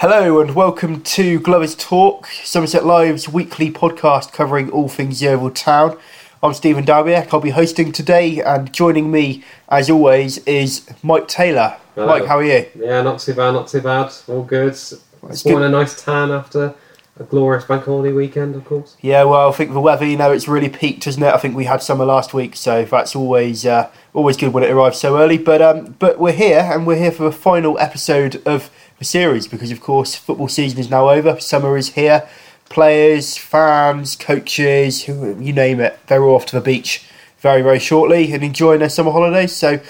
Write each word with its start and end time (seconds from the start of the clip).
Hello 0.00 0.40
and 0.40 0.54
welcome 0.54 1.02
to 1.02 1.40
Glovers 1.40 1.74
Talk, 1.74 2.28
Somerset 2.44 2.86
Live's 2.86 3.28
weekly 3.28 3.68
podcast 3.72 4.32
covering 4.32 4.70
all 4.70 4.88
things 4.88 5.20
Yeovil 5.20 5.50
Town. 5.50 5.98
I'm 6.40 6.54
Stephen 6.54 6.84
Darbiak. 6.84 7.34
I'll 7.34 7.40
be 7.40 7.50
hosting 7.50 7.90
today, 7.90 8.40
and 8.40 8.72
joining 8.72 9.10
me, 9.10 9.42
as 9.68 9.90
always, 9.90 10.38
is 10.46 10.88
Mike 11.02 11.26
Taylor. 11.26 11.78
Hello. 11.96 12.06
Mike, 12.06 12.26
how 12.26 12.36
are 12.38 12.44
you? 12.44 12.66
Yeah, 12.78 13.02
not 13.02 13.18
too 13.18 13.34
bad, 13.34 13.50
not 13.50 13.66
too 13.66 13.80
bad. 13.80 14.12
All 14.28 14.44
good. 14.44 14.68
It's 14.68 14.94
Sporting 15.32 15.64
a 15.64 15.68
nice 15.68 16.00
tan 16.00 16.30
after 16.30 16.76
a 17.18 17.24
glorious 17.24 17.64
bank 17.64 17.84
holiday 17.84 18.12
weekend, 18.12 18.54
of 18.54 18.64
course. 18.64 18.96
Yeah, 19.00 19.24
well, 19.24 19.48
I 19.48 19.52
think 19.52 19.72
the 19.72 19.80
weather, 19.80 20.06
you 20.06 20.16
know, 20.16 20.30
it's 20.30 20.46
really 20.46 20.68
peaked, 20.68 21.08
isn't 21.08 21.20
it? 21.20 21.34
I 21.34 21.38
think 21.38 21.56
we 21.56 21.64
had 21.64 21.82
summer 21.82 22.04
last 22.04 22.32
week, 22.32 22.54
so 22.54 22.84
that's 22.84 23.16
always 23.16 23.66
uh, 23.66 23.90
always 24.14 24.36
good 24.36 24.52
when 24.52 24.62
it 24.62 24.70
arrives 24.70 24.98
so 24.98 25.18
early. 25.18 25.38
But 25.38 25.60
um, 25.60 25.96
but 25.98 26.20
we're 26.20 26.30
here, 26.30 26.60
and 26.60 26.86
we're 26.86 26.98
here 26.98 27.10
for 27.10 27.24
the 27.24 27.32
final 27.32 27.76
episode 27.80 28.40
of 28.46 28.70
series 29.04 29.46
because, 29.46 29.70
of 29.70 29.80
course, 29.80 30.14
football 30.14 30.48
season 30.48 30.78
is 30.78 30.90
now 30.90 31.08
over. 31.08 31.40
Summer 31.40 31.76
is 31.76 31.94
here. 31.94 32.28
Players, 32.68 33.36
fans, 33.36 34.16
coaches, 34.16 35.04
who 35.04 35.38
you 35.40 35.52
name 35.52 35.80
it, 35.80 35.98
they're 36.06 36.22
all 36.22 36.34
off 36.34 36.46
to 36.46 36.56
the 36.56 36.62
beach 36.62 37.04
very 37.40 37.62
very 37.62 37.78
shortly 37.78 38.32
and 38.32 38.42
enjoying 38.42 38.80
their 38.80 38.88
summer 38.88 39.12
holidays. 39.12 39.52
So 39.52 39.80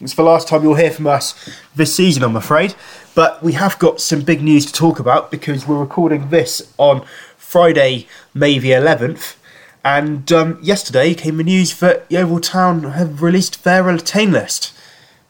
it's 0.00 0.14
the 0.14 0.22
last 0.22 0.48
time 0.48 0.62
you'll 0.62 0.74
hear 0.74 0.90
from 0.90 1.06
us 1.06 1.34
this 1.74 1.94
season, 1.94 2.22
I'm 2.22 2.36
afraid. 2.36 2.74
But 3.14 3.42
we 3.42 3.52
have 3.54 3.78
got 3.78 4.00
some 4.00 4.20
big 4.22 4.42
news 4.42 4.66
to 4.66 4.72
talk 4.72 5.00
about 5.00 5.30
because 5.30 5.66
we're 5.66 5.80
recording 5.80 6.30
this 6.30 6.72
on 6.78 7.04
Friday, 7.36 8.06
May 8.34 8.58
the 8.58 8.70
11th. 8.70 9.36
And 9.84 10.30
um, 10.32 10.58
yesterday 10.62 11.14
came 11.14 11.38
the 11.38 11.44
news 11.44 11.78
that 11.80 12.04
Yeovil 12.08 12.40
Town 12.40 12.82
have 12.84 13.22
released 13.22 13.64
their 13.64 13.82
retain 13.82 14.32
list. 14.32 14.72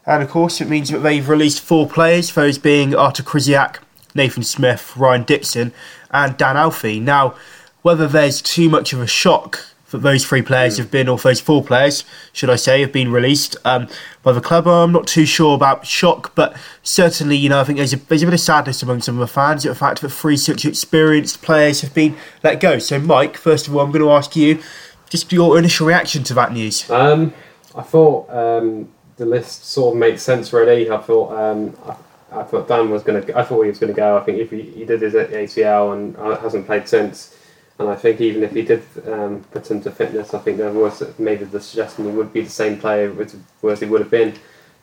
And 0.09 0.23
of 0.23 0.29
course, 0.29 0.59
it 0.59 0.67
means 0.67 0.89
that 0.89 0.99
they've 0.99 1.29
released 1.29 1.61
four 1.61 1.87
players, 1.87 2.33
those 2.33 2.57
being 2.57 2.95
Artur 2.95 3.21
Krysiak, 3.21 3.77
Nathan 4.15 4.41
Smith, 4.41 4.97
Ryan 4.97 5.21
Dickson, 5.21 5.71
and 6.09 6.35
Dan 6.35 6.55
Alfei. 6.55 6.99
Now, 6.99 7.35
whether 7.83 8.07
there's 8.07 8.41
too 8.41 8.69
much 8.69 8.91
of 8.91 9.01
a 9.01 9.05
shock 9.05 9.67
that 9.91 9.99
those 9.99 10.25
three 10.25 10.41
players 10.41 10.77
have 10.77 10.89
been, 10.89 11.07
or 11.07 11.19
those 11.19 11.39
four 11.39 11.63
players, 11.63 12.05
should 12.33 12.49
I 12.49 12.55
say, 12.55 12.81
have 12.81 12.91
been 12.91 13.11
released 13.11 13.55
um, 13.63 13.87
by 14.23 14.31
the 14.31 14.41
club. 14.41 14.67
I'm 14.67 14.91
not 14.91 15.05
too 15.05 15.27
sure 15.27 15.53
about 15.53 15.85
shock, 15.85 16.33
but 16.33 16.57
certainly, 16.81 17.35
you 17.35 17.49
know, 17.49 17.59
I 17.59 17.63
think 17.63 17.77
there's 17.77 17.93
a, 17.93 17.97
there's 17.97 18.23
a 18.23 18.25
bit 18.25 18.33
of 18.33 18.39
sadness 18.39 18.81
among 18.81 19.03
some 19.03 19.13
of 19.13 19.19
the 19.19 19.31
fans 19.31 19.63
at 19.63 19.69
the 19.69 19.75
fact 19.75 20.01
that 20.01 20.09
three 20.09 20.37
such 20.37 20.65
experienced 20.65 21.43
players 21.43 21.81
have 21.81 21.93
been 21.93 22.15
let 22.43 22.59
go. 22.59 22.79
So, 22.79 22.99
Mike, 22.99 23.37
first 23.37 23.67
of 23.67 23.75
all, 23.75 23.81
I'm 23.81 23.91
going 23.91 24.03
to 24.03 24.09
ask 24.09 24.35
you 24.35 24.59
just 25.07 25.31
your 25.31 25.59
initial 25.59 25.85
reaction 25.85 26.23
to 26.23 26.33
that 26.33 26.51
news. 26.51 26.89
Um, 26.89 27.31
I 27.75 27.83
thought 27.83 28.27
um, 28.31 28.89
the 29.19 29.25
list 29.25 29.65
sort 29.65 29.93
of 29.93 29.99
makes 29.99 30.23
sense 30.23 30.51
really. 30.51 30.89
I 30.89 30.97
thought 30.97 31.31
um, 31.37 31.77
I, 31.85 32.39
I 32.39 32.43
thought 32.43 32.67
Dan 32.67 32.89
was 32.89 33.03
going 33.03 33.23
to. 33.23 33.37
I 33.37 33.43
thought 33.43 33.61
he 33.61 33.69
was 33.69 33.77
going 33.77 33.93
to 33.93 33.97
go. 33.97 34.17
I 34.17 34.21
think 34.21 34.39
if 34.39 34.49
he, 34.49 34.61
he 34.61 34.85
did 34.85 35.01
his 35.01 35.13
ACL 35.13 35.93
and 35.93 36.15
uh, 36.17 36.39
hasn't 36.39 36.65
played 36.65 36.87
since, 36.87 37.35
and 37.77 37.89
I 37.89 37.95
think 37.95 38.21
even 38.21 38.43
if 38.43 38.53
he 38.53 38.61
did 38.63 38.83
um, 39.05 39.43
put 39.51 39.69
him 39.69 39.81
to 39.81 39.91
fitness, 39.91 40.33
I 40.33 40.39
think 40.39 40.57
there 40.57 40.71
was 40.71 41.03
maybe 41.19 41.43
the 41.45 41.59
suggestion 41.59 42.05
he 42.05 42.11
would 42.11 42.31
be 42.31 42.41
the 42.41 42.49
same 42.49 42.79
player 42.79 43.13
as, 43.21 43.79
he 43.79 43.85
would 43.85 44.01
have 44.01 44.09
been, 44.09 44.33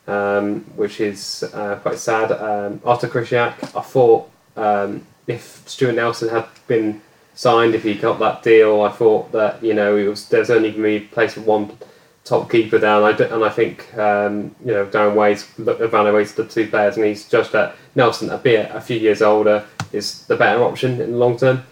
um, 0.07 0.61
which 0.77 1.01
is 1.01 1.43
uh, 1.55 1.77
quite 1.77 1.99
sad. 1.99 2.31
Um, 2.33 2.81
Artur 2.85 3.09
Krysiak, 3.09 3.77
I 3.77 3.83
thought 3.83 4.31
um, 4.57 5.07
if 5.27 5.63
Stuart 5.67 5.95
Nelson 5.95 6.29
had 6.29 6.47
been 6.67 7.01
signed, 7.35 7.75
if 7.75 7.85
he 7.85 7.95
got 7.95 8.19
that 8.19 8.43
deal, 8.43 8.83
I 8.83 8.91
thought 8.91 9.33
that 9.33 9.65
you 9.65 9.73
know 9.73 9.97
it 9.97 10.09
was 10.09 10.29
there's 10.29 10.51
only 10.51 10.73
going 10.73 10.83
to 10.83 11.01
be 11.01 11.07
place 11.07 11.35
for 11.35 11.41
one 11.41 11.79
top 12.27 12.51
keeper 12.51 12.79
down. 12.79 13.05
I 13.05 13.11
and 13.11 13.45
I 13.45 13.49
think 13.49 13.97
um, 13.97 14.55
you 14.65 14.73
know 14.73 14.87
Darren 14.87 15.15
Way's 15.15 15.49
evaluated 15.59 16.37
the 16.37 16.45
two 16.45 16.69
players, 16.69 16.97
and 16.97 17.07
he's 17.07 17.29
judged 17.29 17.53
that 17.53 17.77
Nelson, 17.95 18.29
a 18.31 18.37
bit 18.37 18.71
a 18.73 18.81
few 18.81 18.99
years 18.99 19.23
older, 19.23 19.65
is 19.93 20.27
the 20.27 20.37
better 20.37 20.63
option 20.63 21.01
in 21.01 21.13
the 21.13 21.17
long 21.17 21.39
term. 21.39 21.63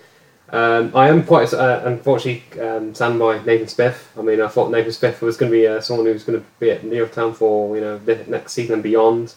Um, 0.50 0.92
I 0.94 1.08
am 1.08 1.24
quite 1.24 1.52
uh, 1.52 1.82
unfortunately 1.84 2.60
um, 2.60 2.92
by 3.18 3.42
Nathan 3.44 3.66
Smith. 3.66 4.10
I 4.16 4.22
mean, 4.22 4.40
I 4.40 4.48
thought 4.48 4.70
Nathan 4.70 4.92
Smith 4.92 5.20
was 5.20 5.36
going 5.36 5.50
to 5.50 5.58
be 5.58 5.66
uh, 5.66 5.80
someone 5.80 6.06
who 6.06 6.12
was 6.12 6.22
going 6.22 6.38
to 6.38 6.46
be 6.60 6.70
at 6.70 6.84
Yeovil 6.84 7.12
Town 7.12 7.34
for 7.34 7.74
you 7.76 7.82
know 7.82 8.00
next 8.28 8.52
season 8.52 8.74
and 8.74 8.82
beyond. 8.82 9.34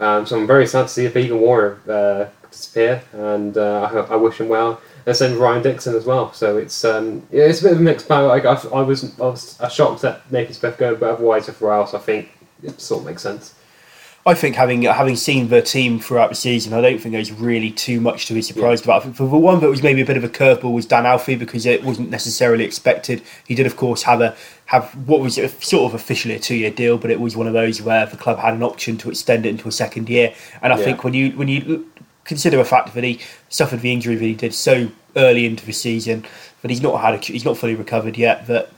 Um, 0.00 0.26
so 0.26 0.38
I'm 0.38 0.46
very 0.46 0.66
sad 0.66 0.82
to 0.82 0.88
see 0.88 1.06
a 1.06 1.10
Beacon 1.10 1.40
Warrior 1.40 1.78
uh, 1.88 2.48
disappear, 2.50 3.02
and 3.12 3.56
uh, 3.56 4.06
I, 4.10 4.14
I 4.14 4.16
wish 4.16 4.40
him 4.40 4.48
well. 4.48 4.80
And 5.06 5.32
with 5.32 5.40
Ryan 5.40 5.62
Dickson 5.62 5.94
as 5.94 6.04
well. 6.04 6.32
So 6.32 6.56
it's 6.56 6.84
um, 6.84 7.26
yeah, 7.30 7.44
it's 7.44 7.60
a 7.60 7.64
bit 7.64 7.72
of 7.72 7.78
a 7.78 7.82
mixed 7.82 8.08
bag. 8.08 8.26
Like, 8.26 8.44
I, 8.44 8.54
I 8.70 8.82
was 8.82 9.18
I 9.20 9.24
was 9.24 9.56
shocked 9.70 10.02
that 10.02 10.30
Nathan 10.32 10.54
Smith 10.54 10.78
go, 10.78 10.96
but 10.96 11.10
otherwise, 11.10 11.48
everywhere 11.48 11.76
else, 11.76 11.94
I 11.94 11.98
think 11.98 12.30
it 12.62 12.80
sort 12.80 13.00
of 13.00 13.06
makes 13.06 13.22
sense. 13.22 13.54
I 14.28 14.34
think 14.34 14.56
having 14.56 14.82
having 14.82 15.14
seen 15.14 15.46
the 15.48 15.62
team 15.62 16.00
throughout 16.00 16.30
the 16.30 16.34
season, 16.34 16.72
I 16.72 16.80
don't 16.80 16.98
think 17.00 17.12
there's 17.12 17.30
really 17.30 17.70
too 17.70 18.00
much 18.00 18.26
to 18.26 18.34
be 18.34 18.42
surprised 18.42 18.82
about. 18.82 19.02
I 19.02 19.04
think 19.04 19.14
for 19.16 19.28
the 19.28 19.36
one 19.36 19.60
that 19.60 19.68
was 19.70 19.84
maybe 19.84 20.00
a 20.00 20.04
bit 20.04 20.16
of 20.16 20.24
a 20.24 20.28
curveball 20.28 20.74
was 20.74 20.84
Dan 20.84 21.04
Alfei 21.04 21.38
because 21.38 21.64
it 21.64 21.84
wasn't 21.84 22.10
necessarily 22.10 22.64
expected. 22.64 23.22
He 23.46 23.54
did, 23.54 23.66
of 23.66 23.76
course, 23.76 24.02
have 24.02 24.20
a 24.20 24.34
have 24.64 24.90
what 25.06 25.20
was 25.20 25.36
sort 25.36 25.84
of 25.88 25.94
officially 25.94 26.34
a 26.34 26.40
two 26.40 26.56
year 26.56 26.72
deal, 26.72 26.98
but 26.98 27.12
it 27.12 27.20
was 27.20 27.36
one 27.36 27.46
of 27.46 27.52
those 27.52 27.80
where 27.80 28.04
the 28.06 28.16
club 28.16 28.40
had 28.40 28.54
an 28.54 28.64
option 28.64 28.98
to 28.98 29.10
extend 29.10 29.46
it 29.46 29.50
into 29.50 29.68
a 29.68 29.72
second 29.72 30.08
year. 30.08 30.34
And 30.60 30.72
I 30.72 30.78
Yeah. 30.78 30.84
think 30.86 31.04
when 31.04 31.14
you 31.14 31.30
when 31.38 31.46
you 31.46 31.86
consider 32.26 32.56
the 32.56 32.64
fact 32.64 32.94
that 32.94 33.04
he 33.04 33.20
suffered 33.48 33.80
the 33.80 33.92
injury 33.92 34.14
that 34.16 34.24
he 34.24 34.34
did 34.34 34.54
so 34.54 34.88
early 35.16 35.46
into 35.46 35.64
the 35.64 35.72
season, 35.72 36.24
that 36.62 36.70
he's 36.70 36.82
not 36.82 37.00
had 37.00 37.14
a, 37.14 37.18
he's 37.18 37.44
not 37.44 37.56
fully 37.56 37.74
recovered 37.74 38.16
yet, 38.18 38.46
that 38.46 38.70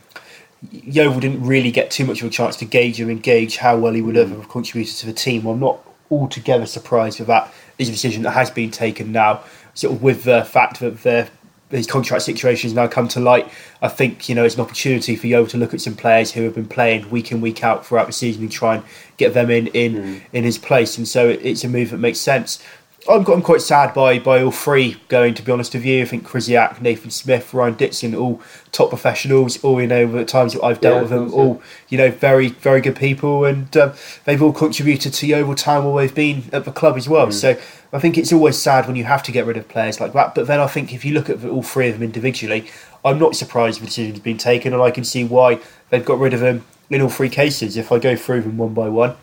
Yeovil 0.71 1.21
didn't 1.21 1.45
really 1.45 1.71
get 1.71 1.91
too 1.91 2.05
much 2.05 2.21
of 2.21 2.27
a 2.27 2.31
chance 2.31 2.57
to 2.57 2.65
gauge 2.65 2.99
him 3.01 3.09
and 3.09 3.23
gauge 3.23 3.59
how 3.59 3.77
well 3.77 3.93
he 3.93 4.03
would 4.03 4.17
Mm. 4.17 4.31
have 4.31 4.49
contributed 4.49 4.97
to 4.97 5.07
the 5.07 5.13
team. 5.13 5.47
I'm 5.47 5.61
not 5.61 5.79
altogether 6.11 6.67
surprised 6.67 7.19
with 7.21 7.29
that. 7.29 7.53
Is 7.79 7.89
a 7.89 7.93
decision 7.93 8.23
that 8.25 8.33
has 8.33 8.51
been 8.51 8.73
taken 8.73 9.13
now, 9.13 9.41
sort 9.75 9.95
of 9.95 10.03
with 10.03 10.25
the 10.25 10.45
fact 10.45 10.81
that 10.81 11.03
the 11.03 11.29
his 11.71 11.87
contract 11.87 12.23
situation 12.23 12.67
has 12.69 12.75
now 12.75 12.87
come 12.89 13.07
to 13.09 13.21
light. 13.21 13.47
I 13.83 13.89
think 13.89 14.29
you 14.29 14.35
know 14.35 14.43
it's 14.45 14.55
an 14.57 14.63
opportunity 14.63 15.15
for 15.17 15.27
Yeovil 15.29 15.51
to 15.51 15.59
look 15.59 15.75
at 15.75 15.81
some 15.83 15.95
players 15.95 16.33
who 16.33 16.43
have 16.43 16.55
been 16.55 16.67
playing 16.67 17.09
week 17.11 17.31
in 17.31 17.41
week 17.43 17.63
out 17.63 17.87
throughout 17.87 18.07
the 18.07 18.13
season 18.13 18.43
and 18.43 18.51
try 18.51 18.77
and 18.77 18.85
get 19.17 19.35
them 19.35 19.49
in 19.51 19.69
in 19.69 19.95
Mm. 19.95 20.21
in 20.33 20.45
his 20.45 20.59
place. 20.59 20.99
And 20.99 21.07
so 21.07 21.29
it, 21.29 21.41
it's 21.45 21.63
a 21.63 21.69
move 21.69 21.91
that 21.91 21.99
makes 21.99 22.19
sense. 22.19 22.59
I'm, 23.09 23.27
I'm 23.27 23.43
quite 23.43 23.63
sad 23.63 23.95
by 23.95 24.19
by 24.19 24.43
all 24.43 24.51
three 24.51 25.01
going. 25.09 25.35
To 25.35 25.43
be 25.43 25.51
honest 25.51 25.73
with 25.73 25.85
you, 25.85 26.03
I 26.03 26.05
think 26.05 26.27
Krysiak, 26.27 26.81
Nathan 26.83 27.11
Smith, 27.11 27.55
Ryan 27.55 27.75
Dickson, 27.75 28.15
all 28.15 28.43
top 28.71 28.91
professionals. 28.91 29.63
All 29.65 29.81
you 29.81 29.87
know, 29.87 30.07
the 30.11 30.25
times 30.25 30.53
that 30.53 30.63
I've 30.63 30.81
dealt 30.81 30.97
Yeah, 30.97 31.01
with 31.03 31.11
them, 31.11 31.33
all 31.33 31.63
you 31.89 31.97
know, 31.97 32.11
very 32.11 32.49
very 32.49 32.81
good 32.81 32.97
people, 32.97 33.45
and 33.45 33.75
um, 33.77 33.93
they've 34.25 34.43
all 34.43 34.53
contributed 34.53 35.15
to 35.15 35.27
Yeovil 35.27 35.55
Town 35.55 35.91
where 35.91 36.07
they've 36.07 36.15
been 36.15 36.45
at 36.53 36.65
the 36.65 36.73
club 36.73 36.97
as 36.97 37.09
well. 37.09 37.33
So 37.33 37.59
I 37.93 37.99
think 37.99 38.19
it's 38.19 38.33
always 38.33 38.59
sad 38.59 38.87
when 38.87 38.97
you 38.97 39.05
have 39.05 39.23
to 39.23 39.33
get 39.33 39.47
rid 39.47 39.57
of 39.57 39.69
players 39.69 40.01
like 40.01 40.13
that. 40.13 40.35
But 40.35 40.47
then 40.47 40.61
I 40.61 40.67
think 40.67 40.93
if 40.93 41.05
you 41.05 41.15
look 41.15 41.31
at 41.31 41.43
all 41.45 41.63
three 41.63 41.89
of 41.89 41.95
them 41.95 42.03
individually, 42.03 42.71
I'm 43.05 43.19
not 43.19 43.37
surprised 43.37 43.81
the 43.81 43.87
decision's 43.87 44.21
been 44.21 44.39
taken, 44.39 44.75
and 44.75 44.83
I 44.83 44.91
can 44.91 45.05
see 45.05 45.25
why 45.25 45.61
they've 45.89 46.05
got 46.05 46.19
rid 46.19 46.35
of 46.35 46.41
them 46.41 46.67
in 46.91 47.01
all 47.01 47.09
three 47.09 47.31
cases. 47.31 47.77
If 47.77 47.91
I 47.91 47.99
go 47.99 48.17
through 48.17 48.43
them 48.43 48.59
one 48.59 48.75
by 48.75 48.89
one, 48.89 49.17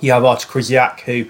you 0.00 0.12
have 0.12 0.24
Artur 0.24 0.46
Krysiak, 0.46 1.00
who 1.00 1.26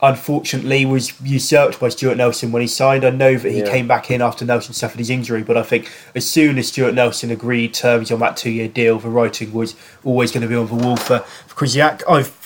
unfortunately 0.00 0.84
was 0.84 1.12
usurped 1.22 1.80
by 1.80 1.88
Stuart 1.88 2.16
Nelson 2.16 2.52
when 2.52 2.62
he 2.62 2.68
signed. 2.68 3.04
I 3.04 3.10
know 3.10 3.36
that 3.36 3.50
he 3.50 3.58
Yeah. 3.60 3.70
came 3.70 3.88
back 3.88 4.10
in 4.10 4.22
after 4.22 4.44
Nelson 4.44 4.72
suffered 4.74 4.98
his 4.98 5.10
injury, 5.10 5.42
but 5.42 5.56
I 5.56 5.62
think 5.62 5.90
as 6.14 6.24
soon 6.26 6.56
as 6.58 6.68
Stuart 6.68 6.94
Nelson 6.94 7.30
agreed 7.30 7.74
terms 7.74 8.12
on 8.12 8.20
that 8.20 8.36
two-year 8.36 8.68
deal, 8.68 8.98
the 9.00 9.08
writing 9.08 9.52
was 9.52 9.74
always 10.04 10.30
going 10.30 10.42
to 10.42 10.48
be 10.48 10.54
on 10.54 10.68
the 10.68 10.74
wall 10.74 10.96
for, 10.96 11.20
for 11.46 11.54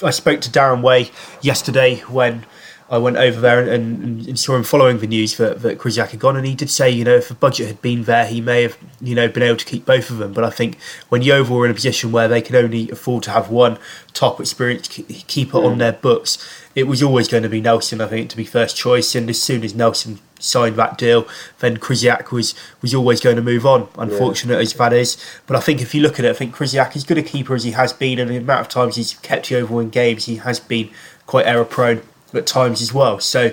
I 0.02 0.10
spoke 0.10 0.40
to 0.42 0.50
Darren 0.50 0.80
Way 0.80 1.10
yesterday 1.42 1.96
when 2.08 2.46
I 2.92 2.98
went 2.98 3.16
over 3.16 3.40
there 3.40 3.58
and, 3.58 3.70
and, 3.70 4.28
and 4.28 4.38
saw 4.38 4.54
him 4.54 4.64
following 4.64 4.98
the 4.98 5.06
news 5.06 5.38
that, 5.38 5.62
that 5.62 5.78
Krysiak 5.78 6.10
had 6.10 6.20
gone, 6.20 6.36
and 6.36 6.46
he 6.46 6.54
did 6.54 6.68
say, 6.68 6.90
you 6.90 7.04
know, 7.04 7.14
if 7.14 7.28
the 7.28 7.34
budget 7.34 7.66
had 7.66 7.80
been 7.80 8.04
there, 8.04 8.26
he 8.26 8.42
may 8.42 8.64
have, 8.64 8.76
you 9.00 9.14
know, 9.14 9.28
been 9.28 9.42
able 9.42 9.56
to 9.56 9.64
keep 9.64 9.86
both 9.86 10.10
of 10.10 10.18
them. 10.18 10.34
But 10.34 10.44
I 10.44 10.50
think 10.50 10.78
when 11.08 11.22
Yeovil 11.22 11.56
were 11.56 11.64
in 11.64 11.70
a 11.70 11.74
position 11.74 12.12
where 12.12 12.28
they 12.28 12.42
could 12.42 12.54
only 12.54 12.90
afford 12.90 13.22
to 13.22 13.30
have 13.30 13.48
one 13.48 13.78
top 14.12 14.38
experienced 14.40 14.90
ke- 14.90 15.26
keeper 15.26 15.56
on 15.56 15.76
mm. 15.76 15.78
their 15.78 15.94
books, 15.94 16.36
it 16.74 16.82
was 16.82 17.02
always 17.02 17.28
going 17.28 17.44
to 17.44 17.48
be 17.48 17.62
Nelson, 17.62 18.02
I 18.02 18.08
think, 18.08 18.28
to 18.28 18.36
be 18.36 18.44
first 18.44 18.76
choice. 18.76 19.14
And 19.14 19.30
as 19.30 19.40
soon 19.40 19.64
as 19.64 19.74
Nelson 19.74 20.18
signed 20.38 20.76
that 20.76 20.98
deal, 20.98 21.26
then 21.60 21.78
Krysiak 21.78 22.30
was 22.30 22.54
was 22.82 22.94
always 22.94 23.22
going 23.22 23.36
to 23.36 23.42
move 23.42 23.64
on. 23.64 23.88
Unfortunate 23.96 24.60
as 24.60 24.74
that 24.74 24.92
is, 24.92 25.16
but 25.46 25.56
I 25.56 25.60
think 25.60 25.80
if 25.80 25.94
you 25.94 26.02
look 26.02 26.18
at 26.18 26.26
it, 26.26 26.30
I 26.30 26.34
think 26.34 26.54
Krysiak 26.54 26.94
is 26.94 27.04
good 27.04 27.16
a 27.16 27.22
keeper 27.22 27.54
as 27.54 27.64
he 27.64 27.70
has 27.70 27.94
been, 27.94 28.18
and 28.18 28.30
the 28.30 28.36
amount 28.36 28.60
of 28.60 28.68
times 28.68 28.96
he's 28.96 29.14
kept 29.14 29.50
Yeovil 29.50 29.80
in 29.80 29.88
games, 29.88 30.26
he 30.26 30.36
has 30.36 30.60
been 30.60 30.90
quite 31.26 31.46
error 31.46 31.64
prone 31.64 32.02
at 32.34 32.46
times 32.46 32.80
as 32.82 32.92
well. 32.92 33.18
So 33.20 33.52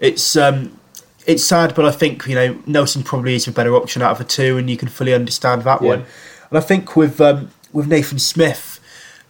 it's 0.00 0.36
um, 0.36 0.78
it's 1.26 1.44
sad, 1.44 1.74
but 1.74 1.84
I 1.84 1.90
think 1.90 2.26
you 2.26 2.34
know 2.34 2.58
Nelson 2.66 3.02
probably 3.02 3.34
is 3.34 3.46
a 3.48 3.52
better 3.52 3.74
option 3.74 4.02
out 4.02 4.12
of 4.12 4.18
the 4.18 4.24
two, 4.24 4.58
and 4.58 4.68
you 4.68 4.76
can 4.76 4.88
fully 4.88 5.14
understand 5.14 5.62
that 5.62 5.82
Yeah. 5.82 5.88
one. 5.88 6.04
And 6.50 6.58
I 6.58 6.60
think 6.60 6.96
with 6.96 7.20
um, 7.20 7.50
with 7.72 7.86
Nathan 7.88 8.18
Smith, 8.18 8.80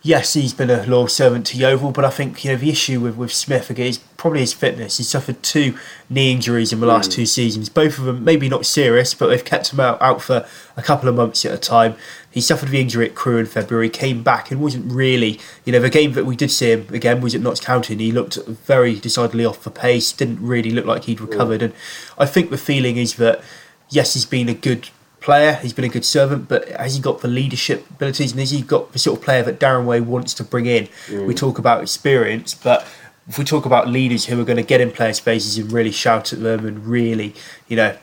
yes, 0.03 0.35
he's 0.35 0.53
been 0.53 0.71
a 0.71 0.85
loyal 0.87 1.09
servant 1.09 1.47
to 1.49 1.57
Yeovil, 1.57 1.93
but 1.93 2.05
I 2.05 2.11
think 2.11 2.45
you 2.45 2.51
know 2.53 2.57
the 2.59 2.71
issue 2.71 3.01
with, 3.01 3.17
with 3.17 3.33
Smith 3.33 3.71
again 3.71 3.87
is 3.87 3.99
probably 4.17 4.41
his 4.41 4.53
fitness. 4.53 4.97
He's 4.99 5.09
suffered 5.09 5.43
two 5.43 5.77
knee 6.11 6.33
injuries 6.33 6.73
in 6.73 6.81
the 6.81 6.87
last 6.87 7.11
Mm. 7.11 7.15
two 7.15 7.27
seasons. 7.27 7.69
Both 7.69 7.99
of 7.99 8.05
them 8.07 8.25
maybe 8.25 8.49
not 8.49 8.65
serious, 8.67 9.15
but 9.15 9.29
they've 9.29 9.45
kept 9.45 9.73
him 9.73 9.81
out, 9.81 10.01
out 10.03 10.21
for 10.23 10.47
a 10.77 10.83
couple 10.83 11.09
of 11.09 11.15
months 11.15 11.45
at 11.45 11.53
a 11.53 11.59
time. 11.59 11.95
He 12.35 12.41
suffered 12.41 12.71
the 12.71 12.81
injury 12.81 13.07
at 13.07 13.15
Crewe 13.15 13.39
in 13.39 13.47
February, 13.47 13.89
came 13.89 14.25
back 14.25 14.51
and 14.51 14.61
wasn't 14.61 14.93
really, 14.93 15.39
you 15.65 15.73
know, 15.73 15.79
the 15.79 15.89
game 15.89 16.15
that 16.15 16.27
we 16.27 16.35
did 16.35 16.51
see 16.51 16.73
him 16.73 16.89
again 16.91 17.21
was 17.21 17.33
at 17.33 17.41
Notts 17.41 17.61
County 17.61 17.95
and 17.95 18.01
he 18.01 18.11
looked 18.11 18.45
very 18.45 18.97
decidedly 18.97 19.45
off 19.45 19.63
the 19.63 19.71
pace, 19.71 20.11
didn't 20.11 20.45
really 20.45 20.71
look 20.71 20.85
like 20.85 21.05
he'd 21.05 21.21
recovered. 21.21 21.63
And 21.63 21.73
I 22.19 22.27
think 22.27 22.51
the 22.51 22.59
feeling 22.59 22.97
is 22.97 23.15
that, 23.15 23.41
yes, 23.89 24.15
he's 24.15 24.27
been 24.27 24.49
a 24.49 24.55
good 24.55 24.89
player, 25.21 25.55
he's 25.55 25.73
been 25.73 25.85
a 25.85 25.89
good 25.89 26.05
servant, 26.05 26.49
but 26.49 26.69
has 26.71 26.97
he 26.97 27.01
got 27.01 27.21
the 27.21 27.29
leadership 27.29 27.89
abilities 27.89 28.33
and 28.33 28.41
has 28.41 28.51
he 28.51 28.63
got 28.63 28.93
the 28.93 28.99
sort 28.99 29.21
of 29.21 29.25
player 29.25 29.45
that 29.45 29.61
Darren 29.61 29.87
Way 29.87 30.01
wants 30.01 30.35
to 30.35 30.43
bring 30.43 30.67
in? 30.67 30.89
We 31.09 31.35
mm. 31.35 31.37
talk 31.37 31.61
about 31.61 31.83
experience, 31.83 32.53
but 32.53 32.85
if 33.29 33.39
we 33.39 33.45
talk 33.45 33.65
about 33.65 33.89
leaders 33.89 34.27
who 34.27 34.41
are 34.41 34.45
going 34.45 34.57
to 34.57 34.65
get 34.65 34.81
in 34.81 34.91
player 34.91 35.13
spaces 35.13 35.57
and 35.57 35.71
really 35.71 35.93
shout 35.93 36.33
at 36.33 36.43
them 36.43 36.67
and 36.67 36.85
really, 36.85 37.33
you 37.69 37.77
know, 37.77 37.97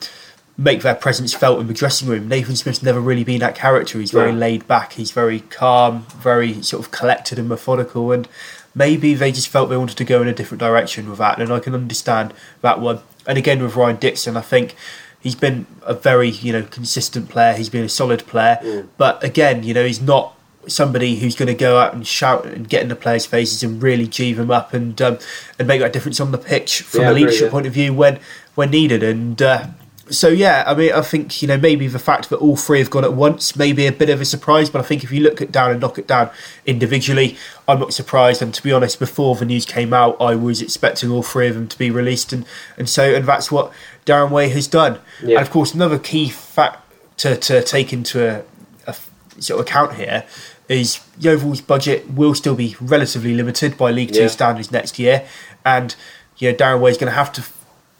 make 0.57 0.81
their 0.81 0.95
presence 0.95 1.33
felt 1.33 1.59
in 1.59 1.68
the 1.68 1.74
dressing 1.74 2.07
room, 2.07 2.27
Nathan 2.27 2.56
Smith's 2.56 2.83
never 2.83 3.00
really 3.00 3.24
been 3.24 3.39
that 3.39 3.56
character. 3.56 4.00
He's 4.00 4.12
very 4.12 4.31
No. 4.31 4.38
laid 4.38 4.68
back, 4.68 4.94
he's 4.94 5.12
very 5.12 5.39
calm, 5.50 6.06
very 6.21 6.62
sort 6.62 6.83
of 6.86 6.92
collected 6.92 7.39
and 7.39 7.48
methodical, 7.50 8.12
and 8.12 8.27
maybe 8.75 9.13
they 9.13 9.31
just 9.31 9.48
felt 9.48 9.69
they 9.69 9.77
wanted 9.77 9.98
to 9.98 10.03
go 10.06 10.21
in 10.21 10.27
a 10.27 10.33
different 10.33 10.59
direction 10.59 11.09
with 11.09 11.19
that, 11.19 11.39
and 11.39 11.51
I 11.51 11.59
can 11.59 11.74
understand 11.74 12.33
that 12.62 12.80
one. 12.80 13.00
And 13.25 13.38
again 13.38 13.62
with 13.62 13.75
Ryan 13.75 13.95
Dickson, 13.98 14.36
I 14.38 14.42
think 14.42 14.75
he's 15.19 15.36
been 15.36 15.65
a 15.83 15.94
very 15.94 16.30
you 16.30 16.51
know 16.53 16.63
consistent 16.63 17.30
player. 17.30 17.53
He's 17.53 17.69
been 17.69 17.83
a 17.86 17.89
solid 17.89 18.25
player, 18.27 18.59
Mm. 18.63 18.88
but 18.98 19.24
again, 19.24 19.63
you 19.63 19.74
know, 19.74 19.86
he's 19.86 20.01
not 20.01 20.36
somebody 20.68 21.15
who's 21.18 21.36
going 21.36 21.48
to 21.48 21.56
go 21.56 21.80
out 21.80 21.92
and 21.94 22.06
shout 22.06 22.45
and 22.45 22.69
get 22.69 22.83
in 22.83 22.88
the 22.88 22.95
players' 22.95 23.25
faces 23.25 23.63
and 23.63 23.81
really 23.81 24.06
jeeve 24.06 24.38
them 24.38 24.51
up 24.51 24.74
and 24.75 25.01
um, 25.01 25.18
and 25.57 25.68
make 25.68 25.81
that 25.81 25.92
difference 25.94 26.19
on 26.19 26.31
the 26.31 26.38
pitch 26.38 26.81
from 26.83 27.01
Yeah, 27.01 27.12
a 27.12 27.13
leadership 27.13 27.45
yeah. 27.45 27.50
point 27.50 27.65
of 27.65 27.74
view 27.74 27.94
when 27.94 28.19
when 28.53 28.69
needed. 28.69 29.01
And 29.01 29.42
uh, 29.42 29.68
so 30.11 30.27
yeah, 30.27 30.63
I 30.67 30.75
mean, 30.75 30.91
I 30.91 31.01
think 31.01 31.41
you 31.41 31.47
know 31.47 31.57
maybe 31.57 31.87
the 31.87 31.99
fact 31.99 32.29
that 32.29 32.37
all 32.37 32.55
three 32.55 32.79
have 32.79 32.89
gone 32.89 33.03
at 33.03 33.13
once 33.13 33.55
may 33.55 33.73
be 33.73 33.87
a 33.87 33.91
bit 33.91 34.09
of 34.09 34.21
a 34.21 34.25
surprise, 34.25 34.69
but 34.69 34.79
I 34.79 34.83
think 34.83 35.03
if 35.03 35.11
you 35.11 35.21
look 35.21 35.41
at 35.41 35.51
down 35.51 35.71
and 35.71 35.79
knock 35.79 35.97
it 35.97 36.07
down 36.07 36.29
individually, 36.65 37.37
I'm 37.67 37.79
not 37.79 37.93
surprised. 37.93 38.41
And 38.41 38.53
to 38.53 38.61
be 38.61 38.71
honest, 38.71 38.99
before 38.99 39.35
the 39.35 39.45
news 39.45 39.65
came 39.65 39.93
out, 39.93 40.17
I 40.21 40.35
was 40.35 40.61
expecting 40.61 41.09
all 41.09 41.23
three 41.23 41.47
of 41.47 41.55
them 41.55 41.67
to 41.67 41.77
be 41.77 41.89
released, 41.89 42.33
and 42.33 42.45
and 42.77 42.89
so 42.89 43.15
and 43.15 43.25
that's 43.25 43.51
what 43.51 43.71
Darren 44.05 44.31
Way 44.31 44.49
has 44.49 44.67
done. 44.67 44.99
Yeah. 45.23 45.37
And 45.37 45.47
of 45.47 45.51
course, 45.51 45.73
another 45.73 45.97
key 45.97 46.29
fact 46.29 46.83
to, 47.17 47.37
to 47.37 47.63
take 47.63 47.93
into 47.93 48.27
a, 48.27 48.43
a 48.87 48.95
sort 49.41 49.59
of 49.59 49.65
account 49.65 49.95
here 49.95 50.25
is 50.67 50.99
Yeovil's 51.19 51.61
budget 51.61 52.09
will 52.11 52.33
still 52.33 52.55
be 52.55 52.75
relatively 52.79 53.33
limited 53.33 53.77
by 53.77 53.91
League 53.91 54.13
Two 54.13 54.29
standards 54.29 54.71
next 54.71 54.99
year, 54.99 55.25
and 55.65 55.95
you 56.37 56.51
know 56.51 56.57
Darren 56.57 56.89
is 56.89 56.97
going 56.97 57.11
to 57.11 57.15
have 57.15 57.31
to 57.33 57.43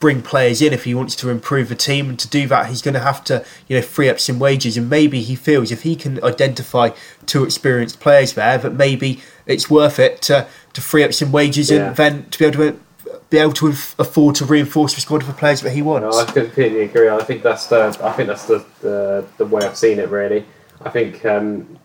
bring 0.01 0.21
players 0.21 0.62
in 0.62 0.74
if 0.74 0.83
he 0.83 0.94
wants 0.94 1.15
to 1.15 1.30
improve 1.30 1.69
the 1.69 1.75
team, 1.75 2.09
and 2.09 2.19
to 2.19 2.27
do 2.27 2.45
that 2.48 2.68
he's 2.68 2.81
going 2.81 2.95
to 2.95 3.00
have 3.00 3.24
to 3.24 3.45
you 3.69 3.77
know 3.77 3.81
free 3.81 4.09
up 4.09 4.19
some 4.19 4.38
wages, 4.39 4.75
and 4.75 4.89
maybe 4.89 5.21
he 5.21 5.36
feels 5.36 5.71
if 5.71 5.83
he 5.83 5.95
can 5.95 6.21
identify 6.21 6.89
two 7.25 7.45
experienced 7.45 8.01
players 8.01 8.33
there 8.33 8.57
that 8.57 8.74
maybe 8.74 9.21
it's 9.45 9.69
worth 9.69 9.98
it 10.00 10.21
to 10.24 10.45
to 10.74 10.81
free 10.81 11.03
up 11.06 11.13
some 11.13 11.31
wages 11.31 11.71
Yeah. 11.71 11.88
and 11.88 11.95
then 11.95 12.25
to 12.31 12.39
be 12.39 12.45
able 12.45 12.74
to 12.74 12.80
be 13.30 13.38
able 13.38 13.53
to 13.53 13.68
afford 14.00 14.36
to 14.36 14.45
reinforce 14.45 14.94
the 14.95 15.00
squad 15.01 15.24
for 15.24 15.31
players 15.31 15.62
that 15.62 15.71
he 15.71 15.81
wants. 15.81 16.15
No, 16.18 16.21
I 16.21 16.25
completely 16.25 16.81
agree. 16.81 17.07
I 17.07 17.24
think 17.24 17.44
that's 17.44 17.68
the 17.68 17.98
I 18.01 18.12
think 18.12 18.27
that's 18.27 18.45
the 18.45 18.65
the, 18.81 19.25
the 19.38 19.45
way 19.45 19.63
I've 19.63 19.77
seen 19.77 20.00
it. 20.00 20.09
Really, 20.09 20.45
I 20.81 20.89
think 20.89 21.24
um, 21.25 21.77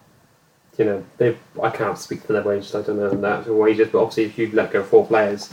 you 0.78 0.84
know 0.86 1.04
they 1.18 1.36
I 1.62 1.70
can't 1.70 1.98
speak 1.98 2.22
for 2.22 2.32
their 2.32 2.42
wages. 2.42 2.74
I 2.74 2.82
don't 2.82 2.98
know 2.98 3.10
the 3.10 3.28
actual 3.28 3.58
wages, 3.58 3.88
but 3.92 4.00
obviously 4.00 4.24
if 4.24 4.38
you 4.38 4.50
let 4.52 4.72
go 4.72 4.82
four 4.82 5.06
players, 5.06 5.52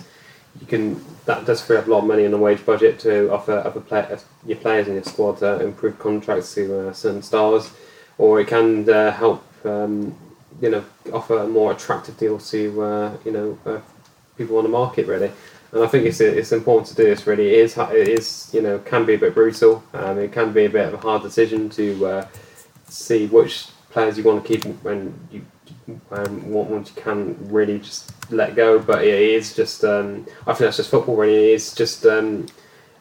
you 0.60 0.68
can 0.68 1.04
that 1.26 1.46
does 1.46 1.62
free 1.62 1.78
up 1.78 1.88
a 1.88 1.90
lot 1.90 2.00
of 2.00 2.06
money 2.06 2.26
in 2.26 2.32
the 2.32 2.38
wage 2.38 2.66
budget 2.66 3.00
to 3.00 3.32
offer 3.32 3.58
other 3.60 3.80
play, 3.80 4.06
your 4.46 4.58
players 4.58 4.88
in 4.88 4.96
your 4.96 5.04
squad 5.04 5.42
uh, 5.42 5.60
improved 5.60 6.00
contracts 6.00 6.54
to 6.56 6.90
uh, 6.90 6.94
certain 6.94 7.22
stars, 7.22 7.72
or 8.18 8.40
it 8.42 8.48
can 8.48 8.90
uh, 8.90 9.12
help 9.12 9.44
um, 9.66 10.16
you 10.62 10.70
know 10.70 10.84
offer 11.12 11.40
a 11.40 11.48
more 11.48 11.72
attractive 11.72 12.18
deals 12.18 12.50
to 12.52 12.82
uh, 12.82 13.18
you 13.26 13.32
know 13.32 13.58
uh, 13.66 13.80
people 14.38 14.58
on 14.58 14.64
the 14.64 14.70
market 14.70 15.08
really. 15.08 15.32
And 15.72 15.84
I 15.84 15.88
think 15.88 16.06
it's 16.06 16.22
it's 16.22 16.52
important 16.52 16.88
to 16.90 16.96
do 16.96 17.04
this. 17.04 17.26
Really, 17.26 17.48
it 17.48 17.60
is 17.60 17.78
it 17.78 18.08
is 18.08 18.52
you 18.54 18.62
know 18.62 18.80
can 18.80 19.06
be 19.06 19.16
a 19.16 19.18
bit 19.18 19.34
brutal. 19.34 19.84
Um, 19.94 20.20
it 20.20 20.32
can 20.32 20.54
be 20.54 20.66
a 20.66 20.70
bit 20.70 20.88
of 20.88 20.94
a 20.94 20.98
hard 20.98 21.24
decision 21.24 21.70
to 21.72 22.06
uh, 22.06 22.28
see 22.88 23.26
which 23.26 23.68
players 23.90 24.18
you 24.18 24.24
want 24.24 24.46
to 24.46 24.48
keep 24.48 24.66
when 24.84 25.14
you 25.32 25.46
um, 26.12 26.50
ones 26.50 26.92
you 26.96 27.02
can 27.02 27.38
really 27.52 27.80
just 27.80 28.12
let 28.32 28.56
go. 28.56 28.80
But 28.80 29.04
it 29.04 29.14
is 29.14 29.56
just 29.56 29.84
um, 29.84 30.28
I 30.42 30.54
think 30.54 30.60
that's 30.60 30.78
just 30.78 30.92
football. 30.92 31.16
Really, 31.16 31.54
it's 31.54 31.74
just 31.74 32.06
um, 32.06 32.48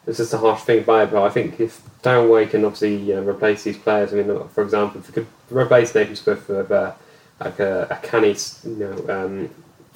it's 0.07 0.17
just 0.17 0.33
a 0.33 0.37
harsh 0.37 0.61
thing 0.63 0.79
about 0.79 1.07
it. 1.07 1.11
But 1.11 1.23
I 1.23 1.29
think 1.29 1.59
if 1.59 1.81
Darren 2.01 2.29
Way 2.29 2.45
can 2.45 2.65
obviously 2.65 3.13
uh, 3.13 3.21
replace 3.21 3.63
these 3.63 3.77
players, 3.77 4.13
I 4.13 4.17
mean, 4.17 4.47
for 4.49 4.63
example, 4.63 4.99
if 5.01 5.07
we 5.07 5.13
could 5.13 5.27
replace 5.49 5.93
Nathan 5.95 6.15
Smith 6.15 6.47
with 6.47 6.71
uh, 6.71 6.93
like 7.39 7.59
a, 7.59 7.87
a 7.89 8.07
canny, 8.07 8.35
you 8.63 8.75
know. 8.75 9.05
Um, 9.09 9.49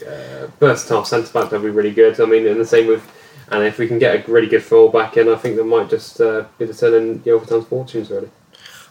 uh, 0.05 0.47
versatile 0.59 1.05
centre 1.05 1.31
back 1.33 1.49
that'd 1.49 1.61
be 1.61 1.69
really 1.69 1.91
good. 1.91 2.19
I 2.19 2.25
mean, 2.25 2.47
and 2.47 2.59
the 2.59 2.65
same 2.65 2.87
with, 2.87 3.09
and 3.49 3.63
if 3.63 3.77
we 3.77 3.87
can 3.87 3.99
get 3.99 4.27
a 4.27 4.31
really 4.31 4.47
good 4.47 4.63
full 4.63 4.89
back 4.89 5.17
in, 5.17 5.29
I 5.29 5.35
think 5.35 5.55
that 5.55 5.63
might 5.63 5.89
just 5.89 6.19
uh, 6.21 6.45
be 6.57 6.65
the 6.65 6.73
turn 6.73 6.93
in 6.93 7.23
Yeovil 7.25 7.47
Town's 7.47 7.65
fortunes 7.65 8.09
really. 8.09 8.29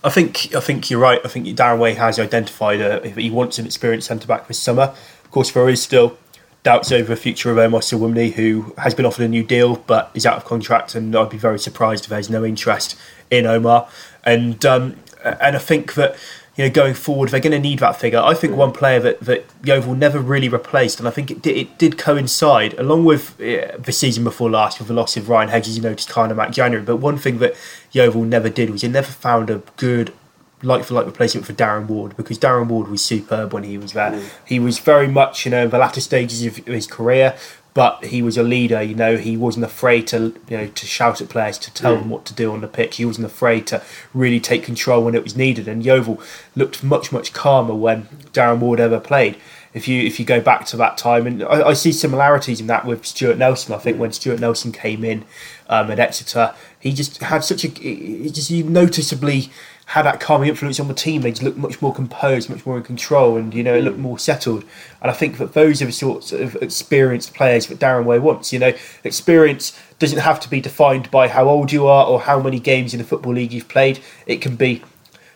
I 0.06 0.08
think 0.08 0.54
I 0.54 0.60
think 0.60 0.88
you're 0.88 1.00
right. 1.00 1.20
I 1.24 1.28
think 1.28 1.48
Darren 1.48 1.80
Way 1.80 1.94
has 1.94 2.20
identified 2.20 2.80
if 2.80 3.16
he 3.16 3.28
wants 3.28 3.58
an 3.58 3.66
experienced 3.66 4.06
centre 4.06 4.28
back 4.28 4.46
this 4.46 4.60
summer. 4.60 4.94
Of 5.24 5.30
course, 5.32 5.50
there 5.50 5.68
is 5.68 5.82
still 5.82 6.16
doubts 6.62 6.92
over 6.92 7.08
the 7.08 7.16
future 7.16 7.50
of 7.50 7.58
Omar 7.58 7.80
Sowunmi, 7.80 8.34
who 8.34 8.72
has 8.78 8.94
been 8.94 9.04
offered 9.04 9.24
a 9.24 9.28
new 9.28 9.42
deal 9.42 9.74
but 9.88 10.12
is 10.14 10.24
out 10.24 10.36
of 10.36 10.44
contract, 10.44 10.94
and 10.94 11.14
I'd 11.16 11.28
be 11.30 11.38
very 11.38 11.58
surprised 11.58 12.04
if 12.04 12.10
there's 12.10 12.30
no 12.30 12.44
interest 12.44 12.96
in 13.32 13.46
Omar. 13.46 13.88
And 14.22 14.64
um, 14.64 14.94
and 15.24 15.56
I 15.56 15.58
think 15.58 15.94
that 15.94 16.14
you 16.56 16.64
know 16.64 16.70
going 16.70 16.94
forward 16.94 17.28
they're 17.30 17.40
going 17.40 17.52
to 17.52 17.58
need 17.58 17.78
that 17.80 18.00
figure. 18.00 18.18
I 18.18 18.34
think 18.34 18.56
one 18.56 18.72
player 18.72 18.98
that 19.00 19.20
that 19.20 19.44
Yeovil 19.62 19.94
never 19.94 20.18
really 20.18 20.48
replaced, 20.48 20.98
and 20.98 21.06
I 21.06 21.10
think 21.10 21.30
it 21.30 21.42
did, 21.42 21.56
it 21.56 21.78
did 21.78 21.98
coincide 21.98 22.74
along 22.74 23.04
with 23.04 23.40
uh, 23.40 23.76
the 23.78 23.92
season 23.92 24.24
before 24.24 24.50
last 24.50 24.78
with 24.78 24.88
the 24.88 24.94
loss 24.94 25.16
of 25.16 25.28
Ryan 25.28 25.48
Hedges, 25.50 25.76
you 25.76 25.82
know, 25.82 25.94
to 25.94 26.12
kind 26.12 26.30
of 26.30 26.36
Mac 26.36 26.52
January. 26.52 26.84
But 26.84 26.96
one 26.96 27.18
thing 27.18 27.38
that 27.38 27.54
Yeovil 27.92 28.24
never 28.24 28.48
did 28.48 28.70
was 28.70 28.82
it 28.82 28.90
never 28.90 29.10
found 29.10 29.50
a 29.50 29.62
good 29.76 30.12
like 30.62 30.84
for 30.84 30.94
like 30.94 31.06
replacement 31.06 31.46
for 31.46 31.52
Darren 31.52 31.86
Ward 31.86 32.16
because 32.16 32.38
Darren 32.38 32.68
Ward 32.68 32.88
was 32.88 33.04
superb 33.04 33.52
when 33.52 33.62
he 33.62 33.76
was 33.76 33.92
there. 33.92 34.20
He 34.44 34.58
was 34.58 34.78
very 34.78 35.08
much 35.08 35.44
you 35.44 35.50
know 35.50 35.64
in 35.64 35.70
the 35.70 35.78
latter 35.78 36.00
stages 36.00 36.44
of 36.44 36.56
his 36.66 36.86
career, 36.86 37.36
but 37.76 38.06
he 38.06 38.22
was 38.22 38.38
a 38.38 38.42
leader. 38.42 38.82
You 38.82 38.94
know 38.94 39.18
he 39.18 39.36
wasn't 39.36 39.66
afraid 39.66 40.06
to 40.06 40.34
you 40.48 40.56
know 40.56 40.66
to 40.66 40.86
shout 40.86 41.20
at 41.20 41.28
players 41.28 41.58
to 41.58 41.70
tell 41.74 41.94
them 41.94 42.08
what 42.08 42.24
to 42.24 42.32
do 42.32 42.50
on 42.50 42.62
the 42.62 42.68
pitch. 42.68 42.96
He 42.96 43.04
wasn't 43.04 43.26
afraid 43.26 43.66
to 43.66 43.82
really 44.14 44.40
take 44.40 44.62
control 44.64 45.04
when 45.04 45.14
it 45.14 45.22
was 45.22 45.36
needed. 45.36 45.68
And 45.68 45.84
Yeovil 45.84 46.18
looked 46.56 46.82
much 46.82 47.12
much 47.12 47.34
calmer 47.34 47.74
when 47.74 48.04
Darren 48.32 48.60
Ward 48.60 48.80
ever 48.80 48.98
played. 48.98 49.36
If 49.74 49.86
you 49.86 50.00
if 50.00 50.18
you 50.18 50.24
go 50.24 50.40
back 50.40 50.64
to 50.68 50.76
that 50.78 50.96
time, 50.96 51.26
and 51.26 51.42
I, 51.44 51.68
I 51.68 51.72
see 51.74 51.92
similarities 51.92 52.62
in 52.62 52.66
that 52.68 52.86
with 52.86 53.04
Stuart 53.04 53.36
Nelson. 53.36 53.74
I 53.74 53.78
think 53.78 54.00
when 54.00 54.10
Stuart 54.10 54.40
Nelson 54.40 54.72
came 54.72 55.04
in 55.04 55.26
um, 55.68 55.90
at 55.90 55.98
Exeter, 55.98 56.54
he 56.80 56.94
just 56.94 57.18
had 57.18 57.44
such 57.44 57.62
a 57.62 57.68
he 57.68 58.30
just 58.30 58.50
noticeably 58.50 59.50
had 59.86 60.02
that 60.04 60.18
calming 60.18 60.48
influence 60.48 60.80
on 60.80 60.88
the 60.88 60.94
team. 60.94 61.22
They 61.22 61.30
just 61.30 61.44
looked 61.44 61.58
much 61.58 61.80
more 61.80 61.94
composed, 61.94 62.50
much 62.50 62.66
more 62.66 62.76
in 62.76 62.82
control, 62.82 63.36
and 63.36 63.54
you 63.54 63.62
know 63.62 63.74
it 63.74 63.82
looked 63.82 63.98
more 63.98 64.18
settled. 64.18 64.64
And 65.00 65.10
I 65.10 65.14
think 65.14 65.38
that 65.38 65.54
those 65.54 65.80
are 65.80 65.86
the 65.86 65.92
sorts 65.92 66.32
of 66.32 66.56
experienced 66.56 67.34
players 67.34 67.68
that 67.68 67.78
Darren 67.78 68.04
Way 68.04 68.18
wants. 68.18 68.52
You 68.52 68.58
know, 68.58 68.72
experience 69.04 69.78
doesn't 69.98 70.18
have 70.18 70.40
to 70.40 70.50
be 70.50 70.60
defined 70.60 71.10
by 71.10 71.28
how 71.28 71.48
old 71.48 71.70
you 71.70 71.86
are 71.86 72.04
or 72.04 72.20
how 72.20 72.40
many 72.40 72.58
games 72.58 72.94
in 72.94 72.98
the 72.98 73.04
football 73.04 73.32
league 73.32 73.52
you've 73.52 73.68
played. 73.68 74.00
It 74.26 74.42
can 74.42 74.56
be 74.56 74.82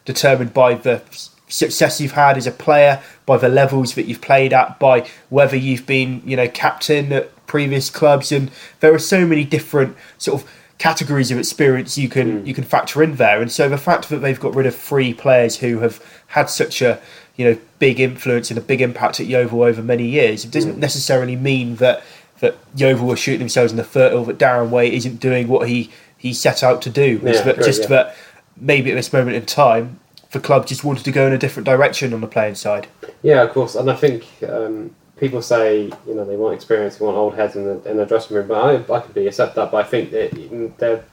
determined 0.05 0.53
by 0.53 0.75
the 0.75 1.03
success 1.49 2.01
you've 2.01 2.13
had 2.13 2.37
as 2.37 2.47
a 2.47 2.53
player, 2.53 3.01
by 3.27 3.37
the 3.37 3.49
levels 3.49 3.95
that 3.95 4.07
you've 4.07 4.21
played 4.21 4.53
at, 4.53 4.79
by 4.81 5.09
whether 5.29 5.57
you've 5.57 5.87
been, 5.87 6.23
you 6.25 6.37
know, 6.37 6.49
captain 6.49 7.13
at 7.13 7.47
previous 7.47 7.91
clubs, 7.91 8.31
and 8.33 8.51
there 8.81 8.95
are 8.95 8.99
so 8.99 9.27
many 9.27 9.45
different 9.45 9.97
sort 10.19 10.43
of 10.43 10.51
categories 10.81 11.31
of 11.31 11.39
experience 11.39 11.99
you 11.99 12.09
can 12.09 12.45
you 12.47 12.55
can 12.55 12.65
factor 12.65 13.03
in 13.03 13.17
there. 13.17 13.41
And 13.43 13.53
so 13.53 13.69
the 13.69 13.77
fact 13.79 14.09
that 14.09 14.17
they've 14.19 14.41
got 14.41 14.55
rid 14.55 14.65
of 14.65 14.75
three 14.75 15.13
players 15.13 15.59
who 15.59 15.81
have 15.81 16.03
had 16.29 16.49
such 16.49 16.81
a 16.81 17.01
you 17.37 17.45
know 17.45 17.59
big 17.79 18.01
influence 18.01 18.51
and 18.51 18.59
a 18.59 18.63
big 18.63 18.81
impact 18.81 19.21
at 19.21 19.27
Yeovil 19.27 19.63
over 19.63 19.83
many 19.83 20.07
years, 20.07 20.45
it 20.45 20.51
doesn't 20.51 20.79
necessarily 20.79 21.37
mean 21.37 21.77
that 21.77 22.03
that 22.41 22.57
Yeovil 22.75 23.13
are 23.13 23.17
shooting 23.17 23.41
themselves 23.41 23.73
in 23.73 23.77
the 23.77 23.85
foot 23.85 24.15
or 24.15 24.25
that 24.25 24.39
Darren 24.39 24.71
Way 24.71 24.93
isn't 24.93 25.21
doing 25.21 25.49
what 25.49 25.69
he 25.69 25.91
he 26.17 26.33
set 26.33 26.63
out 26.63 26.81
to 26.83 26.91
do. 26.91 27.21
It's 27.25 27.41
Yeah, 27.41 27.45
that 27.45 27.57
just 27.57 27.83
yeah. 27.83 27.89
that 27.89 28.17
maybe 28.57 28.91
at 28.91 28.95
this 28.95 29.13
moment 29.13 29.37
in 29.37 29.45
time 29.45 30.01
the 30.31 30.41
club 30.41 30.67
just 30.67 30.83
wanted 30.83 31.05
to 31.05 31.13
go 31.13 31.27
in 31.27 31.33
a 31.35 31.39
different 31.39 31.67
direction 31.67 32.15
on 32.15 32.23
the 32.23 32.27
playing 32.27 32.55
side. 32.55 32.87
Yeah, 33.23 33.43
of 33.43 33.51
course, 33.51 33.75
and 33.75 33.91
I 33.91 33.97
think 33.97 34.25
um, 34.49 34.95
people 35.21 35.43
say 35.43 35.93
you 36.07 36.15
know 36.15 36.25
they 36.25 36.37
want 36.37 36.55
experience, 36.55 36.97
they 36.97 37.05
want 37.05 37.17
old 37.17 37.35
heads 37.35 37.55
in 37.55 37.65
the 37.65 37.89
in 37.89 37.99
the 37.99 38.07
dressing 38.07 38.37
room, 38.37 38.49
but 38.49 38.91
I 38.91 38.95
I 38.95 39.07
be 39.09 39.27
accept 39.29 39.55
that. 39.55 39.71
But 39.71 39.85
I 39.85 39.89
think 39.89 40.11
that 40.11 40.75
there 40.79 41.05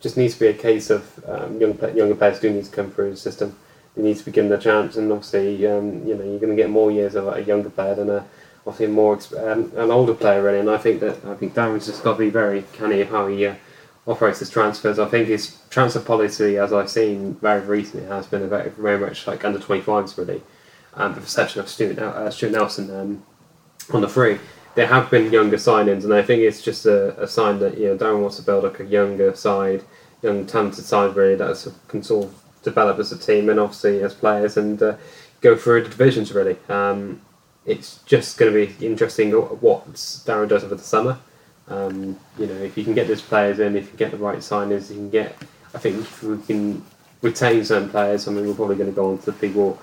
just 0.00 0.16
needs 0.16 0.34
to 0.34 0.40
be 0.40 0.48
a 0.48 0.54
case 0.54 0.90
of 0.90 1.24
um, 1.26 1.58
young 1.60 1.78
younger 1.96 2.16
players 2.16 2.40
do 2.40 2.50
need 2.50 2.64
to 2.64 2.70
come 2.70 2.90
through 2.90 3.10
the 3.10 3.16
system. 3.16 3.56
They 3.96 4.02
need 4.02 4.18
to 4.18 4.24
be 4.24 4.32
given 4.32 4.50
the 4.50 4.58
chance. 4.58 4.96
And 4.96 5.10
obviously, 5.10 5.66
um, 5.66 6.06
you 6.06 6.14
know, 6.14 6.24
you're 6.24 6.38
going 6.38 6.54
to 6.54 6.62
get 6.62 6.68
more 6.68 6.90
years 6.90 7.14
of 7.14 7.28
a 7.28 7.42
younger 7.42 7.70
player 7.70 7.94
than 7.94 8.10
a 8.10 8.26
obviously 8.66 8.88
more 8.88 9.18
um, 9.38 9.72
an 9.76 9.90
older 9.90 10.12
player 10.12 10.42
really. 10.42 10.60
And 10.60 10.70
I 10.70 10.76
think 10.76 11.00
that 11.00 11.24
I 11.24 11.34
think 11.34 11.54
Darren's 11.54 11.86
just 11.86 12.02
got 12.02 12.14
to 12.14 12.18
be 12.18 12.30
very 12.30 12.64
canny 12.72 13.04
how 13.04 13.28
he 13.28 13.46
uh, 13.46 13.54
operates 14.06 14.40
his 14.40 14.50
transfers. 14.50 14.98
I 14.98 15.06
think 15.06 15.28
his 15.28 15.58
transfer 15.70 16.00
policy, 16.00 16.58
as 16.58 16.72
I've 16.72 16.90
seen 16.90 17.34
very 17.36 17.64
recently, 17.64 18.06
has 18.08 18.26
been 18.26 18.48
very, 18.48 18.70
very 18.70 18.98
much 18.98 19.26
like 19.26 19.44
under 19.44 19.58
25s 19.58 20.18
really. 20.18 20.42
Um, 20.94 21.14
the 21.14 21.20
perception 21.20 21.60
of 21.60 21.68
Stuart, 21.68 21.98
uh, 21.98 22.30
Stuart 22.30 22.52
Nelson 22.52 22.90
um, 22.90 23.22
on 23.92 24.00
the 24.00 24.08
free. 24.08 24.38
There 24.74 24.86
have 24.86 25.10
been 25.10 25.32
younger 25.32 25.56
signings, 25.56 26.04
and 26.04 26.12
I 26.12 26.22
think 26.22 26.42
it's 26.42 26.62
just 26.62 26.86
a, 26.86 27.20
a 27.22 27.26
sign 27.26 27.58
that 27.60 27.78
you 27.78 27.88
know 27.88 27.96
Darren 27.96 28.20
wants 28.20 28.36
to 28.36 28.42
build 28.42 28.64
like 28.64 28.80
a 28.80 28.84
younger 28.84 29.34
side, 29.34 29.82
young 30.22 30.46
talented 30.46 30.84
side 30.84 31.16
really 31.16 31.34
that 31.36 31.72
can 31.88 32.02
sort 32.02 32.26
of 32.26 32.34
develop 32.62 32.98
as 32.98 33.12
a 33.12 33.18
team 33.18 33.48
and 33.48 33.58
obviously 33.60 34.02
as 34.02 34.12
players 34.12 34.56
and 34.56 34.82
uh, 34.82 34.96
go 35.40 35.56
through 35.56 35.82
the 35.82 35.88
divisions 35.88 36.32
really. 36.32 36.56
Um, 36.68 37.22
it's 37.64 37.98
just 38.04 38.38
going 38.38 38.52
to 38.52 38.66
be 38.66 38.86
interesting 38.86 39.32
what 39.32 39.92
Darren 39.94 40.48
does 40.48 40.62
over 40.62 40.74
the 40.74 40.82
summer. 40.82 41.18
Um, 41.68 42.18
you 42.38 42.46
know, 42.46 42.54
if 42.54 42.76
you 42.76 42.84
can 42.84 42.94
get 42.94 43.08
those 43.08 43.22
players 43.22 43.58
in, 43.58 43.76
if 43.76 43.90
you 43.90 43.98
get 43.98 44.12
the 44.12 44.18
right 44.18 44.42
signers, 44.42 44.90
you 44.90 44.96
can 44.96 45.10
get. 45.10 45.36
I 45.74 45.78
think 45.78 46.06
we 46.22 46.38
can 46.42 46.84
retain 47.22 47.64
certain 47.64 47.90
players, 47.90 48.28
I 48.28 48.32
mean, 48.32 48.46
we're 48.46 48.54
probably 48.54 48.76
going 48.76 48.90
to 48.90 48.94
go 48.94 49.10
on 49.10 49.18
to 49.18 49.26
the 49.26 49.32
people 49.32 49.78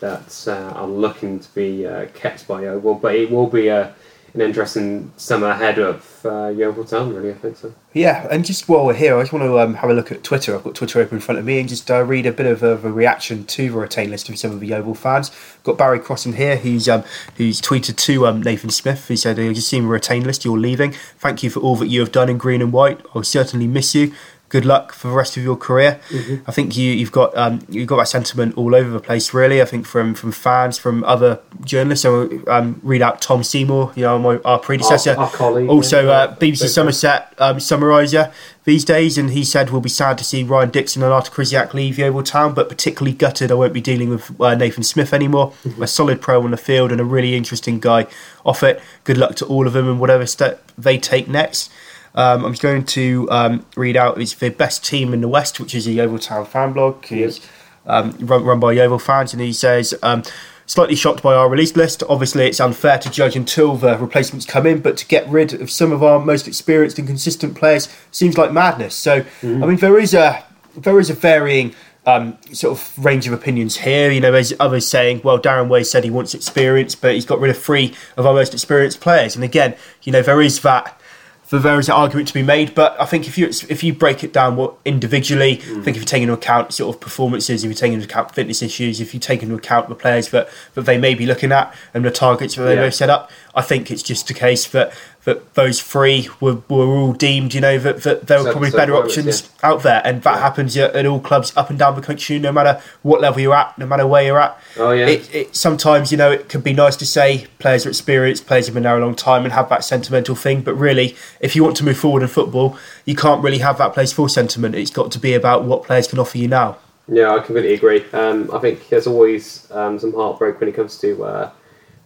that 0.00 0.44
uh, 0.46 0.72
are 0.76 0.86
looking 0.86 1.40
to 1.40 1.54
be 1.54 1.86
uh, 1.86 2.06
kept 2.14 2.46
by 2.46 2.62
Yeovil, 2.62 2.96
but 2.96 3.14
it 3.14 3.30
will 3.30 3.48
be 3.48 3.68
a 3.68 3.94
an 4.34 4.42
interesting 4.42 5.10
summer 5.16 5.48
ahead 5.48 5.78
of 5.78 6.20
uh, 6.24 6.48
Yeovil 6.48 6.84
Town, 6.84 7.14
really, 7.14 7.30
I 7.30 7.34
think 7.34 7.56
so. 7.56 7.74
Yeah, 7.94 8.28
and 8.30 8.44
just 8.44 8.68
while 8.68 8.84
we're 8.84 8.94
here, 8.94 9.16
I 9.16 9.22
just 9.22 9.32
want 9.32 9.44
to 9.44 9.58
um, 9.58 9.74
have 9.74 9.88
a 9.88 9.94
look 9.94 10.12
at 10.12 10.22
Twitter. 10.22 10.54
I've 10.54 10.62
got 10.62 10.74
Twitter 10.74 11.00
open 11.00 11.16
in 11.16 11.20
front 11.20 11.38
of 11.38 11.44
me 11.44 11.58
and 11.58 11.68
just 11.68 11.90
uh, 11.90 12.04
read 12.04 12.26
a 12.26 12.32
bit 12.32 12.46
of 12.46 12.62
a, 12.62 12.72
a, 12.72 12.92
reaction 12.92 13.44
to 13.46 13.70
the 13.70 13.76
retain 13.76 14.10
list 14.10 14.28
of 14.28 14.38
some 14.38 14.52
of 14.52 14.60
the 14.60 14.66
Yeovil 14.68 14.94
fans. 14.94 15.30
Got 15.64 15.78
Barry 15.78 15.98
Crossan 15.98 16.34
here, 16.34 16.56
who's 16.56 16.88
um, 16.88 17.04
who's 17.36 17.60
tweeted 17.60 17.96
to 17.96 18.26
um, 18.26 18.42
Nathan 18.42 18.70
Smith. 18.70 19.08
He 19.08 19.16
said, 19.16 19.40
"I've 19.40 19.54
just 19.54 19.68
seen 19.68 19.84
the 19.84 19.88
retain 19.88 20.24
list. 20.24 20.44
You're 20.44 20.58
leaving. 20.58 20.92
Thank 21.18 21.42
you 21.42 21.50
for 21.50 21.60
all 21.60 21.76
that 21.76 21.88
you 21.88 22.00
have 22.00 22.12
done 22.12 22.28
in 22.28 22.38
green 22.38 22.60
and 22.60 22.72
white. 22.72 23.00
I'll 23.14 23.24
certainly 23.24 23.66
miss 23.66 23.94
you 23.94 24.12
good 24.48 24.64
luck 24.64 24.92
for 24.92 25.08
the 25.08 25.14
rest 25.14 25.36
of 25.36 25.42
your 25.42 25.56
career. 25.56 26.00
Mm-hmm. 26.08 26.48
I 26.48 26.52
think 26.52 26.76
you, 26.76 26.90
you've 26.90 27.12
got 27.12 27.36
um, 27.36 27.60
you've 27.68 27.86
got 27.86 27.96
that 27.96 28.08
sentiment 28.08 28.56
all 28.56 28.74
over 28.74 28.90
the 28.90 29.00
place, 29.00 29.34
really. 29.34 29.60
I 29.60 29.64
think 29.64 29.86
from 29.86 30.14
from 30.14 30.32
fans, 30.32 30.78
from 30.78 31.04
other 31.04 31.40
journalists. 31.64 32.02
So 32.02 32.42
um, 32.46 32.80
read 32.82 33.02
out 33.02 33.20
Tom 33.20 33.42
Seymour, 33.42 33.92
you 33.94 34.02
know, 34.02 34.18
my, 34.18 34.38
our 34.38 34.58
predecessor, 34.58 35.12
our, 35.12 35.24
our 35.24 35.30
colleague, 35.30 35.68
also 35.68 36.06
yeah, 36.06 36.12
uh, 36.12 36.36
BBC 36.36 36.68
Somerset 36.68 37.34
um, 37.38 37.56
summariser 37.56 38.32
these 38.64 38.84
days, 38.84 39.18
and 39.18 39.30
he 39.30 39.44
said 39.44 39.70
we'll 39.70 39.80
be 39.80 39.88
sad 39.88 40.18
to 40.18 40.24
see 40.24 40.42
Ryan 40.44 40.70
Dickson 40.70 41.02
and 41.02 41.12
Artur 41.12 41.32
Krysiak 41.32 41.74
leave 41.74 41.98
Yeovil 41.98 42.22
Town, 42.22 42.54
but 42.54 42.68
particularly 42.68 43.16
gutted 43.16 43.50
I 43.50 43.54
won't 43.54 43.72
be 43.72 43.80
dealing 43.80 44.08
with 44.08 44.40
uh, 44.40 44.54
Nathan 44.54 44.82
Smith 44.82 45.12
anymore. 45.12 45.52
Mm-hmm. 45.64 45.82
A 45.82 45.86
solid 45.86 46.20
pro 46.20 46.42
on 46.42 46.50
the 46.50 46.56
field 46.56 46.92
and 46.92 47.00
a 47.00 47.04
really 47.04 47.34
interesting 47.34 47.80
guy 47.80 48.06
off 48.44 48.62
it. 48.62 48.80
Good 49.04 49.18
luck 49.18 49.36
to 49.36 49.46
all 49.46 49.66
of 49.66 49.72
them 49.72 49.88
and 49.88 50.00
whatever 50.00 50.26
step 50.26 50.70
they 50.76 50.98
take 50.98 51.28
next. 51.28 51.70
Um, 52.18 52.44
I'm 52.44 52.54
going 52.54 52.84
to 52.84 53.28
um, 53.30 53.64
read 53.76 53.96
out 53.96 54.20
it's 54.20 54.34
the 54.34 54.48
best 54.48 54.84
team 54.84 55.14
in 55.14 55.20
the 55.20 55.28
West, 55.28 55.60
which 55.60 55.72
is 55.72 55.84
the 55.84 55.92
Yeovil 55.92 56.18
Town 56.18 56.44
fan 56.44 56.72
blog. 56.72 57.04
He's 57.04 57.40
um, 57.86 58.10
run, 58.18 58.42
run, 58.42 58.58
by 58.58 58.72
Yeovil 58.72 58.98
fans, 58.98 59.32
and 59.32 59.40
he 59.40 59.52
says. 59.52 59.94
Um, 60.02 60.24
slightly 60.66 60.94
shocked 60.94 61.22
by 61.22 61.34
our 61.34 61.48
release 61.48 61.74
list. 61.76 62.02
Obviously, 62.10 62.46
it's 62.46 62.60
unfair 62.60 62.98
to 62.98 63.08
judge 63.08 63.34
until 63.34 63.74
the 63.76 63.96
replacements 63.96 64.44
come 64.44 64.66
in, 64.66 64.80
but 64.80 64.98
to 64.98 65.06
get 65.06 65.26
rid 65.26 65.54
of 65.54 65.70
some 65.70 65.92
of 65.92 66.02
our 66.02 66.18
most 66.18 66.46
experienced 66.46 66.98
and 66.98 67.08
consistent 67.08 67.56
players 67.56 67.88
seems 68.10 68.36
like 68.36 68.52
madness. 68.52 68.94
So, 68.94 69.22
mm. 69.40 69.62
I 69.62 69.66
mean, 69.66 69.76
there 69.76 69.98
is 69.98 70.12
a 70.12 70.44
there 70.76 71.00
is 71.00 71.08
a 71.08 71.14
varying 71.14 71.74
um, 72.04 72.36
sort 72.52 72.78
of 72.78 73.04
range 73.04 73.26
of 73.26 73.32
opinions 73.32 73.78
here. 73.78 74.10
You 74.10 74.20
know, 74.20 74.32
there's 74.32 74.52
others 74.60 74.86
saying, 74.86 75.22
well, 75.24 75.38
Darren 75.38 75.68
Way 75.68 75.84
said 75.84 76.04
he 76.04 76.10
wants 76.10 76.34
experience, 76.34 76.94
but 76.94 77.14
he's 77.14 77.24
got 77.24 77.40
rid 77.40 77.50
of 77.50 77.58
three 77.58 77.94
of 78.16 78.26
our 78.26 78.34
most 78.34 78.52
experienced 78.52 79.00
players. 79.00 79.36
And 79.36 79.44
again, 79.44 79.74
you 80.02 80.12
know, 80.12 80.20
there 80.20 80.42
is 80.42 80.60
that 80.60 81.00
for 81.48 81.58
there 81.58 81.78
is 81.78 81.88
an 81.88 81.94
argument 81.94 82.28
to 82.28 82.34
be 82.34 82.42
made. 82.42 82.74
But 82.74 82.94
I 83.00 83.06
think 83.06 83.26
if 83.26 83.38
you 83.38 83.46
if 83.46 83.82
you 83.82 83.94
break 83.94 84.22
it 84.22 84.34
down 84.34 84.56
what 84.56 84.74
individually, 84.84 85.56
mm. 85.56 85.80
I 85.80 85.82
think 85.82 85.96
if 85.96 86.02
you 86.02 86.04
take 86.04 86.20
into 86.20 86.34
account 86.34 86.74
sort 86.74 86.94
of 86.94 87.00
performances, 87.00 87.64
if 87.64 87.68
you 87.70 87.74
take 87.74 87.90
into 87.90 88.04
account 88.04 88.34
fitness 88.34 88.60
issues, 88.60 89.00
if 89.00 89.14
you 89.14 89.20
take 89.20 89.42
into 89.42 89.54
account 89.54 89.88
the 89.88 89.94
players 89.94 90.28
that, 90.28 90.50
that 90.74 90.82
they 90.82 90.98
may 90.98 91.14
be 91.14 91.24
looking 91.24 91.50
at 91.50 91.74
and 91.94 92.04
the 92.04 92.10
targets 92.10 92.56
that 92.56 92.64
they 92.64 92.74
yeah. 92.74 92.82
may 92.82 92.90
set 92.90 93.08
up, 93.08 93.30
I 93.54 93.62
think 93.62 93.90
it's 93.90 94.02
just 94.02 94.28
a 94.28 94.34
case 94.34 94.68
that 94.68 94.92
that 95.28 95.52
those 95.52 95.82
three 95.82 96.26
were, 96.40 96.62
were 96.70 96.86
all 96.86 97.12
deemed, 97.12 97.52
you 97.52 97.60
know, 97.60 97.78
that, 97.78 98.02
that 98.02 98.26
there 98.28 98.38
were 98.38 98.44
so, 98.44 98.52
probably 98.52 98.70
so 98.70 98.78
better 98.78 98.96
options 98.96 99.42
yeah. 99.42 99.68
out 99.68 99.82
there. 99.82 100.00
And 100.02 100.22
that 100.22 100.36
yeah. 100.36 100.40
happens 100.40 100.74
at, 100.74 101.04
all 101.04 101.20
clubs 101.20 101.54
up 101.54 101.68
and 101.68 101.78
down 101.78 101.96
the 101.96 102.00
country, 102.00 102.38
no 102.38 102.50
matter 102.50 102.80
what 103.02 103.20
level 103.20 103.42
you're 103.42 103.54
at, 103.54 103.76
no 103.76 103.84
matter 103.84 104.06
where 104.06 104.22
you're 104.22 104.40
at. 104.40 104.58
Oh, 104.78 104.92
yeah. 104.92 105.06
It, 105.06 105.34
it, 105.34 105.54
sometimes, 105.54 106.10
you 106.10 106.16
know, 106.16 106.30
it 106.30 106.48
could 106.48 106.64
be 106.64 106.72
nice 106.72 106.96
to 106.96 107.04
say 107.04 107.46
players 107.58 107.84
are 107.84 107.90
experienced, 107.90 108.46
players 108.46 108.68
have 108.68 108.74
been 108.74 108.84
there 108.84 108.96
a 108.96 109.04
long 109.04 109.14
time 109.14 109.44
and 109.44 109.52
have 109.52 109.68
that 109.68 109.84
sentimental 109.84 110.34
thing. 110.34 110.62
But 110.62 110.76
really, 110.76 111.14
if 111.40 111.54
you 111.54 111.62
want 111.62 111.76
to 111.76 111.84
move 111.84 111.98
forward 111.98 112.22
in 112.22 112.28
football, 112.28 112.78
you 113.04 113.14
can't 113.14 113.44
really 113.44 113.58
have 113.58 113.76
that 113.76 113.92
place 113.92 114.10
for 114.10 114.30
sentiment. 114.30 114.76
It's 114.76 114.90
got 114.90 115.12
to 115.12 115.18
be 115.18 115.34
about 115.34 115.64
what 115.64 115.82
players 115.82 116.08
can 116.08 116.18
offer 116.18 116.38
you 116.38 116.48
now. 116.48 116.78
Yeah, 117.06 117.34
I 117.34 117.40
completely 117.40 117.74
agree. 117.74 118.02
Um, 118.14 118.50
I 118.50 118.58
think 118.60 118.88
there's 118.88 119.06
always 119.06 119.70
um, 119.72 119.98
some 119.98 120.14
heartbreak 120.14 120.58
when 120.58 120.70
it 120.70 120.74
comes 120.74 120.98
to 121.00 121.22
uh, 121.24 121.50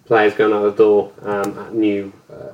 players 0.07 0.35
going 0.35 0.53
out 0.53 0.63
the 0.63 0.73
door 0.73 1.13
um, 1.23 1.57
at 1.57 1.73
new 1.73 2.13
uh, 2.33 2.53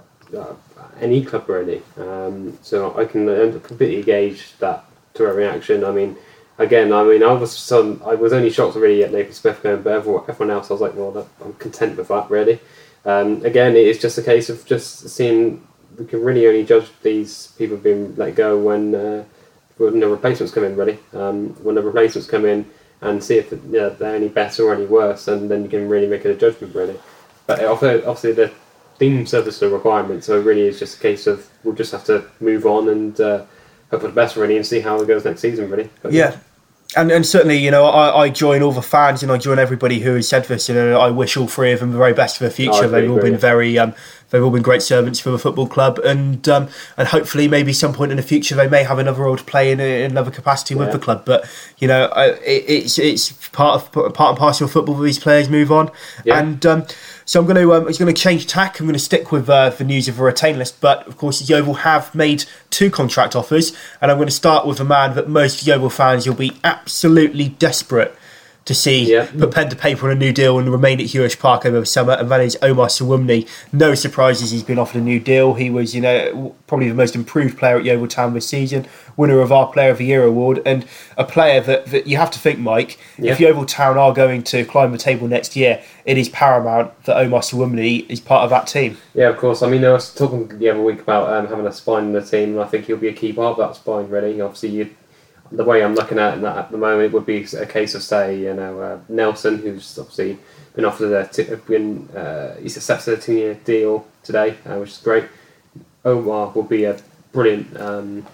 any 1.01 1.25
club 1.25 1.49
really. 1.49 1.83
Um, 1.97 2.59
so 2.63 2.97
I 2.99 3.05
can 3.05 3.61
completely 3.61 4.03
gauge 4.03 4.57
that 4.59 4.85
to 5.15 5.27
a 5.27 5.33
reaction. 5.33 5.85
I 5.85 5.91
mean, 5.91 6.17
again, 6.59 6.93
I 6.93 7.05
mean, 7.05 7.23
I 7.23 7.33
was 7.33 7.57
some, 7.57 8.03
I 8.05 8.15
was 8.15 8.33
only 8.33 8.51
shocked 8.51 8.77
really 8.77 9.05
at 9.05 9.13
Nathan 9.13 9.33
Smith 9.33 9.63
going, 9.63 9.83
but 9.83 9.93
everyone, 9.93 10.51
else, 10.51 10.71
I 10.71 10.75
was 10.75 10.81
like, 10.81 10.95
well, 10.95 11.29
I'm 11.45 11.55
content 11.55 11.97
with 11.97 12.09
that 12.09 12.31
really. 12.31 12.61
Um, 13.05 13.45
again, 13.45 13.77
it's 13.77 14.01
just 14.01 14.19
a 14.19 14.23
case 14.23 14.49
of 14.49 14.65
just 14.67 15.09
seeing. 15.09 15.67
We 15.99 16.05
can 16.05 16.23
really 16.23 16.47
only 16.47 16.65
judge 16.65 16.89
these 17.03 17.49
people 17.59 17.77
being 17.77 18.15
let 18.17 18.35
go 18.37 18.59
when 18.59 18.95
uh, 18.95 19.25
when 19.79 19.99
the 19.99 20.09
replacements 20.09 20.53
come 20.53 20.65
in. 20.65 20.77
Really, 20.77 20.99
um, 21.13 21.51
when 21.65 21.75
the 21.75 21.83
replacements 21.83 22.29
come 22.29 22.45
in 22.45 22.69
and 23.01 23.23
see 23.23 23.39
if 23.39 23.53
yeah, 23.71 23.89
they're 23.89 24.15
any 24.15 24.29
better 24.29 24.65
or 24.65 24.75
any 24.75 24.85
worse, 24.85 25.27
and 25.29 25.51
then 25.51 25.63
you 25.63 25.71
can 25.71 25.89
really 25.89 26.07
make 26.07 26.25
a 26.25 26.35
judgment. 26.35 26.75
Really, 26.75 26.99
but 27.47 27.65
obviously 27.65 28.33
the 28.33 28.53
deem 28.99 29.27
service 29.27 29.63
a 29.63 29.69
requirement. 29.69 30.25
So 30.25 30.39
it 30.39 30.45
really 30.45 30.63
is 30.63 30.79
just 30.79 30.99
a 30.99 31.01
case 31.01 31.27
of 31.27 31.49
we'll 31.65 31.75
just 31.75 31.93
have 31.93 32.05
to 32.05 32.25
move 32.41 32.67
on 32.67 32.89
and 32.89 33.21
uh, 33.21 33.45
hope 33.91 34.01
for 34.01 34.09
the 34.09 34.13
best, 34.13 34.37
really, 34.37 34.57
and 34.57 34.67
see 34.67 34.81
how 34.81 35.01
it 35.01 35.07
goes 35.07 35.25
next 35.25 35.41
season, 35.41 35.71
really. 35.71 35.91
But, 36.03 36.13
yeah. 36.13 36.39
And, 36.97 37.13
and 37.13 37.27
certainly, 37.27 37.59
you 37.59 37.71
know, 37.71 37.85
I, 37.85 38.23
I 38.23 38.29
join 38.31 38.63
all 38.63 38.73
the 38.73 38.81
fans 38.81 39.23
and 39.23 39.31
I 39.31 39.37
join 39.37 39.59
everybody 39.59 39.99
who 39.99 40.15
has 40.15 40.27
said 40.27 40.45
this. 40.47 40.71
You 40.71 40.75
know, 40.75 40.99
I 40.99 41.11
wish 41.11 41.37
all 41.37 41.47
three 41.47 41.73
of 41.73 41.81
them 41.81 41.93
the 41.93 41.99
very 41.99 42.15
best 42.15 42.39
for 42.39 42.45
the 42.45 42.51
future. 42.51 42.85
Oh, 42.85 42.89
They've 42.89 43.11
all 43.11 43.21
been 43.21 43.37
very 43.37 43.79
um, 43.79 43.95
They've 44.31 44.45
all 44.45 44.51
been 44.51 44.63
great 44.63 44.83
servants 44.83 45.21
for 45.21 45.31
the 45.31 45.39
football 45.39 45.67
club, 45.67 45.99
and 46.01 46.47
um, 46.51 46.69
and 46.99 47.09
hopefully 47.09 47.49
maybe 47.49 47.73
some 47.73 47.95
point 47.95 48.11
in 48.11 48.19
the 48.19 48.23
future 48.23 48.55
they 48.55 48.69
may 48.69 48.85
have 48.85 48.99
another 48.99 49.23
role 49.23 49.39
to 49.39 49.45
play 49.45 49.73
in, 49.73 49.81
in 49.81 50.11
another 50.11 50.31
capacity 50.31 50.75
yeah. 50.75 50.81
with 50.81 50.93
the 50.93 50.99
club. 50.99 51.25
But 51.25 51.49
you 51.79 51.89
know, 51.89 52.13
it, 52.15 52.65
it's 52.69 52.99
it's 52.99 53.33
part 53.49 53.81
of 53.81 54.13
part 54.13 54.31
and 54.31 54.39
parcel 54.39 54.67
of 54.67 54.73
football. 54.73 54.99
These 54.99 55.19
players 55.19 55.49
move 55.49 55.73
on, 55.73 55.91
yeah. 56.27 56.41
and 56.41 56.65
um, 56.67 56.87
so 57.29 57.39
I'm 57.39 57.45
going 57.45 57.57
to 57.57 57.75
um, 57.75 57.87
I'm 57.87 57.93
going 57.93 58.15
to 58.15 58.15
change 58.15 58.47
tack. 58.47 58.81
I'm 58.81 58.87
going 58.87 58.95
to 58.95 58.99
stick 58.99 59.31
with 59.31 59.51
uh, 59.51 59.69
the 59.69 59.85
news 59.85 60.09
of 60.09 60.19
a 60.19 60.23
retain 60.23 60.57
list, 60.57 60.81
but 60.81 61.07
of 61.07 61.19
course 61.19 61.47
Yeovil 61.47 61.75
have 61.75 62.15
made 62.15 62.47
two 62.71 62.91
contract 62.91 63.37
offers, 63.37 63.77
and 64.01 64.11
I'm 64.11 64.17
going 64.17 64.29
to 64.29 64.35
start 64.35 64.67
with 64.67 64.81
a 64.81 64.85
man 64.85 65.15
that 65.15 65.29
most 65.29 65.67
Yeovil 65.67 65.91
fans 65.91 66.27
will 66.27 66.35
be 66.35 66.57
absolutely 66.65 67.51
desperate 67.51 68.17
to 68.69 68.75
see 68.75 69.11
yeah. 69.11 69.27
put 69.39 69.51
pen 69.51 69.71
to 69.71 69.75
paper 69.75 70.11
on 70.11 70.13
a 70.13 70.15
new 70.15 70.31
deal 70.31 70.59
and 70.59 70.71
remain 70.71 71.01
at 71.01 71.07
Huish 71.07 71.39
Park 71.39 71.65
over 71.65 71.81
the 71.81 71.87
summer, 71.87 72.13
and 72.13 72.31
that 72.31 72.43
is 72.43 72.59
Omar 72.61 72.89
Sowunmi. 72.89 73.49
No 73.73 73.95
surprises, 73.95 74.51
he's 74.51 74.63
been 74.63 74.79
offered 74.79 74.99
a 74.99 75.05
new 75.05 75.19
deal. 75.19 75.55
He 75.55 75.71
was, 75.71 75.95
you 75.95 76.03
know, 76.03 76.55
probably 76.67 76.91
the 76.91 76.95
most 76.95 77.15
improved 77.15 77.57
player 77.57 77.79
at 77.79 77.87
Yeovil 77.87 78.09
Town 78.09 78.35
this 78.35 78.47
season, 78.47 78.87
winner 79.17 79.41
of 79.41 79.51
our 79.51 79.73
Player 79.73 79.93
of 79.93 79.97
the 79.97 80.05
Year 80.05 80.23
award, 80.23 80.61
and 80.67 80.85
a 81.17 81.25
player 81.25 81.63
that, 81.63 81.87
that 81.87 82.07
you 82.07 82.19
have 82.19 82.31
to 82.31 82.39
think, 82.39 82.59
Mike, 82.59 82.99
yeah. 83.17 83.33
if 83.33 83.41
Yeovil 83.41 83.65
Town 83.65 83.97
are 83.97 84.13
going 84.13 84.43
to 84.43 84.67
climb 84.67 84.93
the 84.93 84.99
table 84.99 85.27
next 85.27 85.57
year, 85.57 85.83
it 86.05 86.19
is 86.19 86.29
paramount 86.29 87.05
that 87.05 87.17
Omar 87.17 87.41
Sowunmi 87.41 88.05
is 88.11 88.21
part 88.21 88.45
of 88.45 88.51
that 88.51 88.67
team. 88.67 88.99
Yeah, 89.15 89.31
of 89.31 89.39
course. 89.39 89.63
I 89.63 89.71
mean, 89.71 89.83
I 89.83 89.93
was 89.93 90.15
talking 90.15 90.47
the 90.59 90.69
other 90.69 90.83
week 90.83 91.01
about 91.01 91.33
um, 91.33 91.49
having 91.49 91.67
a 91.67 91.73
spine 91.73 92.05
in 92.05 92.13
the 92.13 92.21
team, 92.21 92.51
and 92.51 92.61
I 92.61 92.67
think 92.67 92.85
he'll 92.85 92.99
be 92.99 93.09
a 93.09 93.15
key 93.15 93.33
part 93.33 93.59
of 93.59 93.67
that 93.67 93.77
spine, 93.77 94.11
really. 94.11 94.39
Obviously, 94.43 94.69
you 94.69 94.95
the 95.51 95.65
way 95.65 95.83
I'm 95.83 95.95
looking 95.95 96.19
at 96.19 96.41
that 96.43 96.57
at 96.57 96.71
the 96.71 96.79
moment 96.79 97.13
would 97.13 97.27
be 97.27 97.45
a 97.45 97.67
case 97.67 97.95
of 97.95 98.03
say 98.03 98.39
you 98.39 98.55
know 98.55 98.81
uh, 98.81 98.99
Nelson 99.09 99.59
who's 99.59 99.99
obviously 99.99 100.39
been 100.75 100.85
offered 100.85 101.13
a 101.13 101.27
t- 101.27 101.55
been 101.67 102.09
uh, 102.11 102.57
he's 102.57 102.77
accepted 102.77 103.19
a 103.19 103.21
two 103.21 103.35
year 103.35 103.55
deal 103.55 104.07
today 104.23 104.57
uh, 104.67 104.77
which 104.77 104.91
is 104.91 104.99
great. 104.99 105.25
Omar 106.05 106.51
will 106.51 106.63
be 106.63 106.85
a 106.85 106.99
brilliant 107.33 107.79
um, 107.81 108.27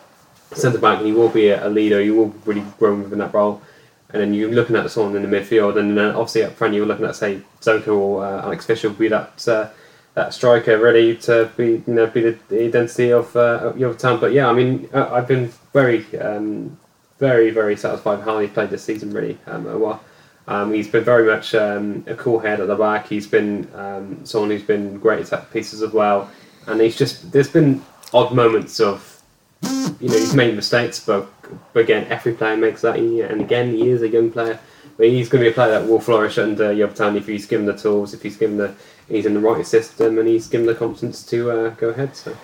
centre 0.53 0.79
back 0.79 0.99
and 0.99 1.07
he 1.07 1.13
will 1.13 1.29
be 1.29 1.49
a, 1.49 1.67
a, 1.67 1.69
leader. 1.69 2.01
He 2.01 2.11
will 2.11 2.35
really 2.45 2.65
grow 2.79 2.95
within 2.95 3.19
that 3.19 3.35
role. 3.35 3.63
And 4.11 4.21
then 4.21 4.35
you're 4.35 4.51
looking 4.51 4.77
at 4.77 4.89
someone 4.91 5.17
in 5.17 5.29
the 5.29 5.37
midfield, 5.37 5.77
and 5.77 5.99
then 5.99 6.15
obviously 6.15 6.45
up 6.45 6.53
front 6.53 6.75
you're 6.75 6.87
looking 6.87 7.05
at 7.05 7.17
say 7.17 7.41
Zoko 7.61 7.97
or 7.97 8.25
uh, 8.25 8.43
Alex 8.43 8.65
Fisher 8.65 8.89
will 8.89 8.97
be 8.97 9.09
that 9.09 9.49
uh, 9.49 9.71
that 10.15 10.33
striker 10.33 10.79
ready 10.79 11.17
to 11.17 11.51
be 11.57 11.83
you 11.85 11.95
know 11.95 12.07
be 12.07 12.21
the, 12.21 12.39
the 12.49 12.65
identity 12.65 13.11
of 13.11 13.35
uh, 13.35 13.73
your 13.77 13.93
town. 13.95 14.21
But 14.21 14.33
yeah, 14.33 14.49
I 14.49 14.53
mean 14.53 14.89
I've 14.95 15.27
been 15.27 15.53
very 15.73 16.05
um, 16.21 16.79
very, 17.19 17.51
very 17.51 17.77
satisfied 17.77 18.19
with 18.19 18.27
how 18.27 18.39
he 18.39 18.49
played 18.49 18.71
this 18.71 18.83
season, 18.83 19.13
really. 19.13 19.39
Um, 19.47 19.65
well, 19.81 20.03
Um, 20.47 20.75
he's 20.75 20.89
been 20.89 21.05
very 21.05 21.27
much 21.27 21.55
um, 21.55 22.05
a 22.07 22.15
cool 22.15 22.39
head 22.39 22.61
at 22.61 22.67
the 22.67 22.77
back. 22.77 23.09
He's 23.09 23.27
been 23.27 23.67
um, 23.75 24.27
someone 24.27 24.51
who's 24.51 24.63
been 24.63 24.99
great 24.99 25.21
at 25.21 25.27
set 25.29 25.51
pieces 25.51 25.81
as 25.81 25.93
well, 25.93 26.29
and 26.67 26.81
he's 26.83 26.99
just 26.99 27.33
there's 27.33 27.49
been 27.49 27.81
odd 28.13 28.35
moments 28.35 28.79
of 28.79 29.23
you 29.63 30.09
know 30.11 30.19
he's 30.19 30.35
made 30.35 30.55
mistakes, 30.55 31.01
but, 31.01 31.27
but 31.73 31.81
again 31.81 32.07
every 32.11 32.35
player 32.35 32.59
makes 32.59 32.83
that, 32.83 32.97
and 32.99 33.41
again 33.41 33.73
he 33.73 33.89
is 33.89 34.03
a 34.03 34.09
young 34.09 34.31
player, 34.31 34.59
but 34.99 35.07
he's 35.07 35.31
going 35.31 35.43
to 35.43 35.49
be 35.49 35.53
a 35.53 35.55
player 35.55 35.81
that 35.81 35.89
will 35.89 36.01
flourish 36.01 36.37
under 36.37 36.71
Yeovil 36.73 36.95
Town 36.95 37.17
if 37.17 37.27
he's 37.27 37.47
given 37.47 37.65
the 37.65 37.79
tools, 37.85 38.13
if 38.13 38.23
he's 38.23 38.37
given 38.37 38.59
the 38.59 38.75
he's 39.09 39.25
in 39.25 39.33
the 39.33 39.41
right 39.41 39.67
system, 39.67 40.19
and 40.19 40.29
he's 40.29 40.47
given 40.47 40.67
the 40.67 40.75
confidence 40.75 41.25
to 41.25 41.51
uh, 41.51 41.71
go 41.71 41.89
ahead. 41.89 42.15
So. 42.15 42.37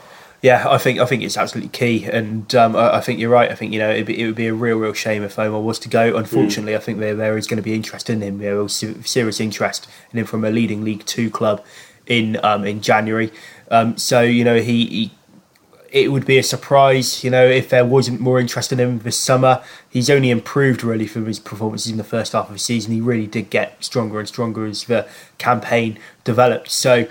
Yeah, 0.42 0.66
I 0.68 0.78
think 0.78 0.99
I 0.99 1.04
think 1.04 1.23
it's 1.23 1.37
absolutely 1.37 1.68
key, 1.68 2.04
and 2.06 2.54
um, 2.54 2.75
I, 2.75 2.97
I, 2.97 3.00
think 3.02 3.20
you're 3.20 3.30
right. 3.30 3.50
I 3.50 3.54
think 3.54 3.75
you 3.75 3.78
know 3.78 3.90
it'd 3.90 4.06
be, 4.06 4.23
it 4.23 4.25
would 4.25 4.37
be 4.37 4.47
a 4.47 4.54
real, 4.54 4.78
real 4.78 4.94
shame 4.94 5.23
if 5.23 5.38
Omar 5.38 5.61
was 5.61 5.78
to 5.80 5.88
go. 5.90 6.16
Unfortunately, 6.16 6.73
mm. 6.73 6.76
I 6.76 6.80
think 6.80 6.99
there 6.99 7.14
there 7.14 7.37
is 7.37 7.47
going 7.47 7.59
to 7.59 7.62
be 7.62 7.75
interest 7.75 8.09
in 8.09 8.23
him, 8.23 8.38
there 8.38 8.59
is 8.62 8.85
serious 9.04 9.38
interest 9.38 9.87
in 10.12 10.18
him 10.18 10.25
from 10.25 10.42
a 10.44 10.50
leading 10.50 10.82
League 10.82 11.04
Two 11.04 11.28
club 11.28 11.62
in 12.06 12.42
um, 12.42 12.64
in 12.64 12.80
January. 12.80 13.30
Um, 13.70 13.99
so 13.99 14.23
you 14.23 14.42
know 14.42 14.61
he, 14.61 14.87
he, 14.87 15.11
it 15.90 16.12
would 16.12 16.25
be 16.25 16.38
a 16.38 16.42
surprise, 16.42 17.23
you 17.25 17.30
know, 17.30 17.44
if 17.44 17.68
there 17.68 17.85
wasn't 17.85 18.20
more 18.20 18.40
interest 18.40 18.73
in 18.73 18.78
him 18.78 19.00
this 19.00 19.18
summer. 19.18 19.62
He's 19.88 20.09
only 20.09 20.30
improved 20.30 20.85
really 20.85 21.06
from 21.06 21.26
his 21.26 21.38
performances 21.38 21.90
in 21.90 21.99
the 21.99 22.04
first 22.04 22.32
half 22.32 22.47
of 22.47 22.52
the 22.54 22.59
season. 22.59 22.92
He 22.92 23.00
really 23.00 23.26
did 23.26 23.50
get 23.50 23.82
stronger 23.85 24.18
and 24.18 24.28
stronger 24.28 24.64
as 24.64 24.85
the 24.85 25.09
campaign 25.38 25.99
developed. 26.25 26.70
So 26.70 27.09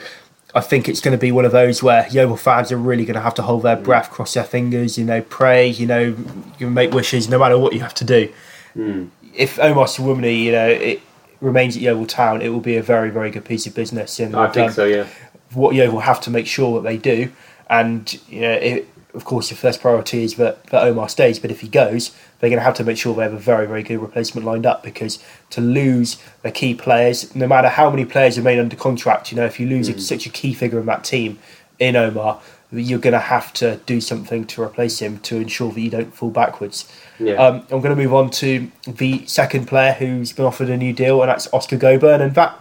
I 0.55 0.61
think 0.61 0.89
it's 0.89 0.99
going 0.99 1.11
to 1.11 1.17
be 1.19 1.31
one 1.31 1.45
of 1.45 1.51
those 1.51 1.83
where 1.83 2.07
Yeovil 2.09 2.37
fans 2.37 2.71
are 2.71 2.77
really 2.77 3.05
going 3.05 3.15
to 3.15 3.21
have 3.21 3.35
to 3.35 3.43
hold 3.43 3.63
their 3.63 3.75
breath, 3.75 4.09
cross 4.09 4.33
their 4.33 4.43
fingers, 4.43 4.97
you 4.97 5.05
know, 5.05 5.21
pray, 5.21 5.67
you 5.67 5.85
know, 5.85 6.15
you 6.57 6.69
make 6.69 6.91
wishes 6.91 7.29
no 7.29 7.37
matter 7.37 7.57
what 7.57 7.73
you 7.73 7.81
have 7.81 7.93
to 7.95 8.03
do. 8.03 8.31
Mm. 8.75 9.09
If 9.35 9.59
Omar 9.59 9.85
Sowunmi, 9.85 10.43
you 10.43 10.51
know, 10.51 10.67
it 10.67 11.01
remains 11.39 11.75
at 11.75 11.83
Yeovil 11.83 12.07
Town, 12.07 12.41
it 12.41 12.49
will 12.49 12.61
be 12.61 12.77
a 12.77 12.83
very, 12.83 13.11
very 13.11 13.29
good 13.29 13.45
piece 13.45 13.67
of 13.67 13.75
business. 13.75 14.19
And 14.19 14.35
I 14.35 14.47
think 14.47 14.69
um, 14.69 14.73
so, 14.73 14.85
yeah. 14.85 15.07
What 15.53 15.75
Yeovil 15.75 15.99
have 15.99 16.21
to 16.21 16.31
make 16.31 16.47
sure 16.47 16.81
that 16.81 16.87
they 16.87 16.97
do, 16.97 17.31
and 17.69 18.11
you 18.27 18.41
know, 18.41 18.53
it, 18.53 18.87
of 19.13 19.25
course, 19.25 19.49
your 19.49 19.57
first 19.57 19.81
priority 19.81 20.23
is 20.23 20.35
that, 20.35 20.63
that 20.67 20.83
Omar 20.83 21.09
stays. 21.09 21.39
But 21.39 21.49
if 21.49 21.61
he 21.61 21.67
goes, 21.67 22.11
they're 22.39 22.49
going 22.49 22.59
to 22.59 22.63
have 22.63 22.75
to 22.75 22.83
make 22.83 22.97
sure 22.97 23.15
they 23.15 23.23
have 23.23 23.33
a 23.33 23.39
very, 23.39 23.65
very 23.65 23.81
good 23.81 23.97
replacement 23.97 24.45
lined 24.45 24.65
up 24.65 24.83
because 24.83 25.17
to 25.49 25.61
lose 25.61 26.21
the 26.43 26.51
key 26.51 26.75
players, 26.75 27.33
no 27.35 27.47
matter 27.47 27.69
how 27.69 27.89
many 27.89 28.05
players 28.05 28.37
are 28.37 28.43
made 28.43 28.59
under 28.59 28.75
contract, 28.75 29.31
you 29.31 29.35
know, 29.35 29.45
if 29.45 29.59
you 29.59 29.67
lose 29.67 29.89
mm. 29.89 29.99
such 29.99 30.27
a 30.27 30.29
key 30.29 30.53
figure 30.53 30.79
in 30.79 30.85
that 30.85 31.03
team 31.03 31.39
in 31.79 31.95
Omar, 31.95 32.39
you're 32.71 32.99
going 32.99 33.13
to 33.13 33.19
have 33.19 33.51
to 33.53 33.77
do 33.87 33.99
something 33.99 34.45
to 34.45 34.61
replace 34.61 34.99
him 34.99 35.17
to 35.19 35.37
ensure 35.37 35.71
that 35.71 35.81
you 35.81 35.89
don't 35.89 36.13
fall 36.13 36.29
backwards. 36.29 36.91
Yeah. 37.17 37.33
Um, 37.33 37.61
I'm 37.71 37.81
going 37.81 37.95
to 37.95 37.95
move 37.95 38.13
on 38.13 38.29
to 38.31 38.71
the 38.85 39.25
second 39.25 39.67
player 39.67 39.93
who's 39.93 40.33
been 40.33 40.45
offered 40.45 40.69
a 40.69 40.77
new 40.77 40.93
deal, 40.93 41.21
and 41.23 41.29
that's 41.29 41.51
Oscar 41.51 41.77
Gobern. 41.77 42.21
And 42.21 42.35
that 42.35 42.59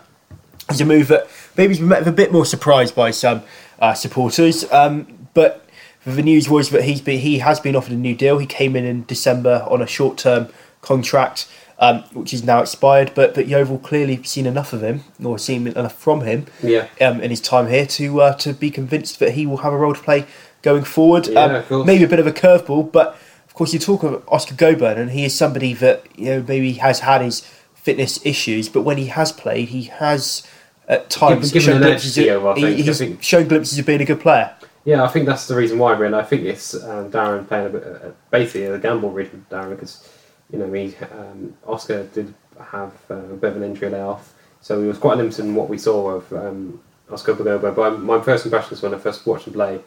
is 0.70 0.80
a 0.80 0.86
move 0.86 1.08
that 1.08 1.28
maybe 1.58 1.72
has 1.72 1.78
been 1.78 1.88
met 1.88 2.00
with 2.00 2.08
a 2.08 2.12
bit 2.12 2.32
more 2.32 2.46
surprise 2.46 2.90
by 2.90 3.10
some 3.10 3.42
uh, 3.80 3.92
supporters. 3.92 4.70
Um, 4.72 5.28
but 5.34 5.67
the 6.14 6.22
news 6.22 6.48
was 6.48 6.70
that 6.70 6.84
he's 6.84 7.00
been, 7.00 7.20
he 7.20 7.38
has 7.38 7.60
been 7.60 7.76
offered 7.76 7.92
a 7.92 7.96
new 7.96 8.14
deal. 8.14 8.38
He 8.38 8.46
came 8.46 8.76
in 8.76 8.84
in 8.84 9.04
December 9.04 9.66
on 9.68 9.82
a 9.82 9.86
short 9.86 10.18
term 10.18 10.48
contract, 10.80 11.48
um, 11.78 12.02
which 12.12 12.32
is 12.32 12.44
now 12.44 12.60
expired. 12.60 13.12
But 13.14 13.34
but 13.34 13.48
Yeovil 13.48 13.78
clearly 13.78 14.22
seen 14.22 14.46
enough 14.46 14.72
of 14.72 14.82
him, 14.82 15.04
or 15.22 15.38
seen 15.38 15.66
enough 15.66 15.94
from 15.94 16.22
him, 16.22 16.46
yeah. 16.62 16.88
um, 17.00 17.20
in 17.20 17.30
his 17.30 17.40
time 17.40 17.68
here 17.68 17.86
to 17.86 18.20
uh, 18.20 18.34
to 18.34 18.52
be 18.52 18.70
convinced 18.70 19.18
that 19.20 19.32
he 19.32 19.46
will 19.46 19.58
have 19.58 19.72
a 19.72 19.76
role 19.76 19.94
to 19.94 20.02
play 20.02 20.26
going 20.62 20.84
forward. 20.84 21.26
Yeah, 21.28 21.64
um, 21.70 21.86
maybe 21.86 22.04
a 22.04 22.08
bit 22.08 22.20
of 22.20 22.26
a 22.26 22.32
curveball, 22.32 22.92
but 22.92 23.16
of 23.46 23.54
course 23.54 23.72
you 23.72 23.78
talk 23.78 24.02
of 24.02 24.22
Oscar 24.28 24.54
Gobern, 24.54 24.98
and 24.98 25.10
he 25.10 25.24
is 25.24 25.34
somebody 25.34 25.74
that 25.74 26.06
you 26.16 26.26
know 26.26 26.44
maybe 26.46 26.74
has 26.74 27.00
had 27.00 27.22
his 27.22 27.40
fitness 27.74 28.24
issues, 28.26 28.68
but 28.68 28.82
when 28.82 28.98
he 28.98 29.06
has 29.06 29.32
played, 29.32 29.70
he 29.70 29.84
has 29.84 30.46
at 30.88 31.10
times 31.10 31.50
shown 31.52 31.80
glimpses, 31.80 32.16
of, 32.16 32.56
he, 32.56 32.82
he's 32.82 33.02
shown 33.20 33.46
glimpses 33.46 33.78
of 33.78 33.86
being 33.86 34.00
a 34.00 34.04
good 34.04 34.20
player. 34.20 34.54
Yeah, 34.88 35.04
I 35.04 35.08
think 35.08 35.26
that's 35.26 35.46
the 35.46 35.54
reason 35.54 35.78
why, 35.78 35.92
really. 35.92 36.14
I 36.14 36.24
think 36.24 36.44
it's 36.44 36.72
um, 36.72 37.10
Darren 37.10 37.46
playing 37.46 37.66
a 37.66 37.68
bit, 37.68 37.82
uh, 37.84 38.10
basically 38.30 38.64
a 38.64 38.78
gamble 38.78 39.10
really 39.10 39.28
with 39.28 39.46
Darren 39.50 39.68
because, 39.68 40.08
you 40.50 40.58
know, 40.58 40.72
he, 40.72 40.96
um, 41.12 41.54
Oscar 41.66 42.04
did 42.04 42.32
have 42.58 42.94
uh, 43.10 43.16
a 43.16 43.36
bit 43.36 43.50
of 43.50 43.58
an 43.58 43.64
injury 43.64 43.90
layoff, 43.90 44.32
so 44.62 44.80
he 44.80 44.88
was 44.88 44.96
quite 44.96 45.18
limited 45.18 45.44
in 45.44 45.54
what 45.54 45.68
we 45.68 45.76
saw 45.76 46.12
of 46.12 46.32
um, 46.32 46.80
Oscar 47.10 47.34
Bagoba. 47.34 47.76
But 47.76 48.00
my 48.00 48.18
first 48.22 48.46
impression 48.46 48.72
is 48.72 48.80
when 48.80 48.94
I 48.94 48.98
first 48.98 49.26
watched 49.26 49.46
him 49.46 49.52
play, 49.52 49.78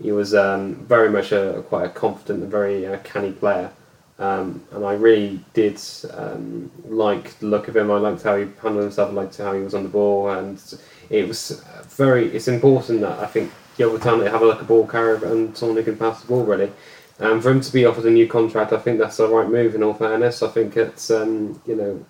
he 0.00 0.12
was 0.12 0.36
um, 0.36 0.76
very 0.86 1.10
much 1.10 1.32
a 1.32 1.64
quite 1.68 1.86
a 1.86 1.88
confident 1.88 2.44
and 2.44 2.48
very 2.48 2.86
uh, 2.86 2.98
canny 2.98 3.32
player. 3.32 3.72
Um, 4.20 4.62
and 4.70 4.86
I 4.86 4.92
really 4.92 5.44
did 5.54 5.80
um, 6.12 6.70
like 6.84 7.36
the 7.40 7.46
look 7.46 7.66
of 7.66 7.76
him. 7.76 7.90
I 7.90 7.96
liked 7.96 8.22
how 8.22 8.36
he 8.36 8.46
handled 8.62 8.84
himself. 8.84 9.10
I 9.10 9.14
liked 9.14 9.36
how 9.36 9.52
he 9.52 9.62
was 9.62 9.74
on 9.74 9.82
the 9.82 9.88
ball, 9.88 10.30
and 10.30 10.62
it 11.10 11.26
was 11.26 11.64
very. 11.88 12.28
It's 12.28 12.46
important 12.46 13.00
that 13.00 13.18
I 13.18 13.26
think 13.26 13.50
Yeovil 13.76 13.98
Town 13.98 14.20
have 14.20 14.42
a, 14.42 14.46
like 14.46 14.60
a 14.60 14.64
ball 14.64 14.86
carrier 14.86 15.24
and 15.24 15.56
someone 15.56 15.76
who 15.76 15.84
can 15.84 15.96
pass 15.96 16.20
the 16.20 16.28
ball 16.28 16.44
really. 16.44 16.72
Um, 17.20 17.40
for 17.40 17.50
him 17.50 17.60
to 17.60 17.72
be 17.72 17.84
offered 17.84 18.06
a 18.06 18.10
new 18.10 18.26
contract, 18.26 18.72
I 18.72 18.78
think 18.78 18.98
that's 18.98 19.18
the 19.18 19.28
right 19.28 19.48
move. 19.48 19.74
In 19.74 19.82
all 19.82 19.94
fairness, 19.94 20.42
I 20.42 20.48
think 20.48 20.76
it's 20.76 21.10
um, 21.10 21.60
you 21.64 21.76
know, 21.76 22.04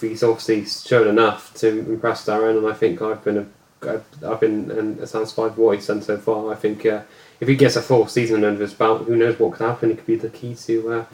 he's 0.00 0.22
obviously 0.22 0.64
shown 0.64 1.08
enough 1.08 1.52
to 1.54 1.80
impress 1.90 2.24
Darren, 2.24 2.58
and 2.58 2.66
I 2.68 2.72
think 2.72 3.02
I've 3.02 3.24
been 3.24 3.50
a, 3.82 4.00
I've 4.24 4.40
been 4.40 4.98
a 5.00 5.06
satisfied 5.06 5.52
voice, 5.52 5.88
and 5.88 6.04
so 6.04 6.18
far 6.18 6.52
I 6.52 6.54
think 6.54 6.86
uh, 6.86 7.02
if 7.40 7.48
he 7.48 7.56
gets 7.56 7.74
a 7.74 7.82
full 7.82 8.06
season 8.06 8.44
under 8.44 8.60
his 8.60 8.74
belt, 8.74 9.06
who 9.06 9.16
knows 9.16 9.38
what 9.40 9.54
could 9.54 9.66
happen? 9.66 9.90
It 9.90 9.96
could 9.96 10.06
be 10.06 10.16
the 10.16 10.28
key 10.28 10.54
to 10.54 10.92
uh, 10.92 11.04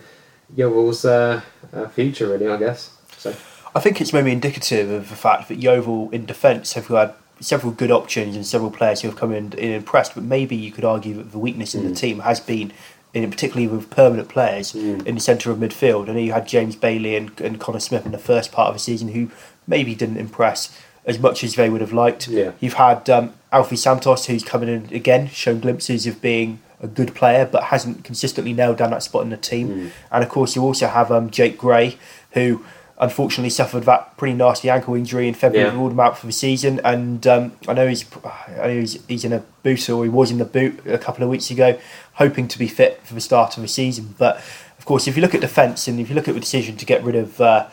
Yeovil's 0.55 1.07
uh, 1.07 1.41
uh, 1.73 1.89
future, 1.89 2.29
really. 2.29 2.49
I 2.49 2.59
guess. 2.59 2.91
So. 3.17 3.35
I 3.75 3.81
think 3.81 4.01
it's 4.01 4.13
maybe 4.13 4.33
indicative 4.33 4.91
of 4.91 5.09
the 5.09 5.17
fact 5.17 5.49
that 5.49 5.57
Yeovil 5.57 6.11
in 6.11 6.27
defence 6.27 6.75
have 6.75 6.87
had 6.89 7.15
several 7.41 7.73
good 7.73 7.91
options 7.91 8.35
and 8.35 8.47
several 8.47 8.71
players 8.71 9.03
who 9.03 9.09
have 9.09 9.17
come 9.17 9.33
in 9.33 9.45
and 9.45 9.55
impressed, 9.55 10.15
but 10.15 10.25
maybe 10.25 10.57
you 10.57 10.73
could 10.73 10.85
argue 10.85 11.15
that 11.15 11.33
the 11.33 11.39
weakness 11.39 11.75
in 11.75 11.83
mm. 11.83 11.89
the 11.89 11.95
team 11.95 12.21
has 12.21 12.41
been, 12.41 12.73
in 13.13 13.31
particularly 13.31 13.69
with 13.69 13.91
permanent 13.91 14.29
players 14.29 14.73
mm. 14.73 15.07
in 15.07 15.15
the 15.15 15.21
centre 15.21 15.51
of 15.51 15.59
midfield. 15.59 16.09
I 16.09 16.13
know 16.13 16.19
you 16.19 16.33
had 16.33 16.49
James 16.49 16.77
Bailey 16.77 17.17
and, 17.17 17.39
and 17.41 17.61
Connor 17.61 17.81
Smith 17.81 18.07
in 18.07 18.13
the 18.13 18.19
first 18.19 18.53
part 18.53 18.69
of 18.69 18.75
the 18.75 18.81
season 18.81 19.09
who 19.09 19.31
maybe 19.67 19.95
didn't 19.95 20.17
impress 20.17 20.79
as 21.05 21.19
much 21.19 21.45
as 21.45 21.55
they 21.55 21.69
would 21.69 21.81
have 21.81 21.93
liked. 21.93 22.27
Yeah. 22.29 22.53
You've 22.59 22.75
had 22.75 23.09
um, 23.11 23.35
Alefe 23.53 23.79
Santos 23.79 24.27
who's 24.27 24.43
coming 24.43 24.69
in 24.69 24.93
again, 24.95 25.29
shown 25.29 25.61
glimpses 25.61 26.07
of 26.07 26.21
being 26.21 26.61
a 26.81 26.87
good 26.87 27.15
player, 27.15 27.47
but 27.47 27.65
hasn't 27.65 28.05
consistently 28.05 28.53
nailed 28.53 28.79
down 28.79 28.91
that 28.91 29.03
spot 29.03 29.23
in 29.23 29.31
the 29.31 29.37
team. 29.37 29.69
Mm. 29.69 29.91
And 30.11 30.25
of 30.25 30.31
course, 30.31 30.57
you 30.57 30.63
also 30.63 30.89
have 30.89 31.13
um, 31.13 31.31
Jake 31.31 31.57
Gray 31.57 31.97
who 32.33 32.65
unfortunately 32.99 33.51
suffered 33.51 33.85
that 33.85 34.17
pretty 34.17 34.35
nasty 34.35 34.71
ankle 34.71 34.95
injury 34.95 35.29
in 35.29 35.35
February, 35.35 35.69
yeah. 35.69 35.75
ruled 35.75 35.93
him 35.93 36.01
out 36.01 36.17
for 36.19 36.27
the 36.27 36.33
season. 36.33 36.81
And 36.83 37.27
um, 37.27 37.53
I 37.69 37.75
know 37.75 37.87
he's, 37.87 38.05
I 38.25 38.69
know 38.69 38.81
he's, 38.81 39.05
he's 39.07 39.25
in 39.25 39.33
a 39.33 39.41
boot, 39.63 39.89
or 39.91 40.05
he 40.05 40.11
was 40.11 40.31
in 40.31 40.39
the 40.39 40.45
boot 40.45 40.87
a 40.87 40.99
couple 40.99 41.23
of 41.23 41.29
weeks 41.29 41.51
ago, 41.51 41.79
hoping 42.15 42.49
to 42.49 42.59
be 42.59 42.69
fit 42.69 43.03
for 43.03 43.15
the 43.15 43.21
start 43.21 43.57
of 43.57 43.63
the 43.63 43.69
season. 43.69 44.15
But 44.17 44.37
of 44.79 44.85
course, 44.87 45.07
if 45.07 45.17
you 45.17 45.23
look 45.23 45.35
at 45.35 45.41
defence 45.41 45.89
and 45.89 46.01
if 46.01 46.09
you 46.09 46.15
look 46.15 46.29
at 46.29 46.35
the 46.35 46.41
decision 46.41 46.77
to 46.77 46.87
get 46.87 47.03
rid 47.05 47.17
of 47.17 47.41
uh, 47.41 47.69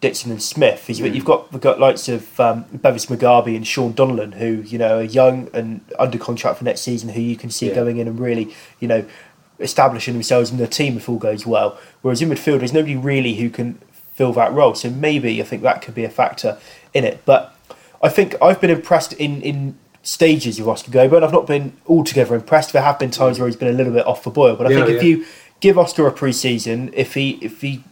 Dickson 0.00 0.30
and 0.30 0.42
Smith, 0.42 0.88
is 0.88 1.00
mm. 1.00 1.14
you've 1.14 1.24
got 1.24 1.52
the 1.52 1.58
got 1.58 1.78
likes 1.78 2.08
of 2.08 2.40
um, 2.40 2.64
Bevis 2.72 3.06
Mugabi 3.06 3.54
and 3.54 3.66
Sean 3.66 3.92
Donnellan, 3.92 4.34
who 4.34 4.62
you 4.62 4.78
know 4.78 4.98
are 4.98 5.02
young 5.02 5.50
and 5.52 5.82
under 5.98 6.18
contract 6.18 6.58
for 6.58 6.64
next 6.64 6.80
season, 6.80 7.10
who 7.10 7.20
you 7.20 7.36
can 7.36 7.50
see 7.50 7.68
yeah. 7.68 7.74
going 7.74 7.98
in 7.98 8.08
and 8.08 8.18
really, 8.18 8.54
you 8.80 8.88
know. 8.88 9.04
Establishing 9.60 10.14
themselves 10.14 10.50
in 10.50 10.56
the 10.56 10.66
team 10.66 10.96
if 10.96 11.08
all 11.08 11.18
goes 11.18 11.46
well. 11.46 11.78
Whereas 12.00 12.20
in 12.20 12.30
midfield, 12.30 12.60
there's 12.60 12.72
nobody 12.72 12.96
really 12.96 13.34
who 13.34 13.48
can 13.48 13.78
fill 14.22 14.32
that 14.32 14.52
role. 14.52 14.74
So 14.74 14.88
maybe 14.88 15.40
I 15.40 15.44
think 15.44 15.62
that 15.62 15.82
could 15.82 15.94
be 15.94 16.04
a 16.04 16.08
factor 16.08 16.58
in 16.94 17.04
it. 17.04 17.22
But 17.24 17.54
I 18.00 18.08
think 18.08 18.36
I've 18.40 18.60
been 18.60 18.70
impressed 18.70 19.12
in 19.14 19.42
in 19.42 19.76
stages 20.02 20.58
with 20.58 20.68
Oscar 20.68 20.92
Gobern. 20.92 21.24
I've 21.24 21.32
not 21.32 21.46
been 21.46 21.72
altogether 21.88 22.34
impressed. 22.36 22.72
There 22.72 22.82
have 22.82 22.98
been 22.98 23.10
times 23.10 23.38
where 23.38 23.48
he's 23.48 23.56
been 23.56 23.68
a 23.68 23.78
little 23.80 23.92
bit 23.92 24.06
off 24.06 24.22
the 24.22 24.30
boil. 24.30 24.54
But 24.54 24.68
I 24.68 24.70
yeah, 24.70 24.76
think 24.76 24.96
if 24.96 25.02
yeah. 25.02 25.08
you 25.08 25.26
give 25.60 25.76
Oscar 25.76 26.06
a 26.06 26.12
pre-season, 26.12 26.90
if 26.94 27.14
he 27.14 27.30
if 27.42 27.60
he 27.62 27.82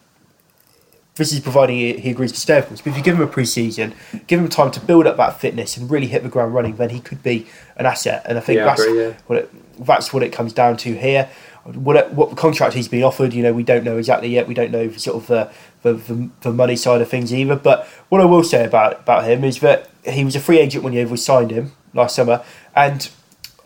this 1.17 1.33
is 1.33 1.41
providing 1.41 1.77
he, 1.77 1.99
he 1.99 2.11
agrees 2.11 2.33
to 2.33 2.41
stay, 2.41 2.59
of 2.59 2.69
course. 2.69 2.81
But 2.81 2.91
if 2.91 2.97
you 2.97 3.03
give 3.03 3.17
him 3.17 3.23
a 3.23 3.27
pre-season, 3.27 3.95
give 4.29 4.39
him 4.39 4.49
time 4.49 4.71
to 4.71 4.81
build 4.81 5.09
up 5.09 5.17
that 5.17 5.41
fitness 5.41 5.77
and 5.77 5.91
really 5.91 6.07
hit 6.07 6.23
the 6.23 6.29
ground 6.29 6.55
running, 6.55 6.77
then 6.77 6.91
he 6.91 7.01
could 7.01 7.23
be 7.25 7.47
an 7.77 7.87
asset. 7.87 8.23
And 8.27 8.39
I 8.39 8.41
think 8.41 8.59
yeah, 8.59 8.67
that's 8.67 8.83
agree, 8.83 9.15
what 9.27 9.39
it, 9.41 9.85
that's 9.85 10.13
what 10.13 10.23
it 10.23 10.33
comes 10.33 10.53
down 10.53 10.77
to 10.79 10.95
here 10.97 11.29
what 11.65 12.13
what 12.13 12.37
contract 12.37 12.75
he's 12.75 12.89
been 12.89 13.03
offered, 13.03 13.35
you 13.35 13.43
know, 13.43 13.53
we 13.53 13.63
don't 13.63 13.85
know 13.85 13.99
exactly 13.99 14.29
yet. 14.29 14.49
We 14.49 14.55
don't 14.55 14.71
know 14.71 14.91
sort 14.93 15.17
of 15.17 15.27
the, 15.27 15.53
the, 15.83 15.95
the, 15.95 16.31
the 16.43 16.53
money 16.53 16.77
side 16.77 17.01
of 17.01 17.09
things 17.09 17.33
either. 17.33 17.57
But 17.57 17.87
what 18.09 18.21
I 18.21 18.25
will 18.25 18.45
say 18.45 18.65
about 18.65 19.01
about 19.01 19.25
him 19.25 19.45
is 19.45 19.61
that 19.61 19.91
he 20.05 20.25
was 20.25 20.37
a 20.37 20.41
free 20.41 20.59
agent 20.59 20.85
when 20.85 20.93
you 20.93 21.17
signed 21.17 21.51
him 21.51 21.73
last 21.95 22.15
summer, 22.17 22.43
and 22.75 23.11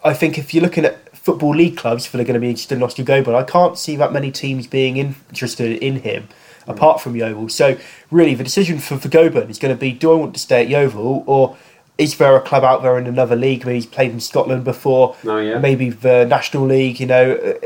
I 0.04 0.14
think 0.14 0.38
if 0.38 0.52
you're 0.52 0.62
looking 0.62 0.84
at 0.84 1.16
football 1.16 1.54
league 1.54 1.76
clubs 1.76 2.10
that 2.10 2.20
are 2.20 2.24
going 2.24 2.34
to 2.34 2.40
be 2.40 2.50
interested 2.50 2.76
in 2.76 2.82
Oscar 2.82 3.02
Gobern, 3.02 3.34
I 3.34 3.44
can't 3.44 3.78
see 3.78 3.96
that 3.96 4.12
many 4.12 4.30
teams 4.30 4.66
being 4.66 4.96
interested 4.98 5.82
in 5.82 6.00
him 6.00 6.28
apart 6.66 7.00
from 7.00 7.16
Yeovil. 7.16 7.48
So 7.48 7.78
really, 8.10 8.34
the 8.34 8.44
decision 8.44 8.78
for, 8.78 8.98
for 8.98 9.08
Gobern 9.08 9.48
is 9.50 9.58
going 9.58 9.74
to 9.74 9.80
be: 9.80 9.92
do 9.92 10.12
I 10.12 10.14
want 10.16 10.34
to 10.34 10.40
stay 10.40 10.62
at 10.62 10.68
Yeovil 10.68 11.24
or 11.26 11.56
is 11.96 12.16
there 12.16 12.34
a 12.36 12.40
club 12.40 12.64
out 12.64 12.82
there 12.82 12.98
in 12.98 13.06
another 13.06 13.36
league? 13.36 13.64
Maybe 13.64 13.76
he's 13.76 13.86
played 13.86 14.10
in 14.10 14.20
Scotland 14.20 14.64
before. 14.64 15.16
Oh, 15.24 15.38
yeah. 15.38 15.58
Maybe 15.58 15.90
the 15.90 16.24
National 16.24 16.66
League. 16.66 16.98
You 16.98 17.06
know, 17.06 17.58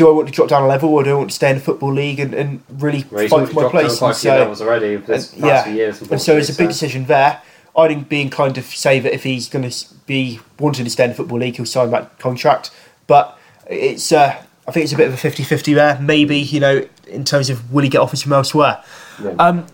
do 0.00 0.08
I 0.08 0.12
want 0.12 0.28
to 0.28 0.32
drop 0.32 0.48
down 0.48 0.62
a 0.62 0.66
level 0.66 0.88
or 0.88 1.04
do 1.04 1.10
I 1.10 1.14
want 1.14 1.28
to 1.28 1.36
stay 1.36 1.50
in 1.50 1.56
the 1.56 1.62
football 1.62 1.92
league 1.92 2.18
and, 2.20 2.32
and 2.32 2.62
really 2.70 3.04
Well, 3.10 3.28
fight 3.28 3.48
for 3.50 3.64
my 3.64 3.68
place? 3.68 4.00
And 4.00 4.16
so, 4.16 4.64
already 4.64 4.94
and- 4.94 5.32
yeah. 5.36 5.68
years. 5.68 6.00
and 6.00 6.18
so 6.18 6.38
it's 6.38 6.48
a 6.48 6.52
big 6.52 6.60
unfortunately, 6.60 6.66
decision 6.68 7.04
there. 7.04 7.42
I'd 7.76 8.08
be 8.08 8.22
inclined 8.22 8.54
to 8.54 8.62
say 8.62 8.98
that 8.98 9.12
if 9.12 9.24
he's 9.24 9.50
going 9.50 9.68
to 9.68 9.94
be 10.06 10.40
wanting 10.58 10.86
to 10.86 10.90
stay 10.90 11.04
in 11.04 11.10
the 11.10 11.16
football 11.16 11.38
league, 11.38 11.56
he'll 11.56 11.66
sign 11.66 11.90
that 11.90 12.18
contract. 12.18 12.70
But 13.06 13.38
it's, 13.66 14.10
uh, 14.10 14.42
I 14.66 14.72
think 14.72 14.84
it's 14.84 14.94
a 14.94 14.96
bit 14.96 15.08
of 15.08 15.12
a 15.12 15.28
50-50 15.28 15.74
there. 15.74 16.00
Maybe 16.00 16.38
you 16.38 16.60
know, 16.60 16.88
in 17.06 17.24
terms 17.26 17.50
of 17.50 17.70
will 17.70 17.82
he 17.84 17.90
get 17.90 18.00
offers 18.00 18.22
from 18.22 18.32
elsewhere. 18.32 18.82
Yeah. 19.22 19.32
Um, 19.38 19.66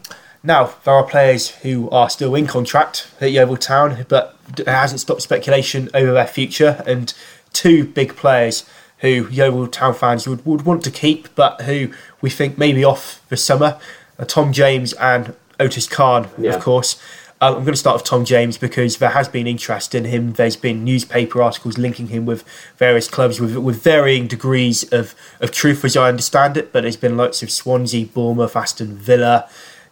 now 0.42 0.74
there 0.82 0.94
are 0.94 1.04
players 1.04 1.50
who 1.50 1.88
are 1.90 2.10
still 2.10 2.34
in 2.34 2.48
contract 2.48 3.12
at 3.20 3.30
Yeovil 3.30 3.58
Town, 3.58 4.04
but 4.08 4.36
it 4.58 4.66
hasn't 4.66 5.00
stopped 5.00 5.22
speculation 5.22 5.88
over 5.94 6.12
their 6.12 6.26
future. 6.26 6.82
And 6.84 7.14
two 7.52 7.84
big 7.84 8.16
players 8.16 8.64
who 8.98 9.28
Yeovil 9.28 9.68
Town 9.68 9.94
fans 9.94 10.26
would, 10.26 10.44
would 10.46 10.62
want 10.62 10.82
to 10.84 10.90
keep, 10.90 11.34
but 11.34 11.62
who 11.62 11.90
we 12.20 12.30
think 12.30 12.56
may 12.58 12.72
be 12.72 12.84
off 12.84 13.20
for 13.28 13.36
summer, 13.36 13.78
are 14.18 14.24
Tom 14.24 14.52
James 14.52 14.92
and 14.94 15.34
Otis 15.60 15.86
Khan, 15.86 16.28
Yeah. 16.38 16.54
of 16.54 16.62
course. 16.62 17.00
Um, 17.38 17.56
I'm 17.56 17.60
going 17.64 17.74
to 17.74 17.76
start 17.76 17.96
with 17.96 18.04
Tom 18.04 18.24
James 18.24 18.56
because 18.56 18.96
there 18.96 19.10
has 19.10 19.28
been 19.28 19.46
interest 19.46 19.94
in 19.94 20.06
him. 20.06 20.32
There's 20.32 20.56
been 20.56 20.84
newspaper 20.84 21.42
articles 21.42 21.76
linking 21.76 22.08
him 22.08 22.24
with 22.24 22.42
various 22.78 23.08
clubs 23.08 23.38
with, 23.40 23.54
with 23.56 23.82
varying 23.82 24.26
degrees 24.26 24.90
of, 24.90 25.14
of 25.40 25.50
truth, 25.50 25.84
as 25.84 25.98
I 25.98 26.08
understand 26.08 26.56
it. 26.56 26.72
But 26.72 26.82
there's 26.82 26.96
been 26.96 27.18
lots 27.18 27.42
of 27.42 27.50
Swansea, 27.50 28.06
Bournemouth, 28.06 28.56
Aston 28.56 28.96
Villa, 28.96 29.50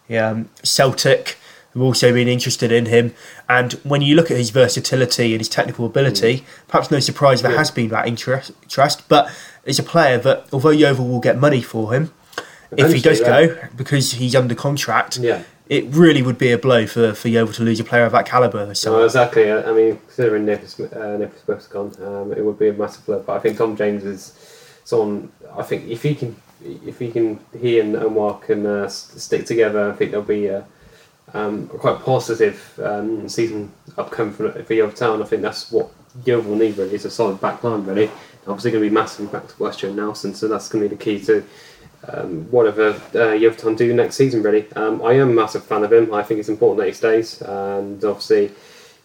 um, 0.09 0.49
Celtic 0.63 1.37
have 1.75 1.81
also 1.83 2.13
been 2.13 2.27
interested 2.27 2.71
in 2.71 2.87
him. 2.87 3.13
And 3.47 3.73
when 3.83 4.01
you 4.01 4.15
look 4.15 4.31
at 4.31 4.37
his 4.37 4.49
versatility 4.49 5.33
and 5.33 5.39
his 5.41 5.49
technical 5.49 5.85
ability, 5.85 6.43
perhaps 6.67 6.89
no 6.89 6.99
surprise 6.99 7.41
there 7.41 7.51
Yeah. 7.51 7.57
has 7.57 7.69
been 7.71 7.89
that 7.89 8.07
interest. 8.07 8.51
interest. 8.63 9.07
But 9.09 9.29
it's 9.65 9.77
a 9.79 9.83
player 9.83 10.17
that, 10.19 10.45
although 10.51 10.69
Yeovil 10.69 11.07
will 11.07 11.19
get 11.19 11.37
money 11.37 11.61
for 11.61 11.93
him, 11.93 12.11
if 12.71 12.91
he 12.93 13.01
does 13.01 13.19
Eventually, 13.21 13.47
go 13.47 13.67
because 13.75 14.13
he's 14.13 14.35
under 14.35 14.55
contract, 14.55 15.17
Yeah. 15.17 15.41
it 15.69 15.85
really 15.91 16.21
would 16.21 16.37
be 16.37 16.51
a 16.51 16.57
blow 16.57 16.85
for, 16.87 17.13
for 17.13 17.27
Yeovil 17.27 17.53
to 17.55 17.63
lose 17.63 17.79
a 17.79 17.83
player 17.83 18.05
of 18.05 18.11
that 18.13 18.25
calibre. 18.25 18.73
So 18.75 18.97
No, 18.97 19.03
exactly. 19.05 19.51
I 19.51 19.69
I 19.69 19.73
mean, 19.73 19.99
considering 20.07 20.45
Nick, 20.45 20.61
uh, 20.63 21.17
Smith's 21.43 21.67
gone, 21.67 21.91
um, 22.03 22.33
it 22.35 22.43
would 22.43 22.57
be 22.57 22.69
a 22.69 22.73
massive 22.73 23.05
blow. 23.05 23.19
But 23.25 23.33
I 23.35 23.39
think 23.39 23.57
Tom 23.57 23.75
James 23.75 24.03
is 24.03 24.33
someone. 24.83 25.29
I 25.57 25.63
think 25.63 25.87
if 25.89 26.03
he 26.03 26.15
can, 26.15 26.35
if 26.85 26.99
he 26.99 27.11
can, 27.11 27.39
he 27.59 27.79
and 27.79 27.95
Omar 27.95 28.39
can 28.39 28.65
uh, 28.65 28.87
stick 28.87 29.45
together. 29.45 29.91
I 29.91 29.93
think 29.95 30.11
there'll 30.11 30.25
be 30.25 30.47
a, 30.47 30.65
um, 31.33 31.69
a 31.73 31.77
quite 31.77 31.99
positive 32.01 32.79
um, 32.83 33.27
season 33.27 33.71
upcoming 33.97 34.33
for, 34.33 34.51
for 34.63 34.73
Yeovil 34.73 34.95
Town. 34.95 35.21
I 35.21 35.25
think 35.25 35.41
that's 35.41 35.71
what 35.71 35.89
Yeovil 36.25 36.55
need 36.55 36.77
really 36.77 36.95
is 36.95 37.05
a 37.05 37.09
solid 37.09 37.41
back 37.41 37.63
line. 37.63 37.85
Really, 37.85 38.09
obviously 38.47 38.71
going 38.71 38.83
to 38.83 38.89
be 38.89 38.93
massively 38.93 39.31
back 39.31 39.47
to 39.47 39.63
West 39.63 39.83
and 39.83 39.95
Nelson, 39.95 40.33
so 40.33 40.47
that's 40.47 40.69
going 40.69 40.83
to 40.83 40.89
be 40.89 40.95
the 40.95 41.03
key 41.03 41.19
to. 41.25 41.43
Um, 42.07 42.43
whatever 42.51 43.01
uh, 43.15 43.31
Yeovil 43.31 43.57
Town 43.57 43.75
do 43.75 43.91
next 43.91 44.15
season, 44.15 44.43
really. 44.43 44.71
Um, 44.73 45.01
I 45.01 45.13
am 45.13 45.29
a 45.29 45.33
massive 45.33 45.63
fan 45.63 45.83
of 45.83 45.91
him. 45.91 46.13
I 46.13 46.21
think 46.21 46.39
it's 46.39 46.49
important 46.49 46.77
that 46.79 46.87
he 46.87 46.93
stays, 46.93 47.41
and 47.41 48.03
obviously, 48.05 48.51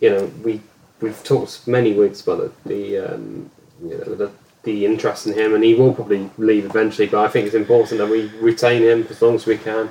you 0.00 0.11
know, 0.11 0.30
we 0.44 0.61
we've 1.00 1.22
talked 1.24 1.66
many 1.66 1.94
weeks 1.94 2.20
about 2.20 2.52
the 2.64 2.68
the, 2.68 3.14
um, 3.14 3.50
you 3.83 3.96
know, 3.96 4.14
the 4.14 4.30
the 4.62 4.85
interest 4.85 5.26
in 5.26 5.33
him, 5.33 5.54
and 5.54 5.64
he 5.64 5.74
will 5.74 5.94
probably 5.94 6.28
leave 6.37 6.66
eventually. 6.66 7.09
But 7.09 7.24
I 7.24 7.28
think 7.28 7.46
it's 7.46 7.54
important 7.54 7.98
that 7.98 8.09
we 8.09 8.26
retain 8.40 8.83
him 8.83 9.06
as 9.09 9.22
long 9.22 9.35
as 9.35 9.46
we 9.46 9.56
can, 9.56 9.88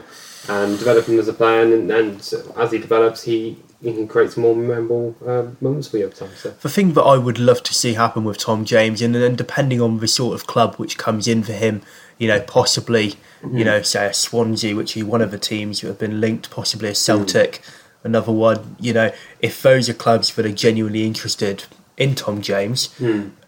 and 0.47 0.77
develop 0.77 1.05
him 1.05 1.19
as 1.19 1.27
a 1.27 1.33
player. 1.33 1.61
And, 1.61 1.91
and 1.91 2.33
as 2.57 2.71
he 2.71 2.77
develops, 2.77 3.23
he 3.23 3.57
he 3.81 3.93
can 3.93 4.07
create 4.07 4.31
some 4.31 4.43
more 4.43 4.55
memorable 4.55 5.15
uh, 5.25 5.47
moments 5.61 5.87
for 5.87 5.97
Yeovil 5.97 6.27
Town. 6.27 6.29
So. 6.35 6.49
the 6.49 6.69
thing 6.69 6.93
that 6.93 7.03
I 7.03 7.17
would 7.17 7.39
love 7.39 7.63
to 7.63 7.73
see 7.73 7.93
happen 7.93 8.25
with 8.25 8.37
Tom 8.37 8.65
James, 8.65 9.01
and 9.01 9.15
then 9.15 9.35
depending 9.35 9.79
on 9.79 9.99
the 9.99 10.07
sort 10.07 10.35
of 10.35 10.47
club 10.47 10.75
which 10.75 10.97
comes 10.97 11.27
in 11.27 11.43
for 11.43 11.53
him, 11.53 11.81
you 12.17 12.27
know, 12.27 12.41
possibly, 12.41 13.15
you 13.49 13.63
know, 13.63 13.81
say 13.81 14.07
a 14.07 14.13
Swansea, 14.13 14.75
which 14.75 14.97
is 14.97 15.05
one 15.05 15.21
of 15.21 15.31
the 15.31 15.37
teams 15.37 15.79
that 15.79 15.87
have 15.87 15.99
been 15.99 16.19
linked, 16.19 16.49
possibly 16.51 16.89
a 16.89 16.95
Celtic, 16.95 17.61
another 18.03 18.33
one. 18.33 18.75
You 18.81 18.91
know, 18.93 19.13
if 19.39 19.61
those 19.61 19.87
are 19.87 19.93
clubs 19.93 20.35
that 20.35 20.45
are 20.45 20.51
genuinely 20.51 21.07
interested 21.07 21.63
in 21.95 22.15
Tom 22.15 22.41
James, 22.41 22.89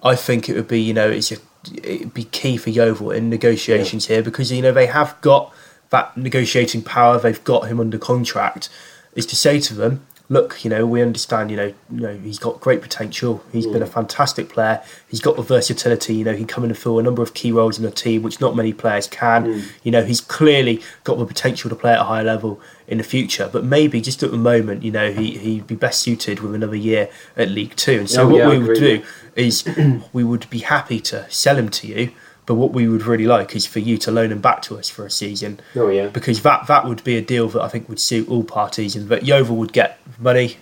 I 0.01 0.15
think 0.15 0.47
it 0.47 0.55
would 0.55 0.69
be, 0.69 0.79
you 0.79 0.93
know, 0.93 1.09
it's 1.09 1.33
a, 1.33 1.37
it'd 1.83 2.13
be 2.13 2.23
key 2.23 2.55
for 2.55 2.69
Yeovil 2.69 3.11
in 3.11 3.29
negotiations 3.29 4.07
here 4.07 4.23
because 4.23 4.49
you 4.49 4.61
know 4.61 4.71
they 4.71 4.87
have 4.87 5.19
got 5.19 5.53
that 5.91 6.17
negotiating 6.17 6.81
power. 6.81 7.19
They've 7.19 7.43
got 7.43 7.67
him 7.67 7.79
under 7.79 7.97
contract. 7.97 8.69
Is 9.13 9.25
to 9.27 9.35
say 9.35 9.59
to 9.59 9.73
them, 9.73 10.05
look, 10.31 10.63
you 10.63 10.69
know, 10.69 10.87
we 10.87 11.01
understand, 11.01 11.51
you 11.51 11.57
know, 11.57 11.73
you 11.91 11.99
know, 11.99 12.17
he's 12.19 12.39
got 12.39 12.61
great 12.61 12.81
potential. 12.81 13.43
He's 13.51 13.67
been 13.67 13.83
a 13.83 13.85
mm. 13.85 13.93
fantastic 13.93 14.47
player. 14.47 14.81
He's 15.09 15.19
got 15.19 15.35
the 15.35 15.41
versatility. 15.41 16.15
You 16.15 16.23
know, 16.23 16.31
he 16.31 16.37
can 16.37 16.47
come 16.47 16.63
in 16.63 16.69
and 16.69 16.79
fill 16.79 16.97
a 16.99 17.03
number 17.03 17.21
of 17.21 17.33
key 17.33 17.51
roles 17.51 17.77
in 17.77 17.83
the 17.83 17.91
team, 17.91 18.23
which 18.23 18.39
not 18.39 18.55
many 18.55 18.71
players 18.71 19.07
can. 19.07 19.45
Mm. 19.45 19.71
You 19.83 19.91
know, 19.91 20.05
he's 20.05 20.21
clearly 20.21 20.81
got 21.03 21.17
the 21.17 21.25
potential 21.25 21.69
to 21.69 21.75
play 21.75 21.91
at 21.91 21.99
a 21.99 22.05
high 22.05 22.21
level 22.21 22.61
in 22.87 22.97
the 22.97 23.03
future. 23.03 23.49
But 23.51 23.65
maybe 23.65 23.99
just 23.99 24.23
at 24.23 24.31
the 24.31 24.37
moment, 24.37 24.83
you 24.83 24.91
know, 24.91 25.11
he 25.11 25.37
he'd 25.37 25.67
be 25.67 25.75
best 25.75 25.99
suited 25.99 26.39
with 26.39 26.55
another 26.55 26.77
year 26.77 27.09
at 27.35 27.49
League 27.49 27.75
Two. 27.75 27.99
And 27.99 28.09
so 28.09 28.23
Oh, 28.23 28.29
what 28.29 28.37
yeah, 28.37 28.49
we 28.49 28.59
would 28.59 28.77
do 28.77 29.03
is 29.35 29.67
we 30.13 30.23
would 30.23 30.49
be 30.49 30.59
happy 30.59 31.01
to 31.01 31.29
sell 31.29 31.57
him 31.57 31.67
to 31.67 31.87
you. 31.87 32.11
But 32.47 32.55
what 32.55 32.71
we 32.73 32.87
would 32.87 33.03
really 33.03 33.27
like 33.27 33.55
is 33.55 33.65
for 33.65 33.79
you 33.79 33.97
to 33.99 34.11
loan 34.11 34.31
him 34.31 34.41
back 34.41 34.61
to 34.63 34.77
us 34.77 34.89
for 34.89 35.05
a 35.05 35.11
season 35.11 35.59
Oh 35.75 35.89
yeah. 35.89 36.07
because 36.07 36.41
that 36.41 36.67
that 36.67 36.85
would 36.85 37.03
be 37.03 37.15
a 37.15 37.21
deal 37.21 37.47
that 37.49 37.61
I 37.61 37.67
think 37.69 37.87
would 37.87 37.99
suit 37.99 38.27
all 38.29 38.43
parties, 38.43 38.95
and 38.95 39.07
that 39.09 39.23
Yeovil 39.23 39.55
would 39.57 39.73
get 39.73 39.99
money 40.19 40.57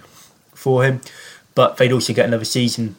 for 0.53 0.83
him, 0.83 1.01
but 1.55 1.77
they'd 1.77 1.91
also 1.93 2.13
get 2.13 2.25
another 2.25 2.45
season 2.45 2.95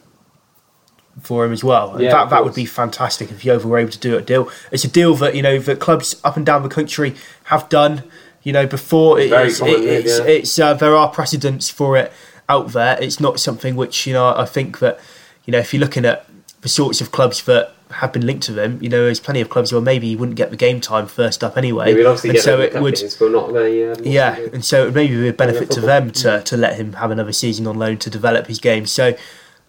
for 1.21 1.45
him 1.45 1.51
as 1.51 1.63
well. 1.63 1.91
And 1.93 2.03
Yeah, 2.03 2.11
that 2.11 2.29
that 2.31 2.43
would 2.43 2.55
be 2.55 2.65
fantastic 2.65 3.29
if 3.31 3.43
Yeovil 3.45 3.69
were 3.69 3.77
able 3.77 3.91
to 3.91 3.99
do 3.99 4.17
a 4.17 4.21
deal. 4.21 4.49
It's 4.71 4.83
a 4.83 4.87
deal 4.89 5.13
that 5.15 5.35
you 5.35 5.41
know 5.41 5.59
that 5.59 5.79
clubs 5.79 6.19
up 6.23 6.35
and 6.37 6.45
down 6.45 6.63
the 6.63 6.69
country 6.69 7.15
have 7.45 7.69
done. 7.69 8.03
You 8.43 8.53
know 8.53 8.65
before 8.65 9.19
it- 9.19 9.29
common, 9.29 9.75
it- 9.75 9.83
it's, 9.85 10.17
yeah. 10.19 10.25
it's 10.25 10.59
uh, 10.59 10.73
there 10.73 10.95
are 10.95 11.09
precedents 11.09 11.69
for 11.69 11.95
it 11.97 12.11
out 12.49 12.69
there. 12.69 12.97
It's 12.99 13.19
not 13.19 13.39
something 13.39 13.75
which 13.75 14.07
you 14.07 14.13
know 14.13 14.33
I 14.35 14.45
think 14.45 14.79
that 14.79 14.99
you 15.45 15.51
know 15.51 15.59
if 15.59 15.73
you're 15.73 15.79
looking 15.81 16.05
at 16.05 16.27
the 16.61 16.69
sorts 16.69 17.01
of 17.01 17.11
clubs 17.11 17.43
that 17.43 17.73
have 17.91 18.13
been 18.13 18.25
linked 18.25 18.43
to 18.43 18.53
them, 18.53 18.77
you 18.81 18.89
know, 18.89 19.05
there's 19.05 19.19
plenty 19.19 19.41
of 19.41 19.49
clubs 19.49 19.71
where 19.71 19.81
maybe 19.81 20.07
you 20.07 20.17
wouldn't 20.17 20.37
get 20.37 20.49
the 20.49 20.57
game 20.57 20.81
time 20.81 21.07
first 21.07 21.43
up 21.43 21.57
anyway. 21.57 21.93
Yeah, 21.93 22.09
and 22.09 22.39
so 22.39 22.59
it 22.59 22.73
would 22.81 22.95
captains, 22.95 23.15
but 23.15 23.31
not 23.31 23.53
the 23.53 24.01
yeah, 24.03 24.37
and 24.53 24.63
so 24.63 24.83
it 24.83 24.85
would 24.85 24.95
maybe 24.95 25.15
be 25.15 25.27
a 25.27 25.33
benefit 25.33 25.71
to 25.71 25.81
them 25.81 26.11
to, 26.11 26.41
to 26.41 26.57
let 26.57 26.77
him 26.77 26.93
have 26.93 27.11
another 27.11 27.33
season 27.33 27.67
on 27.67 27.77
loan 27.77 27.97
to 27.97 28.09
develop 28.09 28.47
his 28.47 28.59
game. 28.59 28.85
So 28.85 29.15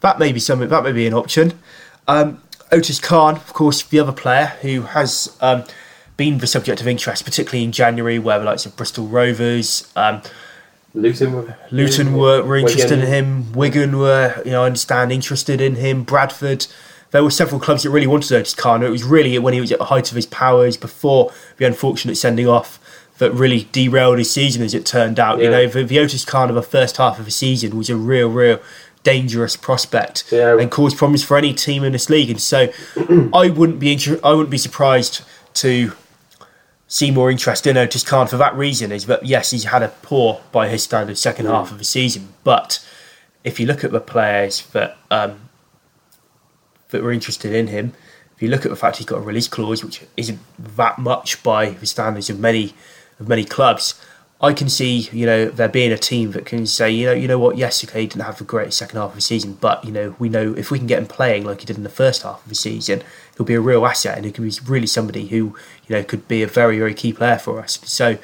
that 0.00 0.18
may 0.18 0.32
be 0.32 0.40
something 0.40 0.68
that 0.68 0.82
may 0.84 0.92
be 0.92 1.06
an 1.06 1.14
option. 1.14 1.58
Um, 2.08 2.42
Otis 2.70 2.98
Khan, 2.98 3.36
of 3.36 3.52
course, 3.52 3.82
the 3.82 4.00
other 4.00 4.12
player 4.12 4.46
who 4.62 4.82
has 4.82 5.36
um, 5.40 5.64
been 6.16 6.38
the 6.38 6.46
subject 6.46 6.80
of 6.80 6.88
interest, 6.88 7.24
particularly 7.24 7.64
in 7.64 7.72
January, 7.72 8.18
where 8.18 8.38
the 8.38 8.44
likes 8.44 8.64
of 8.66 8.76
Bristol 8.76 9.06
Rovers, 9.06 9.92
um, 9.94 10.22
Luton 10.94 11.32
were 11.32 11.56
Luton 11.70 12.12
were, 12.14 12.42
were 12.42 12.56
interested 12.56 12.98
Wigan. 12.98 13.06
in 13.06 13.24
him. 13.24 13.52
Wigan 13.52 13.98
were, 13.98 14.42
you 14.44 14.50
know, 14.50 14.62
I 14.62 14.66
understand, 14.66 15.12
interested 15.12 15.60
in 15.60 15.76
him. 15.76 16.04
Bradford. 16.04 16.66
There 17.12 17.22
were 17.22 17.30
several 17.30 17.60
clubs 17.60 17.84
that 17.84 17.90
really 17.90 18.06
wanted 18.06 18.32
Otis 18.32 18.54
Khan. 18.54 18.82
It 18.82 18.88
was 18.90 19.04
really 19.04 19.38
when 19.38 19.54
he 19.54 19.60
was 19.60 19.70
at 19.70 19.78
the 19.78 19.86
height 19.86 20.10
of 20.10 20.16
his 20.16 20.26
powers 20.26 20.76
before 20.76 21.32
the 21.58 21.66
unfortunate 21.66 22.16
sending 22.16 22.48
off 22.48 22.78
that 23.18 23.30
really 23.32 23.68
derailed 23.70 24.18
his 24.18 24.30
season, 24.30 24.62
as 24.62 24.74
it 24.74 24.84
turned 24.84 25.20
out. 25.20 25.38
You 25.40 25.50
know, 25.50 25.66
the, 25.68 25.84
the 25.84 25.98
Otis 26.00 26.26
of 26.34 26.54
the 26.54 26.62
first 26.62 26.96
half 26.96 27.18
of 27.18 27.24
the 27.24 27.30
season 27.30 27.76
was 27.76 27.88
a 27.90 27.96
real, 27.96 28.28
real 28.28 28.58
dangerous 29.04 29.56
prospect 29.56 30.24
Yeah. 30.30 30.58
and 30.58 30.70
caused 30.70 30.96
problems 30.96 31.22
for 31.22 31.36
any 31.36 31.52
team 31.54 31.84
in 31.84 31.92
this 31.92 32.08
league. 32.08 32.30
And 32.30 32.40
so, 32.40 32.72
I 33.34 33.50
wouldn't 33.50 33.78
be 33.78 33.92
inter- 33.92 34.20
I 34.24 34.32
wouldn't 34.32 34.50
be 34.50 34.58
surprised 34.58 35.22
to 35.54 35.92
see 36.88 37.10
more 37.10 37.30
interest 37.30 37.66
in 37.66 37.76
Otis 37.76 38.04
Khan 38.04 38.26
for 38.26 38.36
that 38.36 38.54
reason 38.56 38.92
is 38.92 39.06
that 39.06 39.24
yes, 39.24 39.50
he's 39.50 39.64
had 39.64 39.82
a 39.82 39.88
poor 39.88 40.40
by 40.52 40.68
his 40.68 40.82
standards 40.82 41.20
second 41.20 41.46
half 41.46 41.70
of 41.72 41.78
the 41.78 41.84
season, 41.84 42.34
but 42.44 42.86
if 43.44 43.58
you 43.58 43.66
look 43.66 43.82
at 43.82 43.92
the 43.92 44.00
players 44.00 44.66
that 44.68 44.96
um, 45.10 45.40
that 46.92 47.02
were 47.02 47.12
interested 47.12 47.52
in 47.52 47.66
him, 47.66 47.92
if 48.36 48.42
you 48.42 48.48
look 48.48 48.64
at 48.64 48.70
the 48.70 48.76
fact 48.76 48.98
he's 48.98 49.06
got 49.06 49.18
a 49.18 49.22
release 49.22 49.48
clause 49.48 49.84
which 49.84 50.02
isn't 50.16 50.38
that 50.58 50.98
much 50.98 51.42
by 51.42 51.70
the 51.70 51.86
standards 51.86 52.30
of 52.30 52.38
many 52.38 52.74
of 53.18 53.28
many 53.28 53.44
clubs, 53.44 54.00
I 54.40 54.52
can 54.52 54.68
see 54.68 55.08
you 55.12 55.26
know 55.26 55.46
there 55.46 55.68
being 55.68 55.92
a 55.92 55.98
team 55.98 56.32
that 56.32 56.46
can 56.46 56.66
say 56.66 56.90
you 56.90 57.06
know 57.06 57.12
you 57.12 57.28
know 57.28 57.38
what 57.38 57.56
yes 57.56 57.84
okay 57.84 58.02
he 58.02 58.06
didn't 58.08 58.24
have 58.24 58.38
the 58.38 58.44
greatest 58.44 58.78
second 58.78 58.98
half 58.98 59.10
of 59.10 59.14
the 59.14 59.20
season, 59.20 59.58
but 59.60 59.84
you 59.84 59.92
know 59.92 60.16
we 60.18 60.28
know 60.28 60.54
if 60.54 60.70
we 60.70 60.78
can 60.78 60.86
get 60.86 60.98
him 60.98 61.06
playing 61.06 61.44
like 61.44 61.60
he 61.60 61.66
did 61.66 61.76
in 61.76 61.84
the 61.84 61.88
first 61.88 62.22
half 62.22 62.42
of 62.42 62.48
the 62.48 62.54
season, 62.54 63.02
he'll 63.36 63.46
be 63.46 63.54
a 63.54 63.60
real 63.60 63.86
asset 63.86 64.16
and 64.16 64.24
he 64.24 64.32
can 64.32 64.44
be 64.44 64.52
really 64.66 64.86
somebody 64.86 65.28
who 65.28 65.56
you 65.86 65.96
know 65.96 66.02
could 66.02 66.26
be 66.26 66.42
a 66.42 66.46
very 66.46 66.78
very 66.78 66.94
key 66.94 67.12
player 67.12 67.38
for 67.38 67.60
us. 67.60 67.78
So 67.84 68.18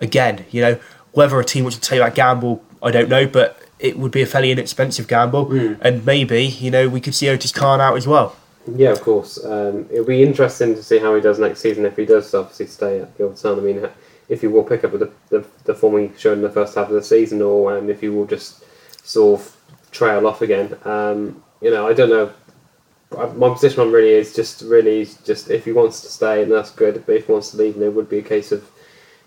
again, 0.00 0.46
you 0.50 0.60
know 0.60 0.80
whether 1.14 1.38
a 1.38 1.44
team 1.44 1.64
wants 1.64 1.78
to 1.78 1.88
take 1.88 2.00
that 2.00 2.14
gamble, 2.14 2.62
I 2.82 2.90
don't 2.90 3.08
know, 3.08 3.26
but 3.26 3.63
it 3.78 3.98
would 3.98 4.12
be 4.12 4.22
a 4.22 4.26
fairly 4.26 4.50
inexpensive 4.50 5.08
gamble, 5.08 5.52
and 5.80 6.04
maybe 6.04 6.44
you 6.44 6.70
know 6.70 6.88
we 6.88 7.00
could 7.00 7.14
see 7.14 7.28
Otis 7.28 7.52
Khan 7.52 7.80
out 7.80 7.96
as 7.96 8.06
well. 8.06 8.36
Yeah, 8.74 8.92
of 8.92 9.02
course. 9.02 9.44
Um, 9.44 9.86
it'll 9.90 10.06
be 10.06 10.22
interesting 10.22 10.74
to 10.74 10.82
see 10.82 10.98
how 10.98 11.14
he 11.14 11.20
does 11.20 11.38
next 11.38 11.60
season 11.60 11.84
if 11.84 11.96
he 11.96 12.06
does 12.06 12.32
obviously 12.32 12.66
stay 12.66 13.00
at 13.00 13.16
the 13.16 13.24
old 13.24 13.36
Town. 13.36 13.58
I 13.58 13.62
mean, 13.62 13.88
if 14.28 14.40
he 14.40 14.46
will 14.46 14.64
pick 14.64 14.84
up 14.84 14.92
with 14.92 15.02
the, 15.02 15.12
the, 15.28 15.46
the 15.64 15.74
form 15.74 16.00
he 16.00 16.10
showed 16.16 16.38
in 16.38 16.42
the 16.42 16.50
first 16.50 16.74
half 16.74 16.88
of 16.88 16.94
the 16.94 17.02
season, 17.02 17.42
or 17.42 17.76
um, 17.76 17.90
if 17.90 18.00
he 18.00 18.08
will 18.08 18.26
just 18.26 18.64
sort 19.06 19.40
of 19.40 19.56
trail 19.90 20.26
off 20.26 20.40
again. 20.40 20.78
Um, 20.84 21.42
you 21.60 21.70
know, 21.70 21.86
I 21.86 21.92
don't 21.92 22.10
know 22.10 22.32
my 23.36 23.52
position 23.52 23.80
on 23.80 23.92
really 23.92 24.10
is 24.10 24.34
just 24.34 24.62
really 24.62 25.06
just 25.24 25.50
if 25.50 25.64
he 25.64 25.72
wants 25.72 26.00
to 26.02 26.08
stay, 26.08 26.42
and 26.42 26.50
that's 26.50 26.70
good. 26.70 27.04
But 27.06 27.16
if 27.16 27.26
he 27.26 27.32
wants 27.32 27.50
to 27.50 27.56
leave, 27.56 27.74
then 27.74 27.84
it 27.84 27.94
would 27.94 28.08
be 28.08 28.18
a 28.18 28.22
case 28.22 28.52
of 28.52 28.68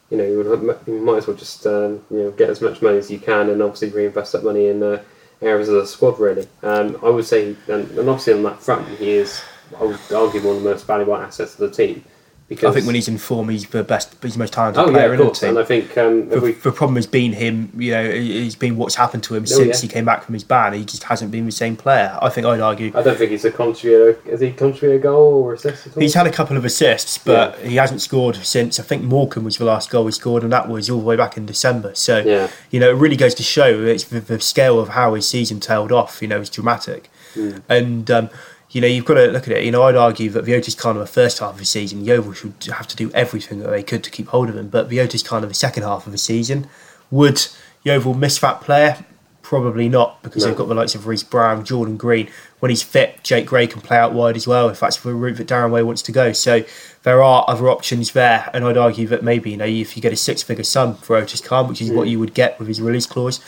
you 0.10 0.17
know 0.17 0.24
you, 0.24 0.38
would, 0.38 0.80
you 0.88 1.00
might 1.02 1.17
as 1.17 1.28
well 1.28 1.36
just 1.36 1.65
um, 1.67 2.04
you 2.10 2.24
know 2.24 2.32
get 2.32 2.50
as 2.50 2.62
much 2.62 2.82
money 2.82 2.98
as 2.98 3.12
you 3.12 3.20
can 3.20 3.50
and 3.50 3.62
obviously 3.62 3.89
reinvest 3.89 4.32
that 4.32 4.43
money 4.43 4.67
in 4.67 4.82
uh, 4.82 5.02
areas 5.41 5.70
of 5.70 5.76
the 5.76 5.88
squad. 5.88 6.20
Really, 6.20 6.48
um, 6.63 6.98
I 7.04 7.10
would 7.10 7.26
say, 7.26 7.56
and, 7.67 7.89
and 7.91 8.10
obviously 8.10 8.34
on 8.34 8.43
that 8.43 8.62
front, 8.62 8.88
he 8.98 9.12
is 9.12 9.41
I 9.80 9.84
would 9.84 10.00
argue 10.13 10.41
one 10.41 10.58
of 10.58 10.63
the 10.63 10.70
most 10.70 10.86
valuable 10.86 11.15
assets 11.15 11.54
of 11.54 11.60
the 11.60 11.72
team. 11.72 12.04
Because 12.48 12.72
I 12.72 12.74
think 12.76 12.86
when 12.86 12.96
he's 12.96 13.10
in 13.10 13.18
form, 13.18 13.50
he's 13.50 13.66
the 13.68 13.84
best, 13.84 14.16
he's 14.22 14.34
the 14.34 14.40
most 14.40 14.54
talented 14.54 14.82
oh, 14.82 14.90
player 14.90 15.08
yeah, 15.08 15.14
of 15.14 15.20
course. 15.20 15.44
And 15.44 15.60
I 15.60 15.66
think 15.66 15.98
um, 15.98 16.30
the, 16.30 16.40
the, 16.64 16.72
problem 16.72 16.96
has 16.96 17.06
been 17.06 17.34
him. 17.34 17.70
You 17.78 17.92
know, 17.92 18.02
it's 18.02 18.56
been 18.56 18.78
what's 18.78 18.96
happened 18.96 19.24
to 19.24 19.36
him 19.36 19.44
oh, 19.44 19.46
since 19.46 19.84
yeah. 19.84 19.88
he 19.88 19.94
came 19.94 20.06
back 20.06 20.24
from 20.24 20.34
his 20.34 20.46
ban. 20.46 20.72
He 20.72 20.86
just 20.86 21.04
hasn't 21.04 21.30
been 21.30 21.46
the 21.46 21.52
same 21.52 21.76
player. 21.76 22.18
I 22.22 22.30
think 22.30 22.48
I'd 22.48 22.62
argue. 22.62 22.94
I 22.96 23.04
don't 23.04 23.18
think 23.18 23.32
he's 23.32 23.44
a 23.44 23.52
contributor. 23.52 24.18
Has 24.32 24.40
he 24.40 24.54
contributed 24.54 25.02
a 25.02 25.04
goal 25.04 25.44
or 25.44 25.56
assist 25.56 25.94
He's 25.96 26.14
had 26.14 26.26
a 26.26 26.32
couple 26.32 26.56
of 26.56 26.64
assists, 26.64 27.18
but 27.18 27.60
yeah. 27.60 27.68
he 27.68 27.76
hasn't 27.76 28.02
scored 28.02 28.38
since. 28.38 28.80
I 28.80 28.84
think 28.84 29.04
Morecambe 29.04 29.44
was 29.44 29.58
the 29.58 29.66
last 29.66 29.90
goal 29.90 30.06
he 30.06 30.14
scored, 30.14 30.44
and 30.44 30.54
that 30.54 30.70
was 30.70 30.90
all 30.90 31.00
the 31.00 31.06
way 31.06 31.18
back 31.18 31.36
in 31.36 31.46
December. 31.46 31.96
So 31.96 32.20
yeah. 32.20 32.50
you 32.72 32.80
know, 32.80 32.92
it 32.92 32.96
really 32.96 33.18
goes 33.18 33.36
to 33.36 33.44
show 33.44 33.84
it's 33.84 34.06
the, 34.06 34.22
the 34.22 34.40
scale 34.40 34.80
of 34.80 34.90
how 34.90 35.16
his 35.16 35.28
season 35.28 35.60
tailed 35.60 35.92
off. 35.92 36.22
You 36.22 36.30
know, 36.30 36.40
is 36.40 36.50
dramatic, 36.50 37.10
mm. 37.34 37.62
and. 37.68 38.10
Um, 38.10 38.30
you 38.72 38.82
know, 38.82 38.88
you've 38.88 39.06
got 39.06 39.16
to 39.16 39.28
look 39.28 39.48
at 39.48 39.54
it. 39.58 39.64
You 39.64 39.72
know, 39.72 39.84
I'd 39.84 39.96
argue 39.96 40.30
that 40.32 40.46
Vioti's 40.46 40.76
kind 40.76 40.98
of 40.98 41.02
the 41.02 41.12
first 41.12 41.40
half 41.40 41.54
of 41.54 41.60
the 41.60 41.66
season, 41.66 42.04
Yeovil 42.04 42.34
should 42.34 42.54
have 42.66 42.88
to 42.88 42.96
do 42.96 43.10
everything 43.12 43.60
that 43.60 43.70
they 43.70 43.84
could 43.84 44.04
to 44.04 44.12
keep 44.12 44.28
hold 44.28 44.50
of 44.50 44.58
him. 44.58 44.68
But 44.68 44.90
Vioti's 44.90 45.24
kind 45.24 45.44
of 45.44 45.50
the 45.50 45.56
second 45.56 45.84
half 45.84 46.06
of 46.06 46.12
the 46.12 46.18
season. 46.18 46.68
Would 47.10 47.48
Yeovil 47.84 48.14
miss 48.14 48.40
that 48.40 48.62
player? 48.62 49.06
Probably 49.42 49.88
not, 49.88 50.22
because 50.22 50.44
no. 50.44 50.50
they've 50.50 50.58
got 50.58 50.68
the 50.68 50.76
likes 50.76 50.94
of 50.94 51.08
Rhys 51.08 51.24
Browne, 51.24 51.64
Jordan 51.64 51.96
Green. 51.96 52.30
When 52.60 52.70
he's 52.70 52.84
fit, 52.84 53.24
Jake 53.24 53.46
Gray 53.46 53.66
can 53.66 53.80
play 53.80 53.96
out 53.96 54.12
wide 54.12 54.36
as 54.36 54.46
well, 54.46 54.68
if 54.68 54.82
that's 54.82 54.98
the 54.98 55.14
route 55.14 55.38
that 55.38 55.48
Darren 55.48 55.72
Way 55.72 55.84
wants 55.84 56.02
to 56.02 56.12
go. 56.12 56.34
So 56.34 56.66
there 57.04 57.24
are 57.24 57.46
other 57.48 57.70
options 57.70 58.12
there, 58.12 58.50
and 58.54 58.66
I'd 58.66 58.76
argue 58.76 59.08
that 59.08 59.24
maybe, 59.24 59.52
you 59.52 59.58
know, 59.58 59.66
if 59.66 59.96
you 59.96 60.02
get 60.02 60.12
a 60.12 60.18
six-figure 60.18 60.66
sum 60.66 60.96
for 60.96 61.16
Otis 61.16 61.40
Khan, 61.40 61.70
which 61.70 61.82
is 61.82 61.90
mm. 61.90 61.96
what 61.96 62.10
you 62.10 62.20
would 62.20 62.34
get 62.34 62.60
with 62.60 62.68
his 62.68 62.82
release 62.82 63.06
clause, 63.06 63.40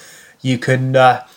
you 0.41 0.57
can 0.57 0.95
uh, 0.95 1.27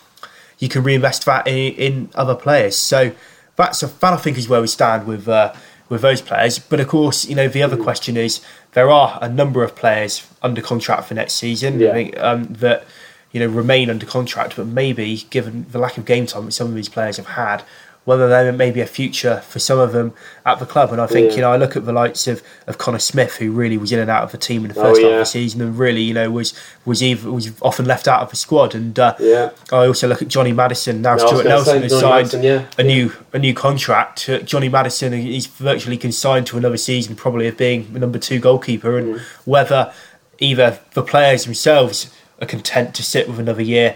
you 0.59 0.69
can 0.69 0.81
reinvest 0.83 1.25
that 1.25 1.45
in, 1.45 1.73
in 1.73 2.09
other 2.15 2.35
players. 2.35 2.77
So 2.77 3.11
that's 3.55 3.83
a, 3.83 3.87
that 3.87 4.13
I 4.13 4.17
think 4.17 4.37
is 4.37 4.49
where 4.49 4.61
we 4.61 4.67
stand 4.67 5.07
with 5.07 5.27
uh, 5.27 5.53
with 5.89 6.01
those 6.01 6.21
players. 6.21 6.59
But 6.59 6.79
of 6.79 6.87
course, 6.87 7.25
you 7.25 7.35
know 7.35 7.47
the 7.47 7.63
other 7.63 7.77
mm. 7.77 7.83
question 7.83 8.17
is 8.17 8.41
there 8.73 8.89
are 8.89 9.19
a 9.21 9.29
number 9.29 9.63
of 9.63 9.75
players 9.75 10.27
under 10.41 10.61
contract 10.61 11.07
for 11.07 11.13
next 11.13 11.33
season. 11.33 11.79
Yeah. 11.79 11.89
I 11.89 11.93
think 11.93 12.19
um, 12.19 12.45
that 12.45 12.85
you 13.31 13.39
know 13.39 13.47
remain 13.47 13.89
under 13.89 14.05
contract, 14.05 14.55
but 14.55 14.67
maybe 14.67 15.25
given 15.29 15.65
the 15.71 15.79
lack 15.79 15.97
of 15.97 16.05
game 16.05 16.25
time 16.25 16.45
that 16.45 16.51
some 16.51 16.67
of 16.67 16.75
these 16.75 16.89
players 16.89 17.17
have 17.17 17.27
had, 17.27 17.63
whether 18.05 18.27
there 18.27 18.51
may 18.51 18.69
be 18.69 18.81
a 18.81 18.85
future 18.85 19.37
for 19.41 19.59
some 19.59 19.79
of 19.79 19.93
them 19.93 20.13
at 20.45 20.59
the 20.59 20.65
club. 20.65 20.91
And 20.91 20.99
I 20.99 21.07
think, 21.07 21.29
yeah. 21.29 21.35
you 21.35 21.41
know, 21.41 21.51
I 21.51 21.57
look 21.57 21.77
at 21.77 21.85
the 21.85 21.93
likes 21.93 22.27
of, 22.27 22.43
of 22.67 22.77
Connor 22.77 22.99
Smith, 22.99 23.37
who 23.37 23.51
really 23.51 23.77
was 23.77 23.91
in 23.93 23.99
and 23.99 24.09
out 24.09 24.23
of 24.23 24.31
the 24.31 24.37
team 24.37 24.63
in 24.63 24.67
the 24.67 24.73
first 24.73 24.99
oh, 24.99 25.03
yeah. 25.03 25.07
half 25.07 25.13
of 25.13 25.19
the 25.19 25.25
season 25.25 25.61
and 25.61 25.77
really, 25.77 26.01
you 26.01 26.13
know, 26.13 26.29
was 26.29 26.53
was 26.83 27.01
even, 27.01 27.33
was 27.33 27.51
often 27.61 27.85
left 27.85 28.07
out 28.07 28.21
of 28.21 28.29
the 28.29 28.35
squad. 28.35 28.75
And 28.75 28.97
uh, 28.99 29.15
yeah. 29.19 29.51
I 29.71 29.85
also 29.85 30.07
look 30.07 30.21
at 30.21 30.27
Johnny 30.27 30.51
Maddison. 30.51 31.01
Now 31.01 31.15
no, 31.15 31.27
Stuart 31.27 31.45
Nelson 31.45 31.81
has 31.81 31.97
signed 31.97 32.33
Maddison, 32.33 32.41
a 32.77 32.83
new 32.83 33.13
a 33.31 33.39
new 33.39 33.53
contract. 33.53 34.27
Uh, 34.27 34.39
Johnny 34.39 34.67
Maddison 34.67 35.13
is 35.13 35.45
virtually 35.45 35.97
consigned 35.97 36.45
to 36.47 36.57
another 36.57 36.77
season, 36.77 37.15
probably 37.15 37.47
of 37.47 37.57
being 37.57 37.93
the 37.93 37.99
number 37.99 38.19
two 38.19 38.39
goalkeeper. 38.39 38.97
And 38.97 39.15
mm. 39.15 39.21
whether 39.45 39.93
either 40.39 40.79
the 40.93 41.03
players 41.03 41.45
themselves 41.45 42.13
are 42.41 42.47
content 42.47 42.93
to 42.95 43.03
sit 43.03 43.29
with 43.29 43.39
another 43.39 43.61
year, 43.61 43.95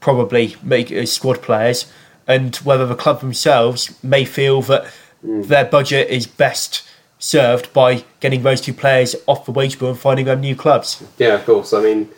probably 0.00 0.56
make 0.62 0.92
as 0.92 1.10
squad 1.10 1.40
players 1.40 1.90
and 2.26 2.56
whether 2.56 2.86
the 2.86 2.94
club 2.94 3.20
themselves 3.20 4.02
may 4.02 4.24
feel 4.24 4.62
that 4.62 4.92
mm. 5.24 5.46
their 5.46 5.64
budget 5.64 6.08
is 6.10 6.26
best 6.26 6.82
served 7.18 7.72
by 7.72 8.04
getting 8.20 8.42
those 8.42 8.60
two 8.60 8.74
players 8.74 9.16
off 9.26 9.46
the 9.46 9.52
wage 9.52 9.78
bill 9.78 9.90
and 9.90 9.98
finding 9.98 10.26
them 10.26 10.40
new 10.40 10.56
clubs. 10.56 11.02
Yeah, 11.18 11.34
of 11.34 11.44
course. 11.44 11.72
I 11.72 11.82
mean, 11.82 12.08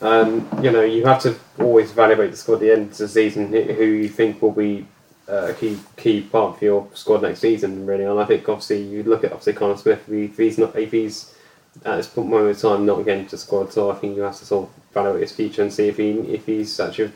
um, 0.00 0.48
you 0.62 0.70
know, 0.70 0.82
you 0.82 1.04
have 1.04 1.20
to 1.22 1.36
always 1.58 1.90
evaluate 1.90 2.30
the 2.30 2.36
squad 2.36 2.54
at 2.54 2.60
the 2.60 2.72
end 2.72 2.90
of 2.90 2.98
the 2.98 3.08
season 3.08 3.52
who 3.52 3.84
you 3.84 4.08
think 4.08 4.40
will 4.40 4.52
be 4.52 4.86
uh, 5.28 5.48
a 5.50 5.54
key 5.54 5.78
key 5.96 6.22
part 6.22 6.58
for 6.58 6.64
your 6.64 6.88
squad 6.94 7.22
next 7.22 7.40
season, 7.40 7.86
really. 7.86 8.04
And 8.04 8.18
I 8.18 8.24
think 8.24 8.48
obviously 8.48 8.82
you 8.82 9.02
look 9.02 9.24
at 9.24 9.32
obviously 9.32 9.52
Connor 9.52 9.76
Smith 9.76 10.08
if 10.08 10.36
he's 10.36 10.58
not 10.58 10.76
if 10.76 10.90
he's 10.90 11.34
at 11.84 11.96
this 11.96 12.16
moment 12.16 12.56
in 12.56 12.56
time 12.56 12.86
not 12.86 13.04
getting 13.04 13.26
to 13.26 13.38
squad, 13.38 13.72
so 13.72 13.90
I 13.90 13.94
think 13.94 14.16
you 14.16 14.22
have 14.22 14.36
to 14.38 14.44
sort 14.44 14.68
of 14.68 14.74
evaluate 14.90 15.22
his 15.22 15.32
future 15.32 15.62
and 15.62 15.72
see 15.72 15.88
if 15.88 15.98
he 15.98 16.10
if 16.10 16.46
he's 16.46 16.80
actually 16.80 17.12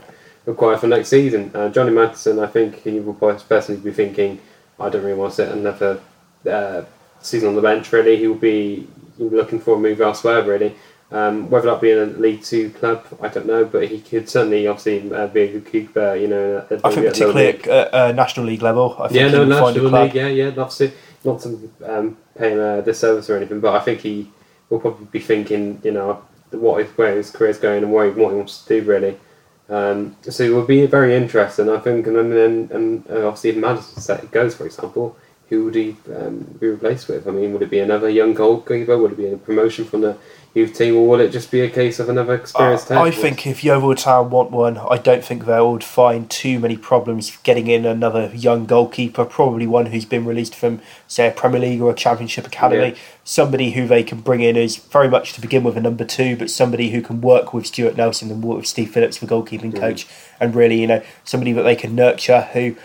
required 0.47 0.81
for 0.81 0.87
next 0.87 1.09
season. 1.09 1.51
Uh, 1.55 1.69
Johnny 1.69 1.91
Maddison, 1.91 2.39
I 2.39 2.47
think 2.47 2.83
he 2.83 3.01
will 3.01 3.15
personally 3.15 3.81
be 3.81 3.93
thinking, 3.93 4.41
I 4.79 4.89
don't 4.89 5.03
really 5.03 5.19
want 5.19 5.33
to 5.33 5.37
sit 5.37 5.49
another 5.53 6.01
uh, 6.49 6.83
season 7.21 7.49
on 7.49 7.57
the 7.57 7.63
bench. 7.63 7.91
Really, 7.93 8.17
he 8.17 8.27
will 8.27 8.35
be 8.35 8.87
looking 9.19 9.61
for 9.61 9.77
a 9.77 9.79
move 9.79 10.01
elsewhere. 10.01 10.43
Really, 10.43 10.75
um, 11.11 11.49
whether 11.49 11.71
that 11.71 11.81
be 11.81 11.91
in 11.91 11.99
a 11.99 12.07
League 12.07 12.43
Two 12.43 12.71
club, 12.71 13.07
I 13.21 13.29
don't 13.29 13.47
know, 13.47 13.65
but 13.65 13.89
he 13.89 14.01
could 14.01 14.29
certainly 14.29 14.67
obviously 14.67 15.13
uh, 15.15 15.29
be 15.29 15.43
a 15.43 15.53
good 15.53 15.71
keeper. 15.71 16.17
You 16.17 16.29
know, 16.29 16.59
I 16.59 16.91
think 16.91 17.07
particularly 17.07 17.49
at 17.49 17.95
uh, 17.95 18.13
National 18.13 18.47
League 18.47 18.63
level. 18.63 18.97
I 18.99 19.09
think 19.09 19.21
yeah, 19.21 19.29
no, 19.29 19.45
National 19.45 20.03
League, 20.03 20.15
yeah, 20.15 20.29
yeah, 20.29 20.49
obviously 20.49 20.93
not 21.25 21.41
to 21.41 21.71
um, 21.85 22.17
pay 22.37 22.53
him 22.53 22.61
a 22.61 22.83
disservice 22.83 23.31
or 23.31 23.37
anything, 23.37 23.61
but 23.61 23.75
I 23.75 23.81
think 23.81 24.01
he 24.01 24.31
will 24.69 24.81
probably 24.81 25.07
be 25.07 25.21
thinking, 25.21 25.81
you 25.83 25.93
know, 25.93 26.23
what 26.51 26.83
is 26.83 26.91
where 26.99 27.17
his 27.17 27.31
career's 27.31 27.59
going 27.59 27.83
and 27.83 27.93
what 27.93 28.07
he, 28.07 28.11
what 28.13 28.31
he 28.31 28.37
wants 28.37 28.63
to 28.65 28.81
do 28.81 28.87
really. 28.87 29.19
Um, 29.68 30.16
so 30.22 30.44
it 30.44 30.55
would 30.55 30.66
be 30.66 30.87
very 30.87 31.14
interesting, 31.14 31.70
I 31.70 31.79
think. 31.79 32.07
And 32.07 32.16
then, 32.16 32.68
and, 32.72 33.11
uh, 33.11 33.27
obviously, 33.27 33.50
if 33.50 33.57
Maddison 33.57 34.29
goes, 34.31 34.55
for 34.55 34.66
example, 34.66 35.16
who 35.48 35.64
would 35.64 35.74
he 35.74 35.96
um, 36.14 36.57
be 36.59 36.68
replaced 36.68 37.09
with? 37.09 37.27
I 37.29 37.31
mean, 37.31 37.53
would 37.53 37.62
it 37.62 37.70
be 37.70 37.81
another 37.81 38.09
young 38.09 38.35
goalkeeper? 38.35 38.96
Would 38.98 39.12
it 39.12 39.18
be 39.18 39.29
a 39.29 39.37
promotion 39.37 39.85
from 39.85 40.03
the 40.03 40.16
youth 40.55 40.73
team, 40.73 40.97
or 40.97 41.07
will 41.07 41.21
it 41.21 41.31
just 41.31 41.51
be 41.51 41.61
a 41.62 41.69
case 41.69 41.99
of 41.99 42.09
another 42.09 42.35
experienced 42.35 42.90
uh, 42.90 43.03
I 43.03 43.11
think 43.11 43.45
if 43.45 43.64
Yeovil 43.64 43.97
Town 43.97 44.31
want 44.31 44.53
one, 44.53 44.79
I 44.79 44.99
don't 44.99 45.25
think 45.25 45.47
they 45.47 45.61
would 45.61 45.83
find 45.83 46.31
too 46.31 46.61
many 46.61 46.77
problems 46.77 47.37
getting 47.43 47.67
in 47.67 47.85
another 47.85 48.31
young 48.33 48.64
goalkeeper, 48.64 49.25
probably 49.25 49.67
one 49.67 49.87
who's 49.87 50.05
been 50.05 50.25
released 50.25 50.55
from, 50.55 50.81
say, 51.09 51.27
a 51.27 51.33
Premier 51.33 51.61
League 51.61 51.81
or 51.81 51.90
a 51.90 51.95
Championship 51.95 52.47
academy. 52.47 52.90
Yeah. 52.90 52.99
Somebody 53.25 53.73
who 53.73 53.88
they 53.88 54.05
can 54.05 54.21
bring 54.21 54.43
in 54.43 54.57
is 54.57 54.77
very 54.77 55.09
much 55.09 55.33
to 55.33 55.40
begin 55.40 55.64
with 55.64 55.77
a 55.77 55.81
number 55.81 56.05
two, 56.05 56.37
but 56.37 56.51
somebody 56.51 56.90
who 56.90 57.03
can 57.03 57.21
work 57.21 57.53
with 57.53 57.67
Stuart 57.67 57.97
Nelson 57.97 58.31
and 58.31 58.43
work 58.43 58.59
with 58.59 58.67
Steve 58.67 58.93
Phillips, 58.93 59.19
the 59.19 59.27
goalkeeping 59.27 59.73
mm. 59.73 59.81
coach, 59.81 60.07
and 60.38 60.55
really, 60.55 60.81
you 60.81 60.87
know, 60.87 61.03
somebody 61.25 61.53
that 61.53 61.62
they 61.62 61.77
can 61.77 61.97
nurture 61.97 62.43
who 62.53 62.77